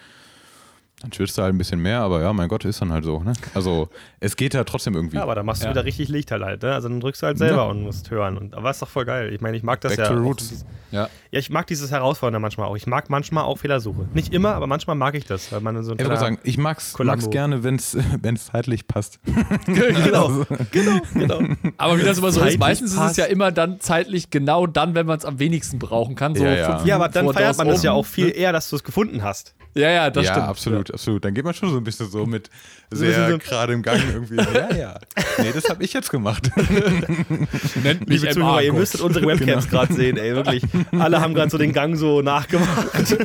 Dann 1.02 1.12
schwitzt 1.12 1.36
du 1.36 1.42
halt 1.42 1.54
ein 1.54 1.58
bisschen 1.58 1.78
mehr, 1.80 2.00
aber 2.00 2.22
ja, 2.22 2.32
mein 2.32 2.48
Gott, 2.48 2.64
ist 2.64 2.80
dann 2.80 2.90
halt 2.90 3.04
so. 3.04 3.20
Ne? 3.20 3.34
Also 3.52 3.90
es 4.18 4.34
geht 4.34 4.54
ja 4.54 4.64
trotzdem 4.64 4.94
irgendwie. 4.94 5.16
Ja, 5.16 5.24
aber 5.24 5.34
dann 5.34 5.44
machst 5.44 5.60
du 5.62 5.66
Ja. 5.66 5.72
wieder 5.72 5.84
richtig 5.84 6.08
Licht 6.08 6.30
halt 6.30 6.42
halt, 6.42 6.62
ne? 6.62 6.72
Also 6.72 6.88
dann 6.88 7.00
drückst 7.00 7.20
du 7.22 7.26
halt 7.26 7.36
selber 7.36 7.56
Ja. 7.56 7.62
und 7.64 7.82
musst 7.82 8.10
hören. 8.10 8.38
Und, 8.38 8.54
aber 8.54 8.70
ist 8.70 8.80
doch 8.80 8.88
voll 8.88 9.04
geil. 9.04 9.30
Ich 9.34 9.42
meine, 9.42 9.58
ich 9.58 9.62
mag 9.62 9.78
das 9.82 9.94
Back 9.94 10.06
ja. 10.08 10.08
to 10.08 10.14
roots. 10.22 10.48
dieses- 10.48 10.64
Ja. 10.92 11.10
Ja, 11.32 11.38
ich 11.38 11.50
mag 11.50 11.66
dieses 11.66 11.90
Herausfordernde 11.90 12.38
manchmal 12.38 12.68
auch. 12.68 12.76
Ich 12.76 12.86
mag 12.86 13.10
manchmal 13.10 13.44
auch 13.44 13.58
Fehlersuche. 13.58 14.08
Nicht 14.14 14.32
immer, 14.32 14.54
aber 14.54 14.66
manchmal 14.66 14.96
mag 14.96 15.14
ich 15.16 15.26
das, 15.26 15.52
weil 15.52 15.60
man 15.60 15.82
so 15.84 15.92
ein 15.92 15.98
Ich 15.98 16.04
würde 16.06 16.16
sagen, 16.16 16.38
ich 16.44 16.56
mag's, 16.56 16.94
Columbo. 16.94 17.16
mag's 17.16 17.30
gerne, 17.30 17.62
wenn 17.62 17.74
es 17.76 17.92
zeitlich 18.46 18.88
passt. 18.88 19.20
genau, 19.66 20.46
genau, 20.72 21.00
genau. 21.12 21.40
Aber 21.76 21.98
wie 21.98 22.04
das 22.04 22.16
immer 22.18 22.30
so 22.30 22.38
ist, 22.40 22.44
Zeitlich 22.44 22.58
meistens 22.58 22.90
ist 22.92 22.96
es 22.96 23.00
passt. 23.02 23.16
ja 23.18 23.26
immer 23.26 23.52
dann 23.52 23.80
zeitlich 23.80 24.30
genau 24.30 24.66
dann, 24.66 24.94
wenn 24.94 25.04
man 25.04 25.18
es 25.18 25.26
am 25.26 25.38
wenigsten 25.38 25.78
brauchen 25.78 26.14
kann. 26.14 26.34
So 26.34 26.42
Ja, 26.44 26.80
ja. 26.84 26.94
aber 26.96 27.08
dann 27.10 27.30
feiert 27.34 27.58
man 27.58 27.68
das 27.68 27.82
ja 27.82 27.92
auch 27.92 28.06
viel 28.06 28.34
eher, 28.34 28.52
dass 28.52 28.70
du 28.70 28.76
es 28.76 28.82
gefunden 28.84 29.22
hast. 29.22 29.54
Ja, 29.74 29.90
ja, 29.90 30.08
das 30.08 30.24
ja, 30.24 30.32
stimmt. 30.32 30.46
absolut, 30.48 30.85
absolut. 30.92 31.24
Dann 31.24 31.34
geht 31.34 31.44
man 31.44 31.54
schon 31.54 31.70
so 31.70 31.76
ein 31.76 31.84
bisschen 31.84 32.08
so 32.10 32.26
mit 32.26 32.50
sehr 32.90 33.30
so- 33.30 33.38
gerade 33.38 33.72
im 33.72 33.82
Gang 33.82 34.00
irgendwie. 34.12 34.36
Ja, 34.56 34.74
ja. 34.74 34.98
Nee, 35.38 35.50
das 35.52 35.68
habe 35.68 35.82
ich 35.84 35.92
jetzt 35.92 36.10
gemacht. 36.10 36.50
Nennt 37.82 38.08
mich 38.08 38.20
Liebe 38.22 38.32
Zuhörer, 38.32 38.62
ihr 38.62 38.72
müsstet 38.72 39.00
unsere 39.00 39.26
Webcams 39.28 39.68
gerade 39.68 39.92
sehen, 39.92 40.16
ey, 40.16 40.34
wirklich. 40.34 40.62
Alle 40.98 41.20
haben 41.20 41.34
gerade 41.34 41.50
so 41.50 41.58
den 41.58 41.72
Gang 41.72 41.96
so 41.96 42.22
nachgemacht. 42.22 43.16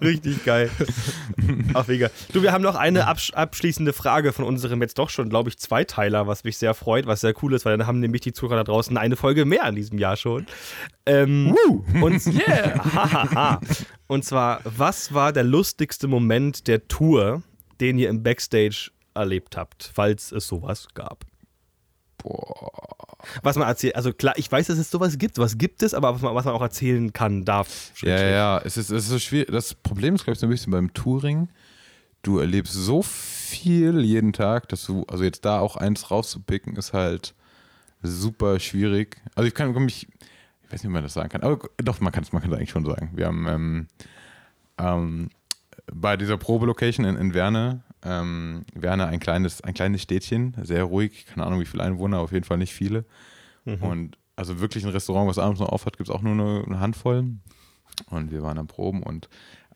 Richtig 0.00 0.44
geil. 0.44 0.70
Ach, 1.74 1.86
mega. 1.86 2.10
Du, 2.32 2.42
wir 2.42 2.52
haben 2.52 2.62
noch 2.62 2.74
eine 2.76 3.06
absch 3.06 3.32
abschließende 3.32 3.92
Frage 3.92 4.32
von 4.32 4.44
unserem 4.44 4.80
jetzt 4.82 4.98
doch 4.98 5.10
schon, 5.10 5.28
glaube 5.28 5.48
ich, 5.48 5.58
Zweiteiler, 5.58 6.26
was 6.26 6.44
mich 6.44 6.58
sehr 6.58 6.74
freut, 6.74 7.06
was 7.06 7.20
sehr 7.20 7.34
cool 7.42 7.54
ist, 7.54 7.64
weil 7.64 7.76
dann 7.76 7.86
haben 7.86 8.00
nämlich 8.00 8.20
die 8.22 8.32
Zuhörer 8.32 8.56
da 8.56 8.64
draußen 8.64 8.96
eine 8.96 9.16
Folge 9.16 9.44
mehr 9.44 9.66
in 9.68 9.74
diesem 9.76 9.98
Jahr 9.98 10.16
schon. 10.16 10.46
Ähm, 11.06 11.56
und, 12.00 12.24
yeah. 12.26 12.84
Hahaha. 12.94 13.60
Und 14.10 14.24
zwar, 14.24 14.60
was 14.64 15.14
war 15.14 15.32
der 15.32 15.44
lustigste 15.44 16.08
Moment 16.08 16.66
der 16.66 16.88
Tour, 16.88 17.44
den 17.80 17.96
ihr 17.96 18.08
im 18.08 18.24
Backstage 18.24 18.90
erlebt 19.14 19.56
habt, 19.56 19.88
falls 19.94 20.32
es 20.32 20.48
sowas 20.48 20.88
gab? 20.94 21.24
Was 23.44 23.54
man 23.54 23.68
erzählt, 23.68 23.94
also 23.94 24.12
klar, 24.12 24.34
ich 24.36 24.50
weiß, 24.50 24.66
dass 24.66 24.78
es 24.78 24.90
sowas 24.90 25.16
gibt, 25.16 25.36
sowas 25.36 25.58
gibt 25.58 25.84
es, 25.84 25.94
aber 25.94 26.12
was 26.12 26.22
man, 26.22 26.34
was 26.34 26.44
man 26.44 26.54
auch 26.54 26.60
erzählen 26.60 27.12
kann, 27.12 27.44
darf. 27.44 27.92
ja, 28.02 28.20
ja, 28.20 28.30
ja. 28.30 28.58
Es 28.64 28.76
ist, 28.76 28.90
es 28.90 29.04
ist 29.04 29.10
so 29.10 29.20
schwierig. 29.20 29.52
Das 29.52 29.74
Problem 29.74 30.16
ist, 30.16 30.24
glaube 30.24 30.34
ich, 30.34 30.40
so 30.40 30.46
ein 30.48 30.50
bisschen 30.50 30.72
beim 30.72 30.92
Touring. 30.92 31.48
Du 32.22 32.40
erlebst 32.40 32.72
so 32.72 33.02
viel 33.02 34.00
jeden 34.00 34.32
Tag, 34.32 34.68
dass 34.70 34.86
du, 34.86 35.04
also 35.06 35.22
jetzt 35.22 35.44
da 35.44 35.60
auch 35.60 35.76
eins 35.76 36.10
rauszupicken, 36.10 36.74
ist 36.74 36.92
halt 36.92 37.36
super 38.02 38.58
schwierig. 38.58 39.18
Also 39.36 39.46
ich 39.46 39.54
kann 39.54 39.72
mich, 39.84 40.08
ich 40.70 40.74
weiß 40.74 40.84
nicht, 40.84 40.90
wie 40.90 40.94
man 40.94 41.02
das 41.02 41.14
sagen 41.14 41.28
kann, 41.28 41.42
aber 41.42 41.68
doch, 41.78 42.00
man 42.00 42.12
kann 42.12 42.22
es 42.22 42.32
man 42.32 42.42
kann's 42.42 42.54
eigentlich 42.54 42.70
schon 42.70 42.84
sagen. 42.84 43.10
Wir 43.14 43.26
haben 43.26 43.46
ähm, 43.48 43.88
ähm, 44.78 45.30
bei 45.92 46.16
dieser 46.16 46.36
Probelocation 46.36 47.04
in, 47.04 47.16
in 47.16 47.34
Werne, 47.34 47.82
ähm, 48.04 48.64
Werne 48.74 49.06
ein 49.06 49.18
kleines, 49.18 49.62
ein 49.62 49.74
kleines 49.74 50.02
Städtchen, 50.02 50.54
sehr 50.62 50.84
ruhig, 50.84 51.26
keine 51.26 51.44
Ahnung 51.44 51.58
wie 51.58 51.66
viele 51.66 51.82
Einwohner, 51.82 52.20
auf 52.20 52.30
jeden 52.30 52.44
Fall 52.44 52.58
nicht 52.58 52.72
viele. 52.72 53.04
Und 53.80 54.16
also 54.36 54.60
wirklich 54.60 54.84
ein 54.84 54.90
Restaurant, 54.90 55.28
was 55.28 55.38
abends 55.38 55.60
noch 55.60 55.68
auf 55.68 55.86
hat, 55.86 55.98
gibt 55.98 56.08
es 56.08 56.14
auch 56.14 56.22
nur 56.22 56.32
eine, 56.32 56.64
eine 56.64 56.80
Handvoll. 56.80 57.24
Und 58.08 58.30
wir 58.30 58.42
waren 58.42 58.58
am 58.58 58.68
Proben 58.68 59.02
und 59.02 59.28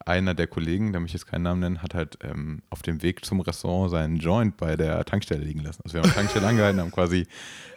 einer 0.07 0.35
der 0.35 0.47
Kollegen, 0.47 0.93
der 0.93 1.01
mich 1.01 1.13
jetzt 1.13 1.27
keinen 1.27 1.43
Namen 1.43 1.61
nennt, 1.61 1.83
hat 1.83 1.95
halt 1.95 2.19
ähm, 2.23 2.63
auf 2.71 2.83
dem 2.83 3.03
Weg 3.03 3.25
zum 3.25 3.41
Restaurant 3.41 3.91
seinen 3.91 4.17
Joint 4.17 4.57
bei 4.57 4.77
der 4.77 5.05
Tankstelle 5.05 5.43
liegen 5.43 5.61
lassen. 5.61 5.83
Also 5.85 5.95
wir 5.95 6.03
haben 6.03 6.11
die 6.11 6.15
Tankstelle 6.15 6.47
angehalten, 6.49 6.81
haben 6.81 6.91
quasi 6.91 7.27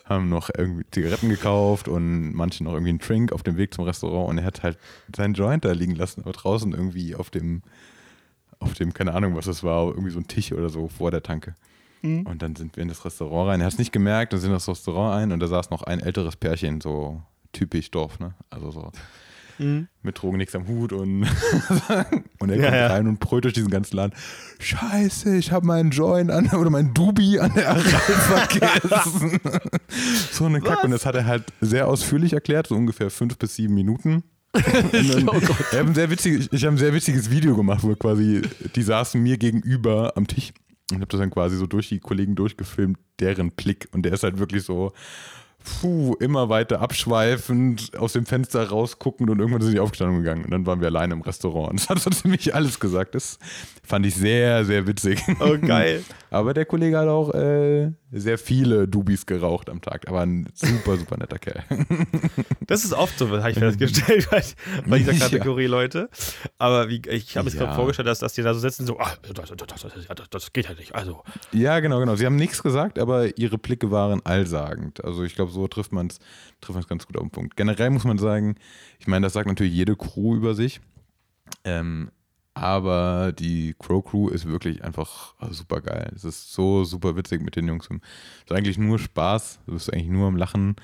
haben 0.10 0.30
noch 0.30 0.50
irgendwie 0.56 0.86
Zigaretten 0.91 1.30
gekauft 1.30 1.88
und 1.88 2.34
manche 2.34 2.63
noch 2.63 2.74
irgendwie 2.74 2.89
einen 2.89 3.00
Drink 3.00 3.32
auf 3.32 3.43
dem 3.43 3.58
Weg 3.58 3.74
zum 3.74 3.86
Restaurant 3.86 4.30
und 4.30 4.38
er 4.38 4.46
hat 4.46 4.63
halt 4.63 4.78
seinen 5.15 5.34
Joint 5.34 5.65
da 5.65 5.72
liegen 5.72 5.96
lassen, 5.96 6.22
aber 6.22 6.32
draußen 6.32 6.72
irgendwie 6.74 7.15
auf 7.15 7.30
dem, 7.30 7.62
auf 8.60 8.74
dem, 8.74 8.93
keine 8.93 9.13
Ahnung, 9.13 9.36
was 9.36 9.46
das 9.46 9.63
war, 9.63 9.88
irgendwie 9.88 10.12
so 10.12 10.20
ein 10.20 10.28
Tisch 10.28 10.52
oder 10.52 10.70
so 10.70 10.88
vor 10.88 11.12
der 11.12 11.24
Tanke. 11.24 11.56
Und 12.26 12.41
dann 12.41 12.56
sind 12.56 12.76
wir 12.76 12.84
in 12.84 12.89
das 12.89 13.04
Restaurant 13.06 13.50
rein. 13.50 13.60
Er 13.60 13.65
hat 13.65 13.74
es 13.74 13.80
nicht 13.80 13.91
gemerkt, 13.91 14.32
dann 14.32 14.39
sind 14.39 14.50
wir 14.50 14.56
in 14.56 14.60
das 14.60 14.70
Restaurant 14.70 15.15
ein 15.15 15.32
und 15.32 15.39
da 15.39 15.48
saß 15.48 15.72
noch 15.72 15.84
ein 15.84 16.00
älteres 16.00 16.36
Pärchen, 16.36 16.80
so 16.80 17.22
typisch 17.54 17.89
Dorf, 17.91 18.20
ne? 18.20 18.36
Also 18.50 18.72
so 18.72 18.91
mit 19.60 20.22
Drogen 20.22 20.38
nichts 20.38 20.56
am 20.56 20.67
Hut 20.67 20.93
und, 20.93 21.24
und 22.39 22.50
er 22.50 22.56
Ja, 22.58 22.63
kommt 22.63 22.76
ja. 22.76 22.88
rein 22.88 23.08
und 23.08 23.20
brüllt 23.20 23.43
durch 23.46 23.54
diesen 23.54 23.70
ganzen 23.70 23.96
Laden. 23.98 24.13
Scheiße, 24.60 25.36
ich 25.38 25.52
habe 25.52 25.65
meinen 25.65 25.91
Joint 25.91 26.32
an 26.32 26.48
oder 26.52 26.70
mein 26.70 26.93
Dubi 26.93 27.39
an 27.39 27.54
der 27.56 27.70
Aral 27.70 27.82
vergessen. 27.84 29.39
so 30.32 30.46
eine 30.46 30.62
Kacke. 30.62 30.86
Und 30.86 30.91
das 30.91 31.06
hat 31.06 31.15
er 31.15 31.26
halt 31.26 31.43
sehr 31.62 31.88
ausführlich 31.88 32.34
erklärt, 32.34 32.67
so 32.67 32.76
ungefähr 32.76 33.10
fünf 33.10 33.38
bis 33.38 33.56
sieben 33.56 33.74
Minuten. 33.74 34.24
dann, 34.54 34.89
ich 34.93 35.26
habe 35.26 35.41
ein, 35.89 35.93
sehr 35.93 36.10
witziges- 36.10 36.48
ich 36.52 36.63
hab 36.65 36.72
ein 36.72 36.78
sehr 36.78 36.93
witziges 36.93 37.30
Video 37.30 37.56
gemacht, 37.56 37.84
wo 37.84 37.93
quasi, 37.96 38.41
die 38.76 38.82
saßen 38.82 39.22
mir 39.22 39.38
gegenüber 39.38 40.13
am 40.15 40.26
Tisch 40.28 40.52
und 40.91 40.98
habe 40.98 41.08
das 41.08 41.20
dann 41.20 41.30
quasi 41.32 41.58
so 41.58 41.67
durch 41.67 41.89
die 41.89 42.00
Kollegen 42.00 42.36
durchgefilmt, 42.36 42.98
deren 43.20 43.52
Blick. 43.52 43.88
Und 43.91 44.04
der 44.04 44.13
ist 44.13 44.24
halt 44.24 44.39
wirklich 44.39 44.63
so, 44.63 44.93
puh, 45.82 46.15
immer 46.19 46.49
weiter 46.49 46.82
abschweifend, 46.82 47.97
aus 47.97 48.13
dem 48.13 48.25
Fenster 48.25 48.67
rausguckend 48.69 49.30
und 49.30 49.39
irgendwann 49.39 49.62
sind 49.62 49.73
die 49.73 49.80
aufgestanden 49.80 50.19
gegangen. 50.19 50.45
Und 50.45 50.51
dann 50.51 50.65
waren 50.65 50.80
wir 50.82 50.88
alleine 50.88 51.13
im 51.13 51.21
Restaurant. 51.21 51.71
Und 51.71 51.80
das 51.82 51.89
hat 51.89 51.99
so 51.99 52.10
ziemlich 52.10 52.53
alles 52.56 52.80
gesagt. 52.80 53.15
Das 53.15 53.39
fand 53.84 54.06
ich 54.06 54.15
sehr, 54.15 54.65
sehr 54.65 54.88
witzig. 54.88 55.21
Oh, 55.39 55.58
geil. 55.58 56.03
Aber 56.30 56.53
der 56.53 56.65
Kollege 56.65 56.97
hat 56.97 57.08
auch 57.08 57.34
äh, 57.34 57.91
sehr 58.12 58.38
viele 58.38 58.86
Dubis 58.88 59.25
geraucht 59.25 59.69
am 59.69 59.82
Tag. 59.82 60.08
Aber 60.10 60.21
ein 60.21 60.47
super, 60.53 60.97
super 60.97 61.17
netter 61.17 61.39
Kerl. 61.39 61.63
Das 62.67 62.84
ist 62.84 62.91
oft 62.91 63.17
so, 63.17 63.30
habe 63.30 63.49
ich 63.49 63.58
festgestellt 63.58 64.27
bei, 64.30 64.43
bei 64.88 64.97
dieser 64.99 65.13
Ja. 65.17 65.19
Kategorie 65.19 65.67
Leute. 65.67 66.10
Aber 66.58 66.89
wie, 66.89 67.01
ich 67.10 67.38
habe 67.38 67.49
mir 67.49 67.56
Ja. 67.56 67.62
gerade 67.63 67.75
vorgestellt, 67.75 68.10
dass, 68.10 68.19
dass 68.19 68.34
die 68.34 68.41
da 68.41 68.53
so 68.53 68.60
sitzen, 68.60 68.86
so, 68.86 68.99
ah, 68.99 69.13
das, 69.21 69.49
das, 69.49 69.67
das, 69.67 70.06
das, 70.17 70.30
das 70.30 70.51
geht 70.53 70.67
halt 70.67 70.77
nicht. 70.80 70.93
Also, 70.93 71.23
Ja, 71.53 71.80
genau, 71.80 71.99
genau. 71.99 72.15
Sie 72.17 72.25
haben 72.25 72.36
nichts 72.36 72.62
gesagt, 72.62 72.99
aber 72.99 73.38
ihre 73.38 73.58
Blicke 73.58 73.89
waren 73.89 74.21
allsagend. 74.25 75.01
Also 75.06 75.23
ich 75.23 75.36
glaube, 75.36 75.51
so 75.58 75.67
trifft 75.67 75.91
man 75.91 76.08
es 76.08 76.20
trifft 76.62 76.76
man's 76.76 76.88
ganz 76.88 77.06
gut 77.08 77.17
auf 77.17 77.24
den 77.24 77.32
Punkt. 77.32 77.56
Generell 77.58 77.89
muss 77.89 78.04
man 78.04 78.17
sagen, 78.17 78.56
ich 79.00 79.08
meine, 79.08 79.26
das 79.26 79.34
sagt 79.34 79.48
natürlich 79.48 79.74
jede 79.74 79.96
Crew 79.96 80.36
über 80.36 80.54
sich. 80.56 80.80
Ähm, 81.63 82.12
aber 82.54 83.34
die 83.34 83.76
Crow 83.78 84.04
Crew 84.04 84.30
ist 84.30 84.46
wirklich 84.48 84.84
einfach 84.84 85.36
super 85.52 85.80
geil. 85.82 86.12
Es 86.15 86.24
ist 86.24 86.54
so 86.54 86.84
super 86.86 87.15
witzig 87.15 87.41
mit 87.43 87.56
den 87.56 87.67
Jungs. 87.67 87.88
Es 87.89 87.98
ist 88.46 88.52
eigentlich 88.52 88.78
nur 88.80 88.98
Spaß. 88.98 89.60
Du 89.67 89.74
bist 89.74 89.93
eigentlich 89.93 90.08
nur 90.10 90.28
am 90.28 90.38
Lachen. 90.38 90.76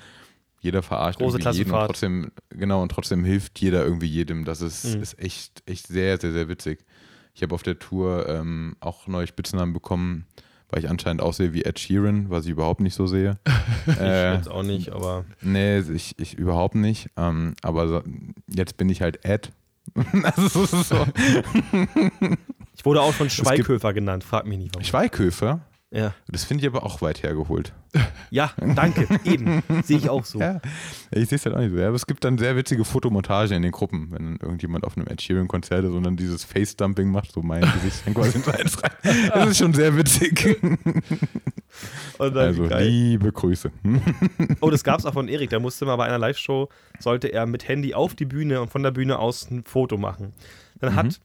Jeder 0.60 0.82
verarscht 0.82 1.18
Große 1.18 1.38
irgendwie 1.38 1.58
jeden 1.58 1.72
und 1.72 1.86
trotzdem, 1.86 2.30
genau, 2.50 2.80
und 2.82 2.90
trotzdem 2.90 3.24
hilft 3.24 3.60
jeder 3.60 3.84
irgendwie 3.84 4.06
jedem. 4.06 4.44
Das 4.44 4.60
ist, 4.62 4.84
Mhm. 4.94 5.02
ist 5.02 5.18
echt, 5.18 5.62
echt 5.66 5.88
sehr, 5.88 6.18
sehr, 6.18 6.32
sehr 6.32 6.48
witzig. 6.48 6.84
Ich 7.34 7.42
habe 7.42 7.54
auf 7.54 7.64
der 7.64 7.78
Tour 7.78 8.28
ähm, 8.28 8.76
auch 8.80 9.08
neue 9.08 9.26
Spitznamen 9.26 9.74
bekommen, 9.74 10.26
weil 10.70 10.80
ich 10.84 10.90
anscheinend 10.90 11.22
aussehe 11.22 11.52
wie 11.52 11.62
Ed 11.62 11.78
Sheeran, 11.78 12.30
was 12.30 12.44
ich 12.44 12.50
überhaupt 12.50 12.80
nicht 12.80 12.94
so 12.94 13.06
sehe. 13.06 13.38
äh, 13.98 14.34
jetzt 14.34 14.50
auch 14.50 14.62
nicht, 14.62 14.90
aber. 14.90 15.24
nee, 15.40 15.78
ich, 15.78 16.18
ich 16.18 16.34
überhaupt 16.34 16.74
nicht. 16.74 17.10
Ähm, 17.16 17.54
aber 17.62 17.88
so, 17.88 18.02
jetzt 18.48 18.76
bin 18.76 18.88
ich 18.88 19.02
halt 19.02 19.24
Ed. 19.24 19.52
also 20.22 20.64
so. 20.64 21.06
Ich 22.76 22.84
wurde 22.84 23.02
auch 23.02 23.12
schon 23.12 23.30
Schweighöfer 23.30 23.92
genannt, 23.92 24.24
frag 24.24 24.46
mich 24.46 24.58
nicht 24.58 24.74
warum. 24.74 24.84
Schweighöfer, 24.84 25.60
Ja. 25.96 26.12
das 26.26 26.42
finde 26.44 26.62
ich 26.64 26.68
aber 26.68 26.82
auch 26.84 27.00
weit 27.02 27.22
hergeholt. 27.22 27.72
ja, 28.30 28.50
danke, 28.74 29.06
eben. 29.24 29.62
Sehe 29.84 29.98
ich 29.98 30.10
auch 30.10 30.24
so. 30.24 30.40
Ja, 30.40 30.60
ich 31.12 31.28
sehe 31.28 31.36
es 31.36 31.46
halt 31.46 31.54
auch 31.54 31.60
nicht 31.60 31.70
so. 31.72 31.78
Ja, 31.78 31.86
aber 31.86 31.94
es 31.94 32.06
gibt 32.06 32.24
dann 32.24 32.36
sehr 32.36 32.56
witzige 32.56 32.84
Fotomontagen 32.84 33.56
in 33.56 33.62
den 33.62 33.70
Gruppen, 33.70 34.08
wenn 34.10 34.24
dann 34.24 34.36
irgendjemand 34.42 34.84
auf 34.84 34.96
einem 34.96 35.06
Ed 35.06 35.22
Sheeran-Konzert 35.22 35.84
ist 35.84 35.92
und 35.92 36.02
dann 36.02 36.16
dieses 36.16 36.42
Face-Dumping 36.42 37.08
macht, 37.10 37.30
so 37.30 37.42
mein 37.42 37.60
Gesicht 37.60 38.02
dann 38.06 38.14
quasi 38.14 38.38
ins 38.38 38.48
Eins 38.48 38.82
rein. 38.82 38.90
Das 39.32 39.50
ist 39.50 39.58
schon 39.58 39.72
sehr 39.72 39.96
witzig. 39.96 40.58
Also 42.18 42.68
geil. 42.68 42.86
liebe 42.88 43.32
Grüße. 43.32 43.70
Oh, 44.60 44.70
das 44.70 44.84
gab 44.84 45.00
es 45.00 45.06
auch 45.06 45.12
von 45.14 45.26
Erik. 45.28 45.50
Der 45.50 45.58
musste 45.60 45.84
mal 45.86 45.96
bei 45.96 46.04
einer 46.04 46.18
Live-Show, 46.18 46.68
sollte 47.00 47.28
er 47.32 47.46
mit 47.46 47.66
Handy 47.66 47.94
auf 47.94 48.14
die 48.14 48.24
Bühne 48.26 48.60
und 48.60 48.70
von 48.70 48.82
der 48.84 48.92
Bühne 48.92 49.18
aus 49.18 49.50
ein 49.50 49.64
Foto 49.64 49.96
machen. 49.96 50.32
Dann 50.78 50.92
Mhm. 50.92 50.96
hat 50.96 51.20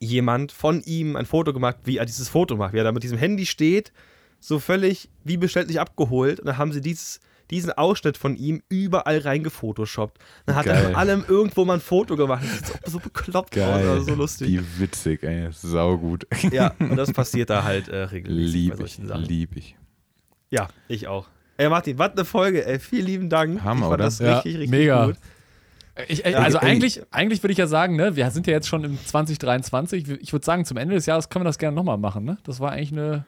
jemand 0.00 0.50
von 0.50 0.82
ihm 0.82 1.14
ein 1.14 1.26
Foto 1.26 1.52
gemacht, 1.52 1.76
wie 1.84 1.98
er 1.98 2.06
dieses 2.06 2.28
Foto 2.28 2.56
macht, 2.56 2.72
wie 2.72 2.78
er 2.78 2.84
da 2.84 2.92
mit 2.92 3.02
diesem 3.02 3.18
Handy 3.18 3.46
steht, 3.46 3.92
so 4.40 4.58
völlig 4.58 5.10
wie 5.22 5.36
bestellt 5.36 5.76
abgeholt. 5.76 6.40
Und 6.40 6.46
dann 6.46 6.58
haben 6.58 6.72
sie 6.72 6.80
dieses, 6.80 7.20
diesen 7.50 7.70
Ausschnitt 7.72 8.16
von 8.16 8.36
ihm 8.36 8.62
überall 8.70 9.18
reingefotoshoppt. 9.18 10.18
Dann 10.46 10.56
hat 10.56 10.66
er 10.66 10.74
Geil. 10.74 10.84
von 10.86 10.94
allem 10.94 11.24
irgendwo 11.28 11.64
mal 11.66 11.74
ein 11.74 11.80
Foto 11.80 12.16
gemacht. 12.16 12.42
Das 12.44 12.70
ist 12.70 12.92
so, 12.92 12.98
bekloppt 12.98 13.58
aus, 13.58 13.64
also 13.66 14.00
so 14.02 14.14
lustig. 14.14 14.48
Wie 14.48 14.80
witzig, 14.80 15.22
ey. 15.22 15.48
Saugut. 15.52 16.26
Ja, 16.50 16.74
und 16.78 16.96
das 16.96 17.12
passiert 17.12 17.50
da 17.50 17.62
halt 17.64 17.88
äh, 17.88 17.96
regelmäßig 18.04 18.52
Lieb 18.54 18.68
bei 18.70 18.74
ich, 18.84 18.94
solchen 18.94 19.06
Sachen. 19.08 19.24
lieb 19.24 19.56
ich. 19.56 19.76
Ja, 20.50 20.68
ich 20.88 21.06
auch. 21.08 21.28
Ey, 21.58 21.68
Martin, 21.68 21.98
was 21.98 22.12
eine 22.12 22.24
Folge, 22.24 22.64
ey. 22.66 22.78
Vielen 22.78 23.04
lieben 23.06 23.28
Dank. 23.28 23.62
Hammer, 23.62 23.74
ich 23.74 23.80
fand 23.82 23.94
oder? 23.94 24.04
das 24.04 24.18
Ja, 24.18 24.34
richtig, 24.36 24.54
richtig 24.54 24.70
mega. 24.70 25.06
gut. 25.06 25.16
Ich, 26.08 26.24
äh, 26.24 26.32
Ja, 26.32 26.38
also 26.38 26.58
ey. 26.58 26.68
eigentlich, 26.68 27.02
eigentlich 27.10 27.42
würde 27.42 27.52
ich 27.52 27.58
ja 27.58 27.66
sagen, 27.66 27.96
ne, 27.96 28.16
wir 28.16 28.30
sind 28.30 28.46
ja 28.46 28.52
jetzt 28.52 28.68
schon 28.68 28.84
im 28.84 28.98
2023. 29.04 30.08
Ich 30.20 30.32
würde 30.32 30.44
sagen, 30.44 30.64
zum 30.64 30.76
Ende 30.76 30.94
des 30.94 31.06
Jahres 31.06 31.28
können 31.28 31.44
wir 31.44 31.48
das 31.48 31.58
gerne 31.58 31.74
nochmal 31.76 31.98
machen. 31.98 32.24
Ne? 32.24 32.38
Das 32.44 32.60
war 32.60 32.72
eigentlich 32.72 32.92
eine. 32.92 33.24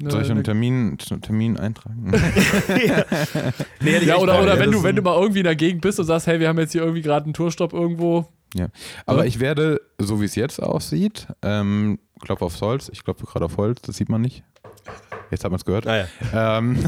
eine 0.00 0.10
Soll 0.10 0.20
ich 0.22 0.26
einen 0.28 0.38
eine, 0.38 0.42
Termin, 0.42 0.98
einen 1.10 1.22
Termin 1.22 1.56
eintragen? 1.58 2.12
Nee, 3.80 3.92
hätte 3.92 4.02
ich 4.02 4.06
ja, 4.08 4.16
oder, 4.16 4.42
oder 4.42 4.54
ey. 4.54 4.60
wenn, 4.60 4.70
du, 4.72 4.82
wenn 4.82 4.96
du 4.96 5.02
mal 5.02 5.18
irgendwie 5.18 5.40
in 5.40 5.44
der 5.44 5.56
Gegend 5.56 5.80
bist 5.82 5.98
und 6.00 6.06
sagst, 6.06 6.26
hey, 6.26 6.40
wir 6.40 6.48
haben 6.48 6.58
jetzt 6.58 6.72
hier 6.72 6.82
irgendwie 6.82 7.02
gerade 7.02 7.24
einen 7.24 7.34
Tourstopp 7.34 7.72
irgendwo. 7.72 8.28
ja. 8.54 8.68
Aber 9.06 9.20
Ja. 9.20 9.24
ich 9.26 9.40
werde, 9.40 9.80
so 9.98 10.20
wie 10.20 10.24
es 10.26 10.34
jetzt 10.34 10.62
aussieht, 10.62 11.26
ähm, 11.42 11.98
Klopf 12.20 12.42
aufs 12.42 12.60
Holz. 12.60 12.90
Ich 12.92 13.02
klopfe 13.04 13.24
gerade 13.26 13.46
auf 13.46 13.56
Holz, 13.56 13.80
das 13.82 13.96
sieht 13.96 14.08
man 14.10 14.20
nicht. 14.20 14.44
Jetzt 15.30 15.44
hat 15.44 15.50
man 15.50 15.58
es 15.58 15.64
gehört. 15.64 15.84
Naja. 15.84 16.06
Ähm, 16.34 16.78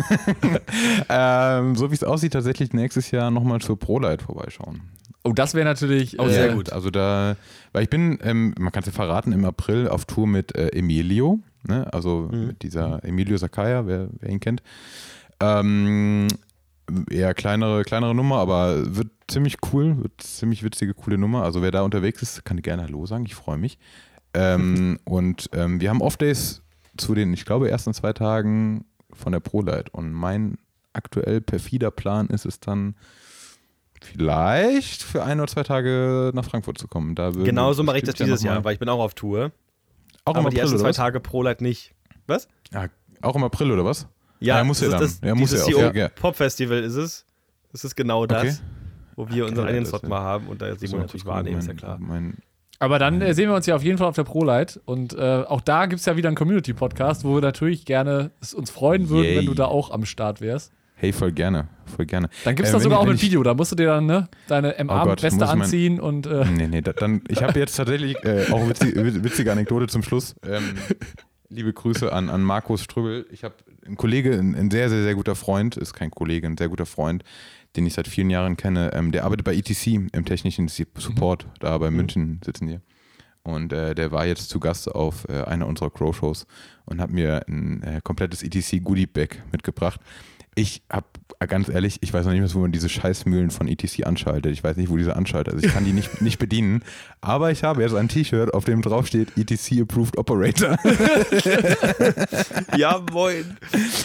ähm, 1.09 1.77
so 1.77 1.91
wie 1.91 1.95
es 1.95 2.05
aussieht, 2.05 2.33
tatsächlich 2.33 2.73
nächstes 2.73 3.11
Jahr 3.11 3.31
nochmal 3.31 3.61
zur 3.61 3.79
ProLight 3.79 4.23
vorbeischauen. 4.23 4.83
Oh, 5.25 5.33
das 5.33 5.55
wäre 5.55 5.65
natürlich. 5.65 6.19
Oh, 6.19 6.29
sehr 6.29 6.51
äh, 6.51 6.55
gut. 6.55 6.73
Also 6.73 6.91
da, 6.91 7.37
weil 7.73 7.85
ich 7.85 7.91
bin, 7.91 8.19
ähm, 8.23 8.55
man 8.59 8.73
kann 8.73 8.81
es 8.81 8.87
ja 8.87 8.93
verraten, 8.93 9.33
im 9.33 9.45
April 9.45 9.89
auf 9.89 10.05
Tour 10.05 10.27
mit 10.27 10.55
äh, 10.57 10.69
Emilio, 10.69 11.39
ne? 11.67 11.93
also 11.93 12.29
Mhm. 12.33 12.47
mit 12.49 12.63
dieser 12.63 13.05
Emilio 13.05 13.37
Sakaya, 13.37 13.87
wer, 13.87 14.09
wer 14.19 14.31
ihn 14.31 14.41
kennt. 14.41 14.63
Ähm, 15.41 16.27
eher 17.09 17.35
kleinere, 17.35 17.85
kleinere 17.85 18.15
Nummer, 18.15 18.39
aber 18.39 18.97
wird 18.97 19.09
ziemlich 19.29 19.57
cool, 19.73 19.97
wird 20.03 20.21
ziemlich 20.21 20.65
witzige, 20.65 20.93
coole 20.95 21.19
Nummer. 21.19 21.45
Also 21.45 21.63
wer 21.63 21.71
da 21.71 21.83
unterwegs 21.83 22.21
ist, 22.23 22.45
kann 22.45 22.61
gerne 22.61 22.83
Hallo 22.83 23.07
sagen, 23.07 23.25
ich 23.25 23.37
freue 23.37 23.59
mich. 23.59 23.79
Ähm, 24.35 24.99
und 25.05 25.51
ähm, 25.53 25.81
wir 25.81 25.91
haben 25.91 26.01
Off-Days 26.01 26.63
zu 26.97 27.15
den, 27.15 27.33
ich 27.33 27.45
glaube, 27.45 27.71
ersten 27.71 27.95
zwei 27.95 28.13
Tagen 28.13 28.85
von 29.13 29.33
der 29.33 29.41
ProLight. 29.41 29.91
Und 29.91 30.13
mein 30.13 30.59
aktuell 30.93 31.41
perfider 31.41 31.91
Plan 31.91 32.29
ist 32.29 32.45
es 32.45 32.61
dann, 32.61 32.95
vielleicht 34.03 35.03
für 35.03 35.23
ein 35.23 35.41
oder 35.41 35.49
zwei 35.51 35.63
Tage 35.63 36.33
nach 36.35 36.45
Frankfurt 36.45 36.79
zu 36.79 36.89
kommen. 36.89 37.15
Da 37.15 37.35
würden 37.35 37.45
Genau 37.45 37.71
wir 37.71 37.75
so 37.75 37.83
mache 37.83 37.99
ich 37.99 38.05
das 38.05 38.15
dieses 38.17 38.43
Jahr, 38.43 38.65
weil 38.65 38.75
ich 38.75 38.79
bin 38.79 38.89
auch 38.89 38.99
auf 39.01 39.15
Tour. 39.15 39.53
Auch 40.25 40.35
im 40.35 40.41
aber 40.41 40.51
die 40.51 40.57
April 40.57 40.61
ersten 40.61 40.75
oder 40.75 40.83
zwei 40.83 40.89
was? 40.91 40.97
Tage 40.97 41.21
ProLight 41.21 41.61
nicht. 41.61 41.95
Was? 42.27 42.49
Ja, 42.73 42.87
auch 43.21 43.37
im 43.37 43.45
April 43.45 43.71
oder 43.71 43.85
was? 43.85 44.07
Ja, 44.41 44.59
Ja, 44.59 44.65
muss 44.65 44.81
ja 44.81 44.89
dann. 44.89 45.01
Das, 45.01 45.21
Ja, 45.23 45.35
muss 45.35 45.53
ja 45.53 45.63
auch, 45.63 45.95
ja. 45.95 46.09
Pop-Festival 46.09 46.83
ist 46.83 46.97
es. 46.97 47.25
Das 47.71 47.85
ist 47.85 47.95
genau 47.97 48.27
das, 48.27 48.43
Okay. 48.43 48.57
wo 49.17 49.29
wir 49.29 49.47
unseren 49.47 49.65
ja, 49.65 49.71
eigenen 49.71 49.87
Slot 49.87 50.09
mal 50.09 50.21
haben 50.21 50.47
und 50.49 50.61
da 50.61 50.77
Simon 50.77 51.01
natürlich 51.01 51.25
wahrnehmen, 51.25 51.59
ist 51.59 51.69
ja 51.69 51.75
klar. 51.75 51.99
Mein, 51.99 52.39
Aber 52.83 52.99
dann 52.99 53.21
äh, 53.21 53.33
sehen 53.35 53.49
wir 53.49 53.55
uns 53.55 53.67
ja 53.67 53.77
auf 53.77 53.83
jeden 53.85 53.97
Fall 53.99 54.09
auf 54.09 54.17
der 54.17 54.25
ProLight. 54.25 54.81
Und 54.85 55.15
äh, 55.15 55.45
auch 55.47 55.61
da 55.61 55.87
gibt 55.87 56.01
es 56.01 56.07
ja 56.07 56.17
wieder 56.17 56.29
einen 56.29 56.37
Community-Podcast, 56.37 57.25
wo 57.25 57.35
wir 57.37 57.41
natürlich 57.41 57.85
gerne 57.85 58.31
es 58.41 58.55
uns 58.55 58.71
freuen 58.71 59.09
würden, 59.09 59.25
Yay. 59.25 59.37
wenn 59.39 59.47
du 59.47 59.55
da 59.55 59.67
auch 59.67 59.91
am 59.91 60.05
Start 60.05 60.41
wärst. 60.41 60.73
hey, 60.97 61.13
voll 61.13 61.33
gerne, 61.33 61.69
voll 61.97 62.07
gerne. 62.07 62.29
Dann 62.45 62.55
gibt 62.55 62.67
es 62.69 62.71
Äh, 62.71 62.73
da 62.73 62.79
wenn 62.79 62.83
sogar 62.85 63.01
ich- 63.03 63.07
auch 63.09 63.13
ein 63.13 63.21
Video. 63.23 63.43
Da 63.43 63.55
musst 63.55 63.73
du 63.73 63.77
dir 63.77 63.87
dann 63.87 64.07
ne, 64.07 64.29
deine 64.49 64.75
Oh 64.79 64.85
MA-Weste 64.85 65.39
mein- 65.41 65.49
anziehen 65.63 66.01
und 66.01 66.27
äh, 66.27 66.45
Nee, 66.45 66.69
nee, 66.69 66.81
da, 66.81 66.93
dann, 66.93 67.23
ich 67.29 67.43
habe 67.43 67.59
jetzt 67.59 67.75
tatsächlich 67.77 68.17
äh, 68.25 68.47
auch 68.53 68.59
eine 68.61 68.69
witzige, 68.71 69.25
witzige 69.25 69.51
Anekdote 69.53 69.89
zum 69.89 70.03
Schluss. 70.05 70.35
Ähm, 70.47 70.63
liebe 71.49 71.73
Grüße 71.73 72.13
an, 72.13 72.29
an 72.31 72.43
Markus 72.43 72.83
Strübel. 72.83 73.27
Ich 73.33 73.43
habe 73.45 73.55
einen 73.85 73.97
Kollege, 73.97 74.33
ein, 74.33 74.55
ein 74.55 74.71
sehr, 74.71 74.89
sehr, 74.91 75.03
sehr 75.03 75.15
guter 75.15 75.35
Freund, 75.35 75.77
ist 75.77 75.93
kein 75.93 76.11
Kollege, 76.13 76.47
ein 76.47 76.57
sehr 76.57 76.69
guter 76.69 76.87
Freund, 76.87 77.25
den 77.77 77.87
ich 77.87 77.95
seit 77.95 78.09
vielen 78.09 78.31
Jahren 78.31 78.57
kenne. 78.57 78.93
Ähm, 78.93 79.13
der 79.13 79.25
arbeitet 79.25 79.45
bei 79.45 79.55
ETC 79.55 79.87
im 80.13 80.25
technischen 80.25 80.69
Support, 80.69 81.47
da 81.61 81.77
bei 81.79 81.91
München 81.91 82.41
sitzen 82.45 82.67
die. 82.67 82.81
Und 83.45 83.73
äh, 83.73 83.95
der 83.95 84.13
war 84.13 84.25
jetzt 84.27 84.49
zu 84.49 84.61
Gast 84.61 84.89
auf 84.89 85.29
äh, 85.29 85.43
einer 85.43 85.67
unserer 85.67 85.91
Crow-Shows 85.91 86.47
und 86.85 87.01
hat 87.01 87.11
mir 87.11 87.45
ein 87.49 87.83
äh, 87.83 88.01
komplettes 88.03 88.43
ETC-Goodie-Bag 88.43 89.43
mitgebracht. 89.51 90.01
Ich 90.55 90.83
habe, 90.91 91.07
ganz 91.47 91.69
ehrlich, 91.69 91.99
ich 92.01 92.13
weiß 92.13 92.25
noch 92.25 92.33
nicht 92.33 92.41
mehr, 92.41 92.55
wo 92.55 92.61
man 92.61 92.73
diese 92.73 92.89
Scheißmühlen 92.89 93.51
von 93.51 93.69
ETC 93.69 94.07
anschaltet. 94.07 94.53
Ich 94.53 94.63
weiß 94.63 94.77
nicht, 94.77 94.91
wo 94.91 94.97
diese 94.97 95.17
anschaltet. 95.17 95.55
Also 95.55 95.67
ich 95.67 95.73
kann 95.73 95.85
die 95.85 95.93
nicht, 95.93 96.21
nicht 96.21 96.39
bedienen. 96.39 96.83
Aber 97.21 97.51
ich 97.51 97.65
habe 97.65 97.83
jetzt 97.83 97.95
ein 97.95 98.09
T-Shirt, 98.09 98.53
auf 98.55 98.65
dem 98.65 98.83
drauf 98.83 99.07
steht 99.07 99.37
ETC 99.37 99.81
Approved 99.83 100.19
Operator. 100.19 100.77
Ja, 102.77 103.03
moin. 103.13 103.57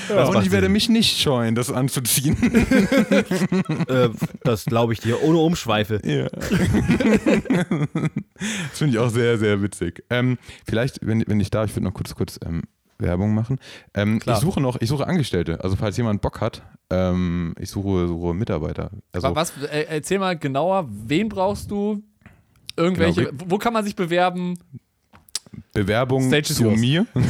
und 0.10 0.43
ich 0.43 0.52
werde 0.52 0.69
mich 0.69 0.89
nicht 0.89 1.21
scheuen, 1.21 1.56
das 1.56 1.71
anzuziehen. 1.71 2.38
äh, 3.88 4.10
das 4.43 4.65
glaube 4.65 4.93
ich 4.93 5.00
dir, 5.00 5.23
ohne 5.23 5.38
Umschweife. 5.38 6.02
Ja. 6.04 6.28
das 6.30 6.50
finde 8.73 8.93
ich 8.93 9.00
auch 9.00 9.10
sehr, 9.10 9.38
sehr 9.38 9.62
witzig. 9.62 10.04
Ähm, 10.10 10.38
vielleicht, 10.65 11.06
wenn, 11.06 11.23
wenn 11.28 11.39
ich 11.39 11.50
darf, 11.50 11.69
ich 11.69 11.76
würde 11.76 11.86
noch 11.86 11.93
kurz, 11.93 12.13
kurz 12.15 12.39
ähm, 12.45 12.63
Werbung 13.00 13.33
machen. 13.33 13.60
Ähm, 13.93 14.19
ich 14.25 14.35
suche 14.37 14.62
noch, 14.62 14.79
ich 14.81 14.89
suche 14.89 15.06
Angestellte. 15.08 15.63
Also 15.63 15.75
falls 15.75 15.98
jemand 15.98 16.21
Bock 16.21 16.41
hat, 16.41 16.63
ähm, 16.89 17.54
ich 17.60 17.69
suche, 17.69 18.08
suche 18.08 18.33
Mitarbeiter. 18.33 18.91
Also 19.12 19.35
was, 19.35 19.54
äh, 19.63 19.85
erzähl 19.89 20.19
mal 20.19 20.37
genauer, 20.37 20.87
wen 20.89 21.29
brauchst 21.29 21.71
du? 21.71 22.04
Irgendwelche, 22.75 23.25
Genau, 23.25 23.43
wo 23.48 23.58
kann 23.58 23.73
man 23.73 23.83
sich 23.83 23.95
bewerben? 23.95 24.58
Bewerbung 25.73 26.27
Stage 26.27 26.53
zu 26.53 26.63
yours. 26.63 26.79
mir. 26.79 27.05
Du 27.13 27.21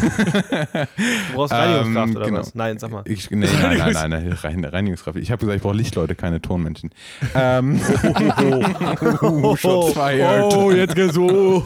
brauchst 1.35 1.53
Reinigungskraft 1.53 2.09
Ähm, 2.09 2.15
oder 2.15 2.25
genau. 2.25 2.39
was? 2.39 2.55
Nein, 2.55 2.79
sag 2.79 2.91
mal. 2.91 3.03
Ich, 3.05 3.29
nee, 3.31 3.45
nein, 3.45 3.77
nein, 3.77 3.93
nein, 3.93 4.09
nein, 4.09 4.31
Rein, 4.33 4.65
Reinigungskraft. 4.65 5.17
Ich 5.17 5.31
habe 5.31 5.39
gesagt, 5.39 5.57
ich 5.57 5.61
brauche 5.63 5.75
Lichtleute, 5.75 6.15
keine 6.15 6.41
Tonmenschen. 6.41 6.91
Ähm, 7.35 7.79
oh, 9.21 9.55
Shots 9.55 9.93
fired. 9.93 10.53
Oh, 10.53 10.71
jetzt 10.71 10.95
geht's 10.95 11.13
so. 11.13 11.63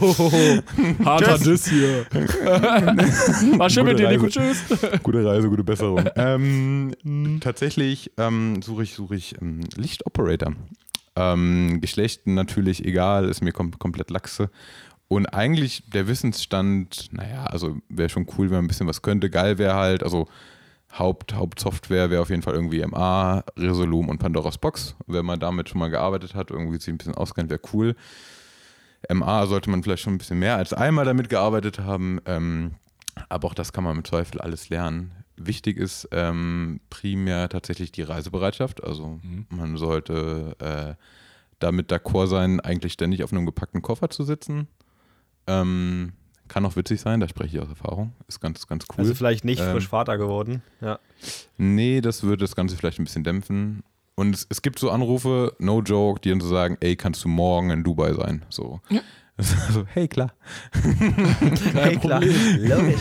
Harter 1.04 1.38
Diss 1.38 1.68
hier. 1.68 2.06
War 3.58 3.70
schön 3.70 3.84
mit 3.84 3.98
dir, 3.98 4.08
Nico. 4.08 4.26
Tschüss. 4.28 4.62
Gute 5.02 5.24
Reise, 5.24 5.48
gute 5.48 5.64
Besserung. 5.64 6.04
ähm, 6.16 6.92
tatsächlich 7.40 8.10
ähm, 8.18 8.62
suche 8.62 8.82
ich, 8.84 8.94
suche 8.94 9.16
ich 9.16 9.34
ähm, 9.40 9.60
Lichtoperator. 9.76 10.54
Ähm, 11.14 11.80
Geschlecht 11.80 12.26
natürlich 12.26 12.84
egal, 12.84 13.28
ist 13.28 13.42
mir 13.42 13.52
kom 13.52 13.78
komplett 13.78 14.10
laxe. 14.10 14.50
Und 15.12 15.26
eigentlich 15.26 15.82
der 15.90 16.08
Wissensstand, 16.08 17.10
naja, 17.12 17.44
also 17.44 17.76
wäre 17.90 18.08
schon 18.08 18.26
cool, 18.38 18.48
wenn 18.48 18.56
man 18.56 18.64
ein 18.64 18.68
bisschen 18.68 18.86
was 18.86 19.02
könnte. 19.02 19.28
Geil 19.28 19.58
wäre 19.58 19.74
halt, 19.74 20.02
also 20.02 20.26
Haupt, 20.90 21.34
Hauptsoftware 21.34 22.08
wäre 22.08 22.22
auf 22.22 22.30
jeden 22.30 22.40
Fall 22.40 22.54
irgendwie 22.54 22.82
MA, 22.86 23.44
Resolum 23.58 24.08
und 24.08 24.16
Pandoras 24.16 24.56
Box. 24.56 24.96
Wenn 25.06 25.26
man 25.26 25.38
damit 25.38 25.68
schon 25.68 25.80
mal 25.80 25.90
gearbeitet 25.90 26.34
hat, 26.34 26.50
irgendwie 26.50 26.78
sich 26.78 26.88
ein 26.88 26.96
bisschen 26.96 27.14
auskennt, 27.14 27.50
wäre 27.50 27.60
cool. 27.74 27.94
MA 29.12 29.46
sollte 29.48 29.68
man 29.68 29.82
vielleicht 29.82 30.02
schon 30.02 30.14
ein 30.14 30.18
bisschen 30.18 30.38
mehr 30.38 30.56
als 30.56 30.72
einmal 30.72 31.04
damit 31.04 31.28
gearbeitet 31.28 31.80
haben. 31.80 32.18
Ähm, 32.24 32.76
aber 33.28 33.48
auch 33.48 33.54
das 33.54 33.74
kann 33.74 33.84
man 33.84 33.98
im 33.98 34.06
Zweifel 34.06 34.40
alles 34.40 34.70
lernen. 34.70 35.12
Wichtig 35.36 35.76
ist 35.76 36.08
ähm, 36.12 36.80
primär 36.88 37.50
tatsächlich 37.50 37.92
die 37.92 38.00
Reisebereitschaft. 38.00 38.82
Also 38.82 39.20
man 39.50 39.76
sollte 39.76 40.56
äh, 40.58 40.94
damit 41.58 41.92
d'accord 41.92 42.28
sein, 42.28 42.60
eigentlich 42.60 42.94
ständig 42.94 43.22
auf 43.22 43.30
einem 43.30 43.44
gepackten 43.44 43.82
Koffer 43.82 44.08
zu 44.08 44.24
sitzen. 44.24 44.68
Ähm, 45.46 46.12
kann 46.48 46.66
auch 46.66 46.76
witzig 46.76 47.00
sein, 47.00 47.20
da 47.20 47.28
spreche 47.28 47.56
ich 47.56 47.62
aus 47.62 47.68
Erfahrung. 47.68 48.12
Ist 48.28 48.40
ganz, 48.40 48.66
ganz 48.66 48.84
cool. 48.90 48.96
Also 48.98 49.14
vielleicht 49.14 49.44
nicht 49.44 49.60
Ähm, 49.60 49.72
frisch 49.72 49.88
Vater 49.88 50.18
geworden. 50.18 50.62
Ja. 50.80 50.98
Nee, 51.56 52.00
das 52.00 52.22
würde 52.22 52.42
das 52.44 52.54
Ganze 52.54 52.76
vielleicht 52.76 52.98
ein 52.98 53.04
bisschen 53.04 53.24
dämpfen. 53.24 53.82
Und 54.14 54.34
es, 54.34 54.46
es 54.50 54.60
gibt 54.60 54.78
so 54.78 54.90
Anrufe, 54.90 55.54
no 55.58 55.80
joke, 55.80 56.20
die 56.20 56.28
dann 56.28 56.40
so 56.40 56.48
sagen, 56.48 56.76
ey, 56.80 56.96
kannst 56.96 57.24
du 57.24 57.28
morgen 57.28 57.70
in 57.70 57.82
Dubai 57.82 58.12
sein? 58.12 58.44
So. 58.50 58.80
so 59.38 59.86
hey, 59.94 60.08
klar. 60.08 60.34
Hey, 61.72 61.96
klar. 61.96 62.20
Logisch. 62.22 63.00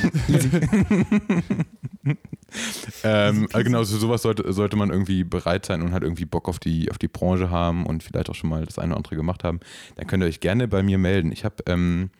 Ähm, 3.03 3.47
äh, 3.53 3.63
genau, 3.63 3.83
so 3.83 3.97
sowas 3.97 4.21
sollte, 4.21 4.53
sollte 4.53 4.77
man 4.77 4.91
irgendwie 4.91 5.23
bereit 5.23 5.65
sein 5.65 5.81
und 5.81 5.91
halt 5.91 6.03
irgendwie 6.03 6.25
Bock 6.25 6.47
auf 6.47 6.59
die, 6.59 6.91
auf 6.91 6.99
die 6.99 7.07
Branche 7.07 7.49
haben 7.49 7.87
und 7.87 8.03
vielleicht 8.03 8.29
auch 8.29 8.35
schon 8.35 8.49
mal 8.49 8.63
das 8.63 8.77
eine 8.77 8.89
oder 8.89 8.97
andere 8.97 9.15
gemacht 9.15 9.43
haben. 9.43 9.59
Dann 9.95 10.05
könnt 10.05 10.23
ihr 10.23 10.27
euch 10.27 10.39
gerne 10.39 10.67
bei 10.67 10.83
mir 10.83 10.99
melden. 10.99 11.31
Ich 11.31 11.43
habe, 11.43 11.55
ähm, 11.65 12.11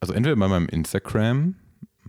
also 0.00 0.12
entweder 0.12 0.34
bei 0.34 0.48
meinem 0.48 0.68
Instagram, 0.68 1.54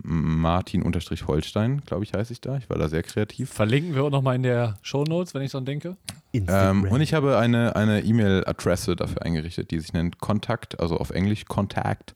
Martin-Holstein, 0.02 1.82
glaube 1.86 2.04
ich, 2.04 2.12
heiße 2.12 2.32
ich 2.32 2.40
da. 2.40 2.56
Ich 2.56 2.68
war 2.68 2.78
da 2.78 2.88
sehr 2.88 3.02
kreativ. 3.02 3.50
Verlinken 3.50 3.94
wir 3.94 4.04
auch 4.04 4.10
nochmal 4.10 4.36
in 4.36 4.42
der 4.42 4.78
Shownotes, 4.82 5.34
wenn 5.34 5.42
ich 5.42 5.52
dran 5.52 5.64
denke. 5.64 5.96
Ähm, 6.34 6.84
und 6.84 7.00
ich 7.00 7.14
habe 7.14 7.38
eine 7.38 7.76
eine 7.76 8.02
E-Mail-Adresse 8.02 8.96
dafür 8.96 9.22
eingerichtet, 9.22 9.70
die 9.70 9.80
sich 9.80 9.94
nennt 9.94 10.18
Kontakt, 10.18 10.80
also 10.80 10.98
auf 10.98 11.10
Englisch 11.10 11.46
Kontakt 11.46 12.14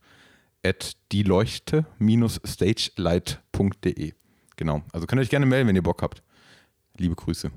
at 0.63 0.97
dieleuchte-stagelight.de. 1.13 4.13
Genau. 4.61 4.83
Also 4.93 5.07
könnt 5.07 5.19
ihr 5.21 5.23
euch 5.23 5.31
gerne 5.31 5.47
melden, 5.47 5.67
wenn 5.69 5.75
ihr 5.77 5.83
Bock 5.83 6.03
habt. 6.03 6.23
Liebe 6.99 7.15
Grüße. 7.15 7.51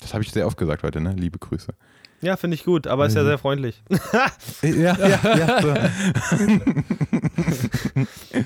Das 0.00 0.12
habe 0.12 0.22
ich 0.22 0.30
sehr 0.30 0.46
oft 0.46 0.58
gesagt 0.58 0.82
heute, 0.82 1.00
ne? 1.00 1.14
Liebe 1.16 1.38
Grüße. 1.38 1.72
Ja, 2.20 2.36
finde 2.36 2.56
ich 2.56 2.64
gut, 2.64 2.86
aber 2.86 3.06
ist 3.06 3.12
Mhm. 3.14 3.18
ja 3.20 3.24
sehr 3.24 3.38
freundlich. 3.38 3.82
Ja, 4.62 4.96
ja, 4.98 5.36
ja. 5.36 5.62
So. 5.62 5.74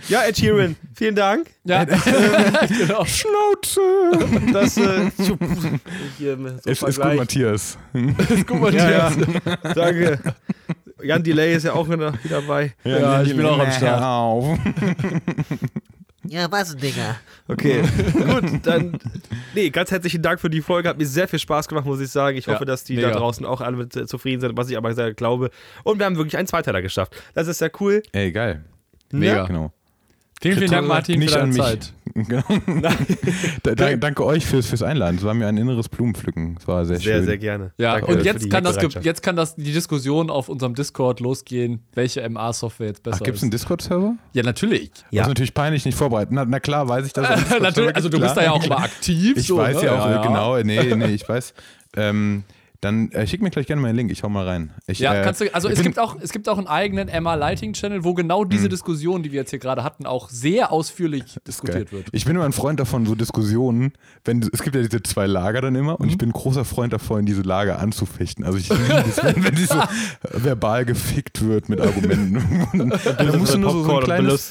Ja, 0.08 0.22
Ed 0.22 0.36
Sheeran, 0.38 0.76
vielen 0.94 1.16
Dank. 1.16 1.50
Ja, 1.64 1.84
genau. 2.68 3.04
Schnauze! 3.04 3.80
Das, 4.52 4.76
äh, 4.76 5.10
hier, 6.16 6.36
so 6.38 6.70
Es 6.70 6.82
ist 6.82 7.00
gut. 7.00 7.16
Matthias. 7.16 7.76
Guck 8.46 8.60
mal, 8.60 8.72
Ja, 8.74 8.88
ja. 8.90 9.10
Matthias. 9.10 9.74
Danke. 9.74 10.20
Jan 11.02 11.22
Delay 11.24 11.56
ist 11.56 11.64
ja 11.64 11.72
auch 11.72 11.88
wieder, 11.88 12.12
wieder 12.22 12.40
dabei. 12.40 12.72
Ja, 12.84 13.22
ich 13.22 13.34
bin 13.36 13.46
auch 13.46 13.58
am 13.58 13.72
Start. 13.72 14.60
Ja, 16.26 16.50
was, 16.52 16.76
Digga? 16.76 17.16
Okay, 17.48 17.82
gut, 18.12 18.66
dann. 18.66 18.98
Nee, 19.54 19.70
ganz 19.70 19.90
herzlichen 19.90 20.22
Dank 20.22 20.38
für 20.40 20.50
die 20.50 20.60
Folge. 20.60 20.88
Hat 20.88 20.98
mir 20.98 21.06
sehr 21.06 21.26
viel 21.26 21.38
Spaß 21.38 21.66
gemacht, 21.66 21.86
muss 21.86 22.00
ich 22.00 22.10
sagen. 22.10 22.36
Ich 22.36 22.46
Ja, 22.46 22.54
hoffe, 22.54 22.64
dass 22.66 22.84
die 22.84 22.94
mega. 22.96 23.10
da 23.10 23.16
draußen 23.18 23.44
auch 23.46 23.60
alle 23.60 23.76
mit, 23.76 23.96
äh, 23.96 24.06
zufrieden 24.06 24.40
sind, 24.40 24.56
was 24.56 24.68
ich 24.70 24.76
aber 24.76 24.94
sehr 24.94 25.12
glaube. 25.14 25.50
Und 25.82 25.98
wir 25.98 26.06
haben 26.06 26.16
wirklich 26.16 26.36
einen 26.36 26.46
Zweiteiler 26.46 26.82
geschafft. 26.82 27.14
Das 27.34 27.48
ist 27.48 27.58
sehr 27.58 27.70
cool. 27.80 28.02
Ey, 28.12 28.30
geil. 28.32 28.64
Mega. 29.10 29.46
Genau. 29.46 29.72
Vielen, 30.42 30.56
vielen 30.56 30.70
Dank, 30.70 30.88
Martin, 30.88 31.18
Nicht 31.18 31.32
für 31.32 31.38
deine 31.38 31.44
an 31.44 31.50
mich. 31.50 31.62
Zeit. 31.62 31.92
Genau. 32.12 32.42
da, 33.62 33.74
da, 33.76 33.96
danke 33.96 34.24
euch 34.24 34.44
fürs, 34.44 34.66
fürs 34.66 34.82
Einladen. 34.82 35.16
Es 35.16 35.22
war 35.22 35.32
mir 35.32 35.46
ein 35.46 35.56
inneres 35.56 35.88
Blumenpflücken. 35.88 36.56
Es 36.58 36.66
war 36.66 36.84
sehr, 36.84 36.98
Sehr, 36.98 37.18
schön. 37.18 37.24
sehr 37.24 37.38
gerne. 37.38 37.72
Ja, 37.78 37.94
Danke 37.94 38.06
und 38.16 38.24
jetzt 38.24 38.50
kann, 38.50 38.64
das, 38.64 38.76
jetzt 39.02 39.22
kann 39.22 39.36
das 39.36 39.54
die 39.54 39.72
Diskussion 39.72 40.28
auf 40.28 40.48
unserem 40.48 40.74
Discord 40.74 41.20
losgehen, 41.20 41.84
welche 41.94 42.28
MA-Software 42.28 42.88
jetzt 42.88 43.04
besser 43.04 43.18
Ach, 43.20 43.24
gibt 43.24 43.36
es 43.36 43.40
ist. 43.40 43.44
einen 43.44 43.52
Discord-Server? 43.52 44.16
Ja, 44.32 44.42
natürlich. 44.42 44.90
Ja. 45.10 45.20
Das 45.20 45.26
ist 45.26 45.28
natürlich 45.28 45.54
peinlich 45.54 45.84
nicht 45.84 45.96
vorbereitet. 45.96 46.32
Na, 46.32 46.44
na 46.44 46.58
klar, 46.58 46.88
weiß 46.88 47.06
ich 47.06 47.12
das. 47.12 47.28
dass 47.28 47.42
es 47.42 47.52
einen 47.52 47.62
natürlich. 47.62 47.94
Also, 47.94 48.08
du 48.08 48.18
bist 48.18 48.36
da 48.36 48.42
ja 48.42 48.50
auch 48.50 48.64
immer 48.64 48.80
aktiv. 48.80 49.36
Ich 49.36 49.46
so, 49.46 49.58
weiß 49.58 49.76
ne? 49.76 49.84
ja 49.84 50.02
auch, 50.02 50.10
ja. 50.10 50.22
genau. 50.22 50.58
Nee, 50.62 50.96
nee, 50.96 51.14
ich 51.14 51.28
weiß. 51.28 51.54
Ähm, 51.96 52.42
dann 52.80 53.10
äh, 53.12 53.26
schick 53.26 53.42
mir 53.42 53.50
gleich 53.50 53.66
gerne 53.66 53.82
mal 53.82 53.88
einen 53.88 53.98
Link. 53.98 54.10
Ich 54.10 54.22
hau 54.22 54.28
mal 54.30 54.46
rein. 54.46 54.70
Ich, 54.86 55.00
Ja, 55.00 55.14
äh, 55.14 55.22
kannst 55.22 55.40
du, 55.42 55.54
also 55.54 55.68
es 55.68 55.74
bin- 55.76 55.84
gibt, 55.84 55.98
auch, 55.98 56.16
es 56.20 56.32
gibt 56.32 56.48
auch 56.48 56.56
einen 56.56 56.66
eigenen 56.66 57.08
MA 57.22 57.34
Lighting 57.34 57.74
Channel, 57.74 58.04
wo 58.04 58.14
genau 58.14 58.44
diese 58.44 58.68
Diskussion, 58.70 59.22
die 59.22 59.32
wir 59.32 59.40
jetzt 59.40 59.50
hier 59.50 59.58
gerade 59.58 59.84
hatten, 59.84 60.06
auch 60.06 60.30
sehr 60.30 60.72
ausführlich 60.72 61.38
diskutiert 61.46 61.92
wird. 61.92 62.06
Ich 62.12 62.24
bin 62.24 62.36
immer 62.36 62.44
ein 62.46 62.52
Freund 62.52 62.80
davon, 62.80 63.04
so 63.04 63.14
Diskussionen, 63.14 63.92
wenn 64.24 64.42
es 64.52 64.62
gibt 64.62 64.74
ja 64.76 64.82
diese 64.82 65.02
zwei 65.02 65.26
Lager 65.26 65.60
dann 65.60 65.74
immer 65.74 66.00
und 66.00 66.08
ich 66.08 66.16
bin 66.16 66.30
ein 66.30 66.32
großer 66.32 66.64
Freund 66.64 66.92
davon, 66.92 67.26
diese 67.26 67.42
Lager 67.42 67.78
anzufechten. 67.80 68.44
Also 68.44 68.56
ich 68.58 68.68
liebe 68.70 69.04
es, 69.08 69.22
wenn, 69.22 69.44
wenn 69.44 69.56
sie 69.56 69.66
so 69.66 69.80
verbal 70.32 70.84
gefickt 70.84 71.44
wird 71.44 71.68
mit 71.68 71.80
Argumenten. 71.80 72.36
Und 72.72 72.90
dann 73.18 73.38
musst 73.38 73.54
du 73.54 73.58
nur 73.58 73.72
so, 73.72 73.84
so 73.84 73.98
ein 73.98 74.04
kleines, 74.04 74.48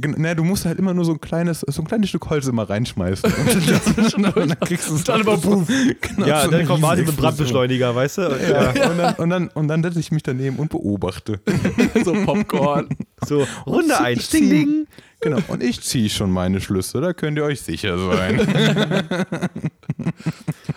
Ne, 0.00 0.34
du 0.36 0.44
musst 0.44 0.64
halt 0.64 0.78
immer 0.78 0.94
nur 0.94 1.04
so 1.04 1.12
ein 1.12 1.20
kleines, 1.20 1.60
so 1.60 1.82
ein 1.82 1.86
kleines 1.86 2.08
Stück 2.08 2.28
Holz 2.30 2.46
immer 2.46 2.68
reinschmeißen. 2.68 3.30
Und 3.32 4.24
dann, 4.24 4.48
dann 4.48 4.60
kriegst 4.60 4.88
du 4.88 4.94
es 4.94 5.04
dann 5.04 5.20
immer 5.20 5.36
boom. 5.36 5.66
Genau, 6.00 6.26
Ja, 6.26 6.44
so 6.44 6.50
dann 6.50 6.66
kommt 6.66 6.80
Martin 6.80 7.04
mit 7.06 7.14
Riesenexplosion. 7.14 7.16
Brandbeschleuniger, 7.16 7.94
weißt 7.94 8.18
du? 8.18 8.28
Und, 8.30 8.40
Ja, 8.42 8.72
ja. 8.72 8.90
und 8.90 8.98
dann, 8.98 9.14
und 9.14 9.30
dann, 9.30 9.48
und 9.48 9.68
dann 9.68 9.82
setze 9.82 10.00
ich 10.00 10.10
mich 10.12 10.22
daneben 10.22 10.56
und 10.56 10.70
beobachte. 10.70 11.40
so 12.04 12.12
Popcorn. 12.12 12.88
So, 13.26 13.46
Runde 13.66 13.94
Und 13.94 14.00
1. 14.00 14.20
ich 14.20 14.30
Ding, 14.30 14.50
ding. 14.50 14.86
Genau, 15.20 15.38
und 15.48 15.62
ich 15.62 15.82
ziehe 15.82 16.08
schon 16.08 16.30
meine 16.30 16.62
Schlüsse, 16.62 17.00
da 17.02 17.12
könnt 17.12 17.36
ihr 17.36 17.44
euch 17.44 17.60
sicher 17.60 17.98
sein. 17.98 18.40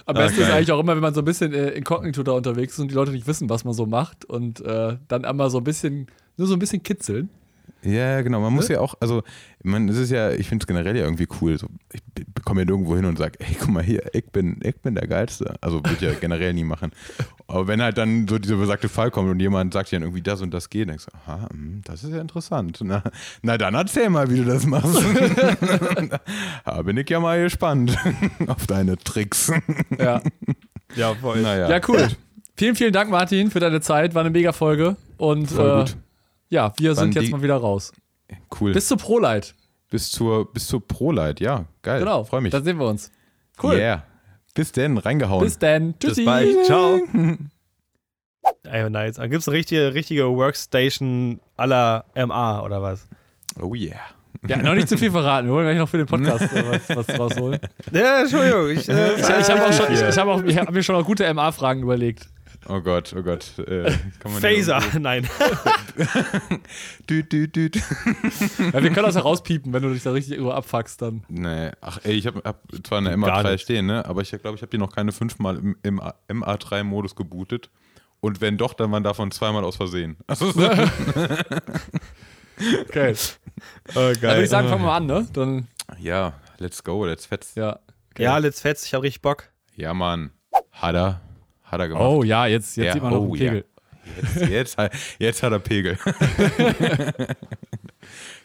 Am 0.06 0.16
besten 0.16 0.42
ist 0.42 0.48
geil. 0.48 0.58
eigentlich 0.58 0.72
auch 0.74 0.80
immer, 0.82 0.96
wenn 0.96 1.02
man 1.02 1.14
so 1.14 1.22
ein 1.22 1.26
bisschen 1.26 1.54
äh, 1.54 1.70
inkognito 1.70 2.24
da 2.24 2.34
unterwegs 2.34 2.74
ist 2.74 2.80
und 2.80 2.90
die 2.92 2.96
Leute 2.96 3.12
nicht 3.12 3.26
wissen, 3.26 3.50
was 3.50 3.64
man 3.64 3.74
so 3.74 3.86
macht 3.86 4.26
und 4.26 4.60
äh, 4.66 4.98
dann 5.08 5.24
einmal 5.24 5.50
so 5.50 5.60
ein 5.60 5.64
bisschen, 5.64 6.08
nur 6.36 6.48
so 6.48 6.56
ein 6.56 6.60
bisschen 6.60 6.84
kitzeln. 6.84 7.30
Ja, 7.84 8.22
genau. 8.22 8.40
Man 8.40 8.54
muss 8.54 8.70
ja 8.70 8.80
auch, 8.80 8.96
also, 9.00 9.24
man, 9.62 9.90
es 9.90 9.98
ist 9.98 10.10
ja, 10.10 10.32
ich 10.32 10.48
finde 10.48 10.64
es 10.64 10.68
generell 10.68 10.96
ja 10.96 11.04
irgendwie 11.04 11.28
cool. 11.42 11.58
So, 11.58 11.68
ich 11.92 12.02
komme 12.46 12.62
ja 12.62 12.70
irgendwo 12.70 12.96
hin 12.96 13.06
und 13.06 13.18
sage, 13.18 13.40
ey, 13.40 13.56
guck 13.60 13.70
mal 13.70 13.84
hier, 13.84 14.04
ich 14.14 14.26
bin, 14.32 14.60
ich 14.64 14.76
bin 14.82 14.96
der 14.96 15.08
Geilste. 15.08 15.56
Also, 15.62 15.78
würde 15.78 15.94
ich 15.96 16.02
ja 16.02 16.14
generell 16.14 16.54
nie 16.54 16.64
machen. 16.64 16.92
Aber 17.48 17.68
wenn 17.68 17.82
halt 17.82 17.98
dann 17.98 18.28
so 18.28 18.40
dieser 18.40 18.56
besagte 18.56 18.88
Fall 18.90 19.12
kommt 19.12 19.30
und 19.30 19.40
jemand 19.40 19.74
sagt 19.74 19.92
dir 19.92 19.98
dann 19.98 20.04
irgendwie 20.04 20.22
das 20.22 20.42
und 20.42 20.54
das 20.54 20.70
geht, 20.70 20.84
dann 20.84 20.98
denkst 20.98 21.06
du, 21.06 21.32
aha, 21.32 21.50
hm, 21.52 21.82
das 21.84 22.04
ist 22.04 22.12
ja 22.12 22.22
interessant. 22.22 22.80
Na, 22.82 23.04
na 23.42 23.58
dann 23.58 23.76
erzähl 23.76 24.10
mal, 24.10 24.30
wie 24.30 24.38
du 24.38 24.46
das 24.46 24.66
machst. 24.66 24.96
da 26.66 26.82
bin 26.82 26.98
ich 26.98 27.10
ja 27.10 27.20
mal 27.20 27.42
gespannt 27.42 27.98
auf 28.48 28.66
deine 28.66 28.98
Tricks. 28.98 29.52
Ja, 30.00 30.22
Ja, 30.96 31.14
voll. 31.16 31.42
Naja. 31.42 31.70
ja 31.70 31.82
cool. 31.88 32.08
Vielen, 32.56 32.76
vielen 32.76 32.94
Dank, 32.94 33.10
Martin, 33.10 33.50
für 33.52 33.60
deine 33.60 33.82
Zeit. 33.82 34.14
War 34.16 34.22
eine 34.22 34.30
mega 34.30 34.52
Folge. 34.54 34.96
Und 35.18 35.52
äh, 35.52 35.56
gut. 35.56 35.98
Ja, 36.54 36.72
wir 36.78 36.96
sind 36.96 37.16
jetzt 37.16 37.32
mal 37.32 37.42
wieder 37.42 37.58
raus. 37.58 37.92
Cool. 38.60 38.72
Bis 38.74 38.88
zur 38.88 38.98
Pro-Light. 38.98 39.54
bis 39.90 40.10
zur, 40.12 40.52
bis 40.54 40.68
zur 40.68 40.88
Pro-Light, 40.88 41.40
ja. 41.40 41.66
Geil. 41.82 42.00
Genau. 42.00 42.24
Freue 42.24 42.42
mich. 42.42 42.52
Dann 42.52 42.64
sehen 42.64 42.80
wir 42.80 42.88
uns. 42.88 43.12
Cool. 43.62 43.76
Yeah. 43.76 44.04
Bis 44.56 44.72
denn, 44.72 44.98
reingehauen. 44.98 45.44
Bis 45.44 45.58
dann. 45.60 45.94
Bis 45.94 46.10
Tschüssi. 46.10 46.26
bald. 46.26 46.66
Ciao. 46.66 47.00
Ey, 48.64 48.90
nice. 48.90 49.18
Gibt 49.20 49.36
es 49.36 49.48
eine 49.48 49.58
richtige, 49.58 49.94
richtige 49.94 50.26
Workstation 50.36 51.40
aller 51.58 52.06
MA 52.16 52.62
oder 52.64 52.82
was? 52.82 53.08
oh 53.62 53.74
yeah. 53.76 54.00
Ja, 54.48 54.58
noch 54.58 54.74
nicht 54.74 54.90
zu 54.90 54.98
viel 54.98 55.12
verraten. 55.12 55.48
Wir 55.48 55.54
wollen 55.54 55.66
gleich 55.66 55.78
noch 55.78 55.88
für 55.88 55.98
den 56.00 56.08
Podcast 56.08 56.52
äh, 56.54 56.64
was, 56.70 56.90
was 57.08 57.20
rausholen. 57.20 57.60
Ja, 57.94 58.22
Entschuldigung. 58.22 58.70
Ich, 58.72 58.90
äh, 58.90 59.14
Ich, 59.14 59.20
ich 59.22 59.50
habe 59.50 59.66
auch 59.66 59.72
schon, 59.74 59.94
ich, 59.94 60.02
ich 60.02 60.18
hab 60.18 60.28
auch, 60.28 60.44
ich 60.44 60.58
hab 60.58 60.72
mir 60.72 60.84
schon 60.84 60.96
noch 60.96 61.06
gute 61.06 61.32
MA-Fragen 61.34 61.82
überlegt. 61.84 62.28
Oh 62.68 62.80
Gott, 62.82 63.14
oh 63.18 63.22
Gott. 63.22 63.58
Äh, 63.60 63.92
kann 64.20 64.32
man 64.32 64.42
Phaser. 64.42 64.82
Nein. 65.00 65.28
Düt, 67.10 67.32
düt, 67.32 67.56
düt. 67.56 67.76
Ja, 67.76 68.82
wir 68.82 68.90
können 68.92 69.06
das 69.06 69.16
herauspiepen, 69.16 69.74
wenn 69.74 69.84
du 69.84 69.90
dich 69.94 70.04
da 70.04 70.12
richtig 70.12 70.34
irgendwo 70.34 70.52
abfuckst 70.52 71.02
dann. 71.02 71.24
Nee, 71.28 71.72
ach 71.82 72.00
ey, 72.04 72.14
ich 72.14 72.26
habe 72.28 72.42
hab 72.46 72.62
zwar 72.84 73.00
eine 73.00 73.18
Gar 73.18 73.40
MA3 73.44 73.52
nicht. 73.52 73.62
stehen, 73.64 73.86
ne? 73.86 74.06
aber 74.06 74.22
ich 74.22 74.30
glaube, 74.32 74.56
ich 74.56 74.62
habe 74.62 74.70
die 74.72 74.78
noch 74.78 74.92
keine 74.94 75.12
fünfmal 75.12 75.58
im, 75.58 75.76
im 75.84 76.00
MA3-Modus 76.02 77.16
gebootet. 77.16 77.70
Und 78.22 78.40
wenn 78.40 78.58
doch, 78.58 78.74
dann 78.74 78.92
waren 78.92 79.04
davon 79.04 79.32
zweimal 79.32 79.64
aus 79.66 79.76
Versehen. 79.76 80.18
Also, 80.28 80.52
Okay. 82.88 83.16
Oh, 83.90 83.94
Dann 83.96 84.14
geil. 84.14 84.22
würde 84.22 84.44
ich 84.44 84.50
sagen, 84.50 84.70
fangen 84.70 84.82
wir 84.84 84.86
mal 84.88 84.98
an, 84.98 85.06
ne? 85.08 85.28
Dann, 85.34 85.68
Ja, 86.00 86.34
let's 86.60 86.84
go, 86.84 87.04
let's 87.06 87.26
fetz. 87.26 87.56
ja. 87.56 87.80
Ja, 88.18 88.38
let's 88.38 88.62
fetz, 88.62 88.86
ich 88.86 88.94
hab 88.94 89.02
richtig 89.02 89.22
Bock. 89.24 89.50
Ja, 89.76 89.94
Mann. 89.96 90.32
Hat 90.72 90.94
er. 90.96 91.22
Hat 91.74 91.80
er 91.82 91.88
gemacht. 91.90 92.04
Oh 92.06 92.24
ja, 92.24 92.46
jetzt, 92.48 92.76
jetzt 92.78 92.86
Ja, 92.88 92.94
sieht 92.94 93.04
man 93.04 93.14
noch 93.14 93.20
oh, 93.22 93.24
einen 93.26 93.34
Pegel. 93.34 93.66
Jetzt, 94.36 94.50
jetzt, 94.50 94.78
hat- 94.78 94.92
jetzt 95.20 95.44
hat 95.44 95.52
er 95.54 95.60
Pegel. 95.60 95.98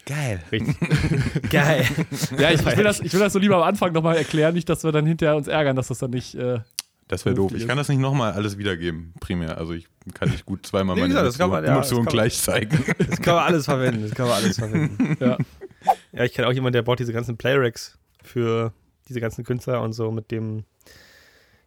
Geil. 0.06 0.40
Geil. 1.50 1.84
Ja, 2.38 2.50
ich, 2.50 2.60
ich, 2.66 2.76
will 2.76 2.84
das, 2.84 3.00
ich 3.00 3.12
will 3.12 3.20
das 3.20 3.32
so 3.32 3.38
lieber 3.38 3.56
am 3.56 3.62
Anfang 3.62 3.92
nochmal 3.92 4.16
erklären, 4.16 4.54
nicht, 4.54 4.68
dass 4.68 4.82
wir 4.84 4.92
dann 4.92 5.04
hinterher 5.06 5.36
uns 5.36 5.48
ärgern, 5.48 5.76
dass 5.76 5.88
das 5.88 5.98
dann 5.98 6.10
nicht. 6.10 6.34
Äh, 6.34 6.60
Das 7.08 7.24
wäre 7.26 7.34
doof. 7.34 7.52
Ich 7.54 7.66
kann 7.66 7.76
das 7.76 7.88
nicht 7.88 7.98
nochmal 7.98 8.32
alles 8.32 8.56
wiedergeben, 8.56 9.12
primär. 9.20 9.58
Also 9.58 9.74
ich 9.74 9.86
kann 10.14 10.30
nicht 10.30 10.46
gut 10.46 10.64
zweimal 10.66 10.96
meine 10.96 11.08
gesagt, 11.08 11.26
Emotionen, 11.26 11.50
man- 11.50 11.64
ja, 11.64 11.72
Emotionen 11.72 12.04
man- 12.04 12.12
gleich 12.12 12.38
zeigen. 12.38 12.84
Das 13.10 13.20
kann 13.20 13.34
man 13.34 13.44
alles 13.44 13.64
verwenden. 13.66 14.02
Das 14.02 14.12
kann 14.14 14.26
man 14.28 14.36
alles 14.36 14.58
verwenden. 14.58 15.16
ja. 15.20 15.36
Ja, 16.12 16.24
ich 16.24 16.32
kenne 16.32 16.48
auch 16.48 16.52
jemanden, 16.52 16.72
der 16.74 16.82
baut 16.82 16.98
diese 17.00 17.12
ganzen 17.12 17.36
Playracks 17.36 17.98
für 18.22 18.72
diese 19.08 19.20
ganzen 19.20 19.44
Künstler 19.44 19.82
und 19.82 19.92
so 19.92 20.10
mit 20.10 20.30
dem. 20.30 20.64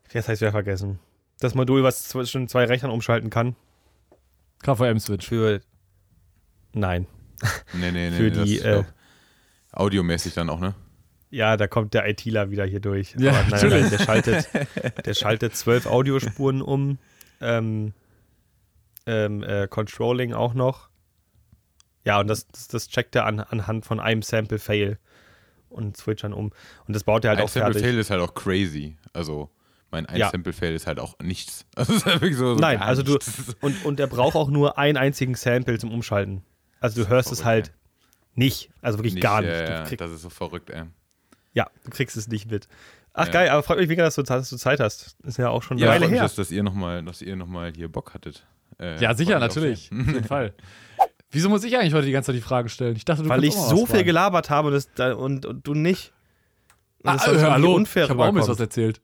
Wie 0.09 0.13
das 0.17 0.27
heißt, 0.27 0.41
wer 0.41 0.51
vergessen. 0.51 0.99
Das 1.41 1.55
Modul, 1.55 1.83
was 1.83 2.07
zwischen 2.07 2.47
zwei 2.47 2.65
Rechnern 2.65 2.91
umschalten 2.91 3.31
kann. 3.31 3.55
KVM-Switch. 4.63 5.27
Für. 5.27 5.59
Nein. 6.73 7.07
Nee, 7.73 7.91
nee, 7.91 8.11
nee. 8.11 8.11
Für 8.17 8.31
die, 8.31 8.55
ist 8.57 8.65
äh, 8.65 8.75
auch 8.75 8.85
audiomäßig 9.81 10.35
dann 10.35 10.49
auch, 10.49 10.59
ne? 10.59 10.75
Ja, 11.31 11.57
da 11.57 11.67
kommt 11.67 11.95
der 11.95 12.07
ITler 12.07 12.51
wieder 12.51 12.65
hier 12.65 12.79
durch. 12.79 13.15
Ja, 13.17 13.31
Aber 13.31 13.49
nein, 13.49 13.69
nein, 13.69 13.89
der 13.89 13.99
schaltet, 13.99 14.49
der 15.05 15.13
schaltet 15.15 15.55
zwölf 15.55 15.87
Audiospuren 15.87 16.61
um. 16.61 16.99
Ähm, 17.41 17.93
ähm, 19.07 19.41
äh, 19.41 19.67
Controlling 19.67 20.33
auch 20.33 20.53
noch. 20.53 20.89
Ja, 22.05 22.19
und 22.19 22.27
das, 22.27 22.47
das, 22.49 22.67
das 22.67 22.87
checkt 22.87 23.15
er 23.15 23.25
an, 23.25 23.39
anhand 23.39 23.85
von 23.85 23.99
einem 23.99 24.21
Sample-Fail 24.21 24.99
und 25.69 25.97
switcht 25.97 26.23
dann 26.23 26.33
um. 26.33 26.51
Und 26.85 26.95
das 26.95 27.03
baut 27.03 27.25
er 27.25 27.29
halt 27.29 27.39
ein 27.39 27.45
auch 27.45 27.49
fertig. 27.49 27.73
Sample-Fail 27.73 27.99
ist 27.99 28.11
halt 28.11 28.21
auch 28.21 28.35
crazy. 28.35 28.97
Also 29.13 29.49
mein 29.91 30.05
ein 30.05 30.17
Ja. 30.17 30.29
Sample-Fail 30.29 30.73
ist 30.73 30.87
halt 30.87 30.99
auch 30.99 31.15
nichts. 31.21 31.65
Also 31.75 31.91
es 31.93 31.99
ist 31.99 32.05
halt 32.05 32.21
wirklich 32.21 32.37
so, 32.37 32.55
so 32.55 32.59
Nein, 32.59 32.79
also 32.79 33.03
du 33.03 33.17
und, 33.61 33.85
und 33.85 33.99
er 33.99 34.07
braucht 34.07 34.35
auch 34.35 34.49
nur 34.49 34.77
einen 34.77 34.97
einzigen 34.97 35.35
Sample 35.35 35.77
zum 35.79 35.91
Umschalten. 35.91 36.43
Also 36.79 37.03
du 37.03 37.09
hörst 37.09 37.31
es 37.31 37.41
Verrückt, 37.41 37.69
halt 37.69 37.73
nicht, 38.35 38.69
also 38.81 38.97
wirklich 38.99 39.15
Nicht, 39.15 39.23
gar 39.23 39.41
nicht. 39.41 39.51
Ja, 39.51 39.65
Du 39.65 39.71
ja, 39.73 39.83
krieg, 39.83 39.97
das 39.99 40.11
ist 40.11 40.21
so 40.21 40.29
verrückt, 40.29 40.69
ey. 40.69 40.83
ja, 41.53 41.67
du 41.83 41.89
kriegst 41.91 42.15
es 42.17 42.27
nicht 42.27 42.49
mit. 42.49 42.67
Ach 43.13 43.25
Ja. 43.27 43.31
geil, 43.33 43.49
aber 43.49 43.61
freut 43.61 43.77
mich 43.77 43.89
mega, 43.89 44.03
dass 44.03 44.15
du, 44.15 44.23
dass 44.23 44.49
du 44.49 44.55
Zeit 44.57 44.79
hast. 44.79 45.17
Ist 45.23 45.37
ja 45.37 45.49
auch 45.49 45.61
schon 45.63 45.75
eine 45.77 45.85
Ja, 45.85 45.91
Weile 45.91 46.01
freut 46.05 46.11
mich, 46.11 46.19
her. 46.19 46.23
dass, 46.25 46.35
dass 46.35 46.49
ihr 46.49 46.63
nochmal, 46.63 47.03
dass 47.03 47.21
ihr 47.21 47.35
noch 47.35 47.47
mal 47.47 47.71
hier 47.75 47.89
Bock 47.89 48.13
hattet. 48.13 48.45
Äh, 48.79 49.01
Ja, 49.01 49.13
sicher, 49.13 49.37
natürlich. 49.39 49.91
Auf 49.91 50.07
jeden 50.07 50.23
Fall. 50.23 50.53
Wieso 51.29 51.49
muss 51.49 51.63
ich 51.65 51.77
eigentlich 51.77 51.93
heute 51.93 52.05
die 52.05 52.11
ganze 52.13 52.27
Zeit 52.27 52.35
die 52.37 52.41
Fragen 52.41 52.69
stellen? 52.69 52.95
Ich 52.95 53.03
dachte, 53.05 53.23
du 53.23 53.29
Weil 53.29 53.43
ich 53.43 53.53
so 53.53 53.85
viel 53.85 54.03
gelabert 54.05 54.49
habe 54.49 54.71
das, 54.71 54.89
da, 54.93 55.13
und, 55.13 55.45
und 55.45 55.67
du 55.67 55.73
nicht. 55.73 56.13
Und 57.03 57.09
Ah, 57.09 57.15
äh, 57.31 57.41
hallo, 57.41 57.73
unfair 57.75 58.05
ich 58.05 58.09
habe 58.09 58.23
auch 58.23 58.27
ein 58.27 58.33
bisschen 58.33 58.49
was 58.49 58.59
erzählt. 58.59 59.01